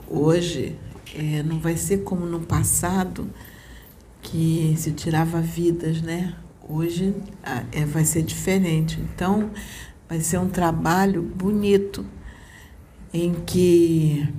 hoje 0.09 0.77
é, 1.15 1.41
não 1.41 1.57
vai 1.57 1.77
ser 1.77 1.99
como 1.99 2.25
no 2.25 2.41
passado, 2.41 3.29
que 4.21 4.75
se 4.77 4.91
tirava 4.91 5.39
vidas, 5.39 6.01
né? 6.01 6.35
Hoje 6.67 7.15
é, 7.71 7.85
vai 7.85 8.03
ser 8.03 8.23
diferente. 8.23 8.99
Então, 8.99 9.51
vai 10.13 10.21
ser 10.21 10.37
um 10.37 10.47
trabalho 10.47 11.23
bonito, 11.23 12.05
em 13.11 13.33
que 13.33 14.31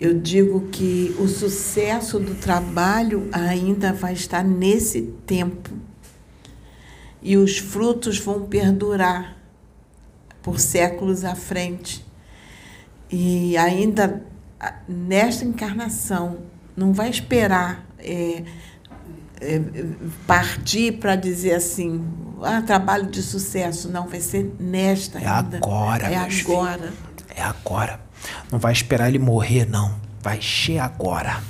eu 0.00 0.18
digo 0.18 0.62
que 0.62 1.14
o 1.16 1.28
sucesso 1.28 2.18
do 2.18 2.34
trabalho 2.34 3.28
ainda 3.30 3.92
vai 3.92 4.14
estar 4.14 4.42
nesse 4.42 5.02
tempo. 5.24 5.70
E 7.22 7.36
os 7.36 7.56
frutos 7.56 8.18
vão 8.18 8.46
perdurar 8.46 9.38
por 10.42 10.58
séculos 10.58 11.24
à 11.24 11.36
frente. 11.36 12.04
E 13.08 13.56
ainda 13.56 14.26
nesta 14.88 15.44
encarnação, 15.44 16.38
não 16.76 16.92
vai 16.92 17.10
esperar 17.10 17.86
é, 17.96 18.42
é, 19.40 19.60
partir 20.26 20.98
para 20.98 21.14
dizer 21.14 21.54
assim, 21.54 22.04
ah, 22.42 22.62
trabalho 22.62 23.06
de 23.06 23.22
sucesso. 23.22 23.88
Não, 23.88 24.06
vai 24.06 24.20
ser 24.20 24.54
nesta 24.58 25.18
é 25.18 25.26
ainda. 25.26 25.56
Agora, 25.58 26.06
é 26.10 26.16
agora. 26.16 26.78
Filhos. 26.78 26.94
É 27.36 27.42
agora. 27.42 28.00
Não 28.50 28.58
vai 28.58 28.72
esperar 28.72 29.08
ele 29.08 29.18
morrer, 29.18 29.66
não. 29.68 29.94
Vai 30.22 30.40
ser 30.40 30.78
agora. 30.78 31.42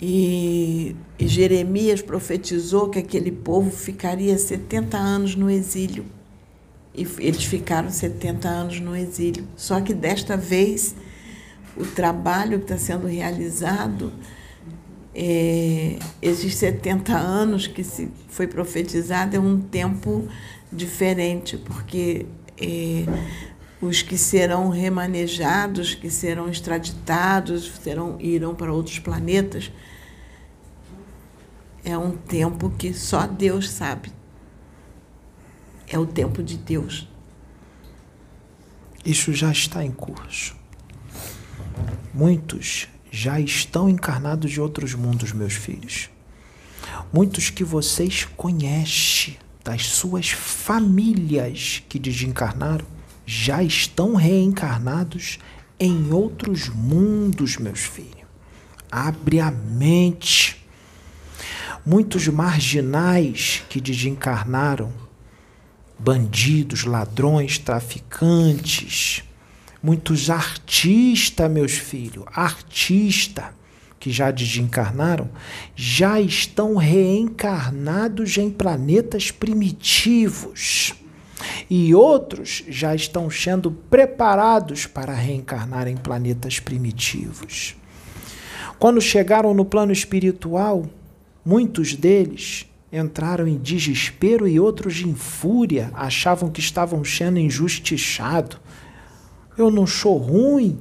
E, 0.00 0.94
e 1.18 1.26
Jeremias 1.26 2.02
profetizou 2.02 2.90
que 2.90 2.98
aquele 2.98 3.32
povo 3.32 3.70
ficaria 3.70 4.36
70 4.36 4.98
anos 4.98 5.34
no 5.34 5.48
exílio. 5.48 6.04
E 6.94 7.08
eles 7.18 7.44
ficaram 7.44 7.90
70 7.90 8.48
anos 8.48 8.80
no 8.80 8.94
exílio. 8.94 9.48
Só 9.56 9.80
que 9.80 9.94
desta 9.94 10.36
vez, 10.36 10.94
o 11.76 11.84
trabalho 11.84 12.58
que 12.58 12.64
está 12.64 12.78
sendo 12.78 13.06
realizado, 13.06 14.12
é, 15.14 15.98
esses 16.20 16.56
70 16.56 17.16
anos 17.16 17.66
que 17.66 17.84
se 17.84 18.10
foi 18.28 18.46
profetizado, 18.46 19.36
é 19.36 19.38
um 19.38 19.60
tempo 19.60 20.28
diferente, 20.72 21.56
porque 21.56 22.26
é, 22.60 23.04
os 23.80 24.02
que 24.02 24.18
serão 24.18 24.70
remanejados, 24.70 25.94
que 25.94 26.10
serão 26.10 26.48
extraditados, 26.48 27.72
serão, 27.82 28.20
irão 28.20 28.54
para 28.54 28.72
outros 28.72 28.98
planetas, 28.98 29.70
é 31.84 31.96
um 31.96 32.16
tempo 32.16 32.70
que 32.70 32.92
só 32.92 33.26
Deus 33.26 33.70
sabe. 33.70 34.10
É 35.86 35.98
o 35.98 36.06
tempo 36.06 36.42
de 36.42 36.56
Deus. 36.56 37.06
Isso 39.04 39.34
já 39.34 39.52
está 39.52 39.84
em 39.84 39.92
curso. 39.92 40.56
Muitos 42.12 42.88
já 43.14 43.38
estão 43.38 43.88
encarnados 43.88 44.50
de 44.50 44.60
outros 44.60 44.92
mundos, 44.92 45.32
meus 45.32 45.52
filhos. 45.52 46.10
Muitos 47.12 47.48
que 47.48 47.62
vocês 47.62 48.24
conhecem 48.36 49.36
das 49.62 49.86
suas 49.86 50.30
famílias 50.30 51.80
que 51.88 51.96
desencarnaram 51.96 52.84
já 53.24 53.62
estão 53.62 54.16
reencarnados 54.16 55.38
em 55.78 56.12
outros 56.12 56.68
mundos, 56.68 57.56
meus 57.56 57.80
filhos. 57.80 58.24
Abre 58.90 59.38
a 59.38 59.50
mente. 59.50 60.66
Muitos 61.86 62.26
marginais 62.26 63.62
que 63.68 63.80
desencarnaram, 63.80 64.92
bandidos, 65.96 66.82
ladrões, 66.82 67.58
traficantes, 67.58 69.22
muitos 69.84 70.30
artistas, 70.30 71.50
meus 71.50 71.72
filhos, 71.72 72.24
artistas 72.32 73.44
que 74.00 74.10
já 74.10 74.30
desencarnaram, 74.30 75.28
já 75.76 76.18
estão 76.18 76.76
reencarnados 76.76 78.38
em 78.38 78.50
planetas 78.50 79.30
primitivos 79.30 80.94
e 81.68 81.94
outros 81.94 82.64
já 82.66 82.94
estão 82.94 83.28
sendo 83.28 83.70
preparados 83.70 84.86
para 84.86 85.12
reencarnar 85.12 85.86
em 85.86 85.98
planetas 85.98 86.58
primitivos. 86.58 87.76
Quando 88.78 89.02
chegaram 89.02 89.52
no 89.52 89.66
plano 89.66 89.92
espiritual, 89.92 90.86
muitos 91.44 91.94
deles 91.94 92.66
entraram 92.90 93.46
em 93.46 93.58
desespero 93.58 94.48
e 94.48 94.58
outros 94.58 95.00
em 95.00 95.14
fúria, 95.14 95.90
achavam 95.92 96.50
que 96.50 96.60
estavam 96.60 97.04
sendo 97.04 97.38
injustiçados. 97.38 98.58
Eu 99.56 99.70
não 99.70 99.86
sou 99.86 100.16
ruim, 100.16 100.78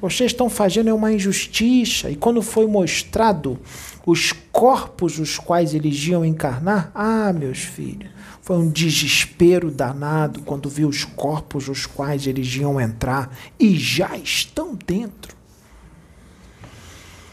vocês 0.00 0.30
estão 0.30 0.48
fazendo 0.48 0.94
uma 0.94 1.12
injustiça. 1.12 2.10
E 2.10 2.16
quando 2.16 2.40
foi 2.40 2.66
mostrado 2.66 3.58
os 4.06 4.32
corpos 4.50 5.18
os 5.18 5.38
quais 5.38 5.74
eles 5.74 5.96
iam 6.06 6.24
encarnar, 6.24 6.90
ah, 6.94 7.32
meus 7.32 7.58
filhos, 7.58 8.10
foi 8.40 8.56
um 8.56 8.70
desespero 8.70 9.70
danado 9.70 10.40
quando 10.42 10.68
viu 10.68 10.88
os 10.88 11.04
corpos 11.04 11.68
os 11.68 11.84
quais 11.84 12.26
eles 12.26 12.54
iam 12.56 12.80
entrar 12.80 13.36
e 13.58 13.76
já 13.76 14.16
estão 14.16 14.74
dentro. 14.74 15.36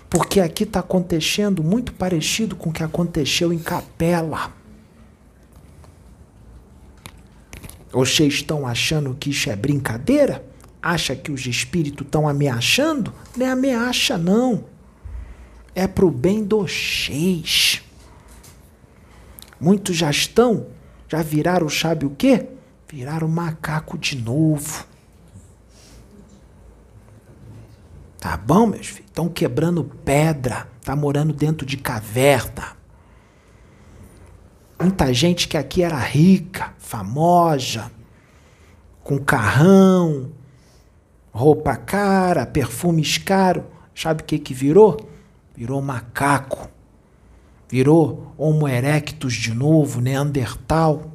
Porque 0.10 0.40
aqui 0.40 0.64
está 0.64 0.82
acontecendo 0.82 1.64
muito 1.64 1.94
parecido 1.94 2.56
com 2.56 2.70
o 2.70 2.74
que 2.74 2.84
aconteceu 2.84 3.54
em 3.54 3.60
Capela. 3.60 4.54
Vocês 7.92 8.36
estão 8.36 8.68
achando 8.68 9.16
que 9.16 9.30
isso 9.30 9.50
é 9.50 9.56
brincadeira? 9.56 10.46
Acha 10.82 11.16
que 11.16 11.32
os 11.32 11.46
espíritos 11.46 12.06
estão 12.06 12.28
ameaçando? 12.28 13.14
Não 13.36 13.46
é 13.46 13.50
ameaça, 13.50 14.18
não. 14.18 14.66
É 15.74 15.88
para 15.88 16.06
o 16.06 16.12
bem 16.12 16.44
dos 16.44 16.72
seis. 17.06 17.82
Muitos 19.60 19.96
já 19.96 20.10
estão 20.10 20.68
já 21.08 21.22
viraram, 21.22 21.70
sabe 21.70 22.06
o 22.06 22.10
quê? 22.10 22.48
Viraram 22.90 23.28
macaco 23.28 23.98
de 23.98 24.18
novo. 24.18 24.86
Tá 28.20 28.36
bom, 28.36 28.68
meus 28.68 28.88
filhos? 28.88 29.08
Estão 29.08 29.30
quebrando 29.30 29.84
pedra. 29.84 30.68
Tá 30.84 30.96
morando 30.96 31.34
dentro 31.34 31.66
de 31.66 31.78
caverna. 31.78 32.76
Muita 34.80 35.14
gente 35.14 35.48
que 35.48 35.58
aqui 35.58 35.82
era 35.82 35.98
rica, 35.98 36.74
famosa, 36.78 37.92
com 39.04 39.18
carrão, 39.18 40.32
roupa 41.38 41.76
cara, 41.76 42.46
perfumes 42.46 43.18
caros. 43.18 43.64
Sabe 43.96 44.24
o 44.24 44.26
que 44.26 44.38
que 44.38 44.54
virou? 44.54 45.10
Virou 45.56 45.82
macaco 45.82 46.70
virou 47.70 48.34
Homo 48.38 48.68
erectus 48.68 49.34
de 49.34 49.54
novo, 49.54 50.00
Neandertal. 50.00 51.12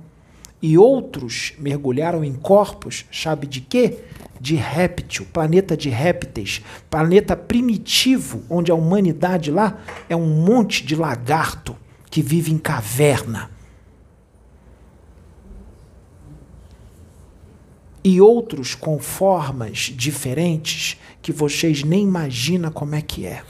E 0.60 0.78
outros 0.78 1.54
mergulharam 1.58 2.22
em 2.22 2.32
corpos, 2.34 3.04
sabe 3.10 3.48
de 3.48 3.60
quê? 3.60 3.98
De 4.40 4.54
réptil, 4.54 5.26
planeta 5.32 5.76
de 5.76 5.88
répteis, 5.88 6.62
planeta 6.88 7.36
primitivo, 7.36 8.42
onde 8.48 8.70
a 8.70 8.74
humanidade 8.74 9.50
lá 9.50 9.78
é 10.08 10.14
um 10.14 10.26
monte 10.26 10.84
de 10.84 10.94
lagarto 10.94 11.76
que 12.08 12.22
vive 12.22 12.52
em 12.52 12.58
caverna. 12.58 13.50
E 18.04 18.20
outros 18.20 18.74
com 18.74 18.98
formas 18.98 19.92
diferentes 19.94 20.98
que 21.20 21.32
vocês 21.32 21.84
nem 21.84 22.02
imaginam 22.02 22.70
como 22.70 22.94
é 22.94 23.02
que 23.02 23.26
é. 23.26 23.44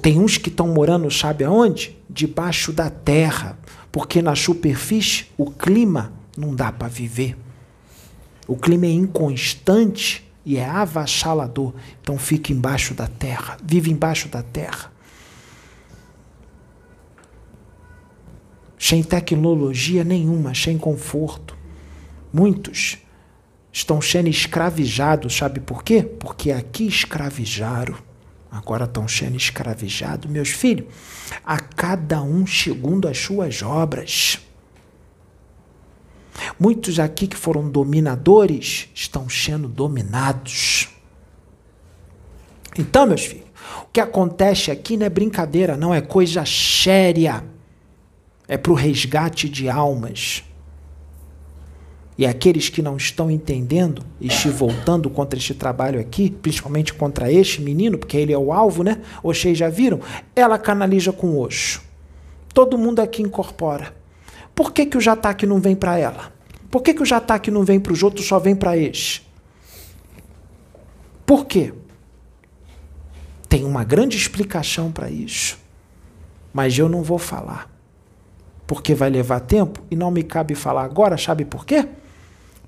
Tem 0.00 0.20
uns 0.20 0.38
que 0.38 0.48
estão 0.48 0.68
morando, 0.68 1.10
sabe 1.10 1.44
aonde? 1.44 1.96
Debaixo 2.08 2.72
da 2.72 2.88
terra, 2.88 3.58
porque 3.90 4.22
na 4.22 4.36
superfície 4.36 5.26
o 5.36 5.50
clima 5.50 6.12
não 6.36 6.54
dá 6.54 6.70
para 6.70 6.86
viver. 6.86 7.36
O 8.46 8.56
clima 8.56 8.86
é 8.86 8.90
inconstante 8.90 10.24
e 10.44 10.56
é 10.56 10.64
avassalador. 10.64 11.74
Então 12.00 12.16
fica 12.16 12.52
embaixo 12.52 12.94
da 12.94 13.08
terra, 13.08 13.56
vive 13.64 13.90
embaixo 13.90 14.28
da 14.28 14.42
terra. 14.42 14.92
Sem 18.78 19.02
tecnologia 19.02 20.04
nenhuma, 20.04 20.54
sem 20.54 20.78
conforto. 20.78 21.56
Muitos 22.36 22.98
estão 23.72 24.02
sendo 24.02 24.28
escravizados, 24.28 25.34
sabe 25.34 25.60
por 25.60 25.82
quê? 25.82 26.02
Porque 26.02 26.52
aqui 26.52 26.86
escravizaram 26.86 27.96
agora 28.50 28.84
estão 28.84 29.06
sendo 29.06 29.36
escravizados, 29.36 30.30
meus 30.30 30.50
filhos, 30.50 30.86
a 31.44 31.58
cada 31.58 32.22
um 32.22 32.46
segundo 32.46 33.08
as 33.08 33.18
suas 33.18 33.62
obras. 33.62 34.40
Muitos 36.58 36.98
aqui 36.98 37.26
que 37.26 37.36
foram 37.36 37.68
dominadores 37.68 38.88
estão 38.94 39.28
sendo 39.28 39.68
dominados. 39.68 40.88
Então, 42.78 43.06
meus 43.06 43.24
filhos, 43.24 43.46
o 43.82 43.86
que 43.92 44.00
acontece 44.00 44.70
aqui 44.70 44.96
não 44.96 45.06
é 45.06 45.10
brincadeira, 45.10 45.76
não 45.76 45.94
é 45.94 46.00
coisa 46.00 46.44
séria. 46.44 47.44
É 48.48 48.56
para 48.56 48.72
o 48.72 48.74
resgate 48.74 49.48
de 49.48 49.68
almas. 49.68 50.45
E 52.18 52.24
aqueles 52.24 52.70
que 52.70 52.80
não 52.80 52.96
estão 52.96 53.30
entendendo 53.30 54.02
e 54.18 54.32
se 54.32 54.48
voltando 54.48 55.10
contra 55.10 55.38
este 55.38 55.52
trabalho 55.52 56.00
aqui, 56.00 56.30
principalmente 56.30 56.94
contra 56.94 57.30
este 57.30 57.60
menino, 57.60 57.98
porque 57.98 58.16
ele 58.16 58.32
é 58.32 58.38
o 58.38 58.52
alvo, 58.52 58.82
né? 58.82 59.02
Vocês 59.22 59.58
já 59.58 59.68
viram? 59.68 60.00
Ela 60.34 60.58
canaliza 60.58 61.12
com 61.12 61.38
Oxo. 61.38 61.82
Todo 62.54 62.78
mundo 62.78 63.00
aqui 63.00 63.22
incorpora. 63.22 63.94
Por 64.54 64.72
que, 64.72 64.86
que 64.86 64.96
o 64.96 65.00
Jataque 65.00 65.44
não 65.44 65.60
vem 65.60 65.76
para 65.76 65.98
ela? 65.98 66.32
Por 66.70 66.80
que, 66.80 66.94
que 66.94 67.02
o 67.02 67.06
Jataque 67.06 67.50
não 67.50 67.64
vem 67.64 67.78
para 67.78 67.92
os 67.92 68.02
outros, 68.02 68.26
só 68.26 68.38
vem 68.38 68.56
para 68.56 68.78
este? 68.78 69.26
Por 71.26 71.44
quê? 71.44 71.74
Tem 73.46 73.62
uma 73.64 73.84
grande 73.84 74.16
explicação 74.16 74.90
para 74.90 75.10
isso. 75.10 75.58
Mas 76.52 76.78
eu 76.78 76.88
não 76.88 77.02
vou 77.02 77.18
falar. 77.18 77.70
Porque 78.66 78.94
vai 78.94 79.10
levar 79.10 79.40
tempo 79.40 79.82
e 79.90 79.96
não 79.96 80.10
me 80.10 80.22
cabe 80.22 80.54
falar 80.54 80.84
agora, 80.84 81.18
sabe 81.18 81.44
por 81.44 81.66
quê? 81.66 81.86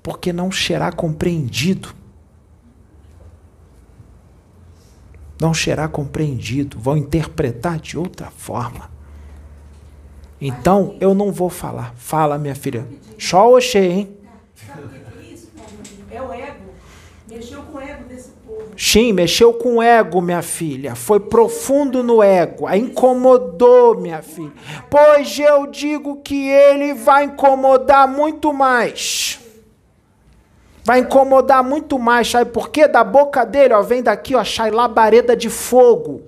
Porque 0.01 0.31
não 0.33 0.51
será 0.51 0.91
compreendido. 0.91 1.93
Não 5.39 5.53
será 5.53 5.87
compreendido, 5.87 6.77
vão 6.77 6.97
interpretar 6.97 7.79
de 7.79 7.97
outra 7.97 8.29
forma. 8.29 8.91
Então, 10.41 10.95
eu 10.99 11.13
não 11.13 11.31
vou 11.31 11.49
falar. 11.49 11.93
Fala, 11.95 12.37
minha 12.37 12.55
filha. 12.55 12.85
Só 13.17 13.53
Oxê, 13.53 13.79
hein? 13.79 14.17
É 16.11 16.21
o 16.21 16.33
ego. 16.33 16.69
Mexeu 17.29 17.61
com 17.63 17.77
o 17.77 17.81
ego 17.81 18.03
desse 18.05 18.29
povo. 18.45 18.65
Sim, 18.77 19.13
mexeu 19.13 19.53
com 19.53 19.77
o 19.77 19.81
ego, 19.81 20.21
minha 20.21 20.41
filha. 20.41 20.95
Foi 20.95 21.19
profundo 21.19 22.01
no 22.03 22.23
ego. 22.23 22.67
A 22.67 22.77
incomodou, 22.77 23.99
minha 23.99 24.21
filha. 24.21 24.51
Pois 24.89 25.37
eu 25.39 25.67
digo 25.67 26.17
que 26.21 26.49
ele 26.49 26.93
vai 26.93 27.25
incomodar 27.25 28.07
muito 28.07 28.53
mais. 28.53 29.38
Vai 30.89 31.01
incomodar 31.01 31.63
muito 31.63 31.99
mais, 31.99 32.31
sabe 32.31 32.49
por 32.49 32.69
quê? 32.69 32.87
Da 32.87 33.03
boca 33.03 33.45
dele, 33.45 33.75
ó, 33.75 33.81
vem 33.83 34.01
daqui, 34.01 34.33
ó, 34.33 34.43
sai 34.43 34.71
labareda 34.71 35.37
de 35.37 35.47
fogo. 35.47 36.23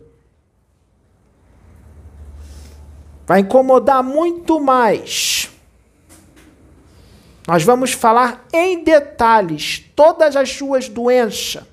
Vai 3.25 3.39
incomodar 3.39 4.03
muito 4.03 4.59
mais. 4.59 5.49
Nós 7.47 7.63
vamos 7.63 7.93
falar 7.93 8.45
em 8.53 8.83
detalhes 8.83 9.83
todas 9.95 10.35
as 10.35 10.51
suas 10.51 10.87
doenças 10.87 11.63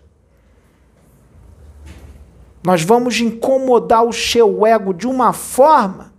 nós 2.68 2.82
vamos 2.82 3.20
incomodar 3.20 4.04
o 4.04 4.12
seu 4.12 4.66
ego 4.66 4.92
de 4.92 5.06
uma 5.06 5.32
forma 5.32 6.12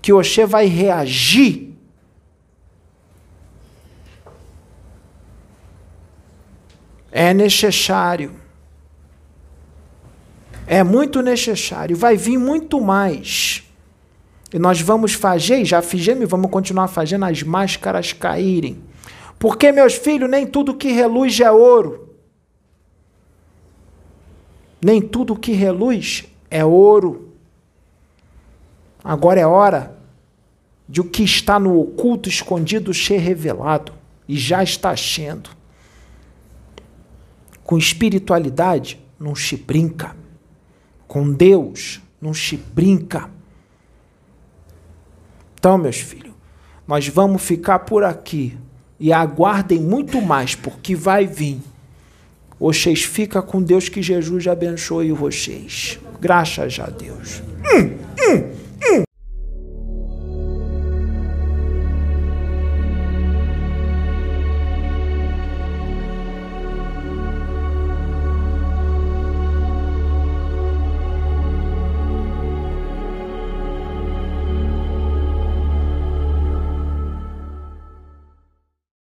que 0.00 0.12
você 0.12 0.44
vai 0.44 0.66
reagir. 0.66 1.73
É 7.16 7.32
necessário. 7.32 8.32
É 10.66 10.82
muito 10.82 11.22
necessário. 11.22 11.96
Vai 11.96 12.16
vir 12.16 12.36
muito 12.36 12.80
mais. 12.80 13.62
E 14.52 14.58
nós 14.58 14.80
vamos 14.80 15.12
fazer, 15.12 15.64
já 15.64 15.80
fizemos 15.80 16.24
e 16.24 16.26
vamos 16.26 16.50
continuar 16.50 16.88
fazendo 16.88 17.24
as 17.24 17.40
máscaras 17.44 18.12
caírem. 18.12 18.82
Porque, 19.38 19.70
meus 19.70 19.94
filhos, 19.94 20.28
nem 20.28 20.44
tudo 20.44 20.74
que 20.74 20.90
reluz 20.90 21.38
é 21.38 21.48
ouro. 21.52 22.16
Nem 24.84 25.00
tudo 25.00 25.36
que 25.36 25.52
reluz 25.52 26.24
é 26.50 26.64
ouro. 26.64 27.32
Agora 29.04 29.38
é 29.38 29.46
hora 29.46 29.96
de 30.88 31.00
o 31.00 31.04
que 31.04 31.22
está 31.22 31.60
no 31.60 31.78
oculto, 31.78 32.28
escondido, 32.28 32.92
ser 32.92 33.18
revelado. 33.18 33.92
E 34.28 34.36
já 34.36 34.64
está 34.64 34.96
sendo. 34.96 35.50
Com 37.64 37.76
espiritualidade, 37.76 39.00
não 39.18 39.34
se 39.34 39.56
brinca. 39.56 40.14
Com 41.08 41.32
Deus, 41.32 42.00
não 42.20 42.32
se 42.32 42.56
brinca. 42.56 43.30
Então, 45.58 45.78
meus 45.78 45.96
filhos, 45.96 46.34
nós 46.86 47.08
vamos 47.08 47.42
ficar 47.42 47.80
por 47.80 48.04
aqui 48.04 48.56
e 49.00 49.12
aguardem 49.12 49.80
muito 49.80 50.20
mais, 50.20 50.54
porque 50.54 50.94
vai 50.94 51.26
vir. 51.26 51.60
Vocês 52.60 53.02
fica 53.02 53.42
com 53.42 53.62
Deus 53.62 53.88
que 53.88 54.02
Jesus 54.02 54.46
abençoe 54.46 55.10
vocês. 55.12 55.98
Graças 56.20 56.78
a 56.78 56.86
Deus. 56.86 57.42
Hum, 57.64 57.98
hum. 58.20 58.63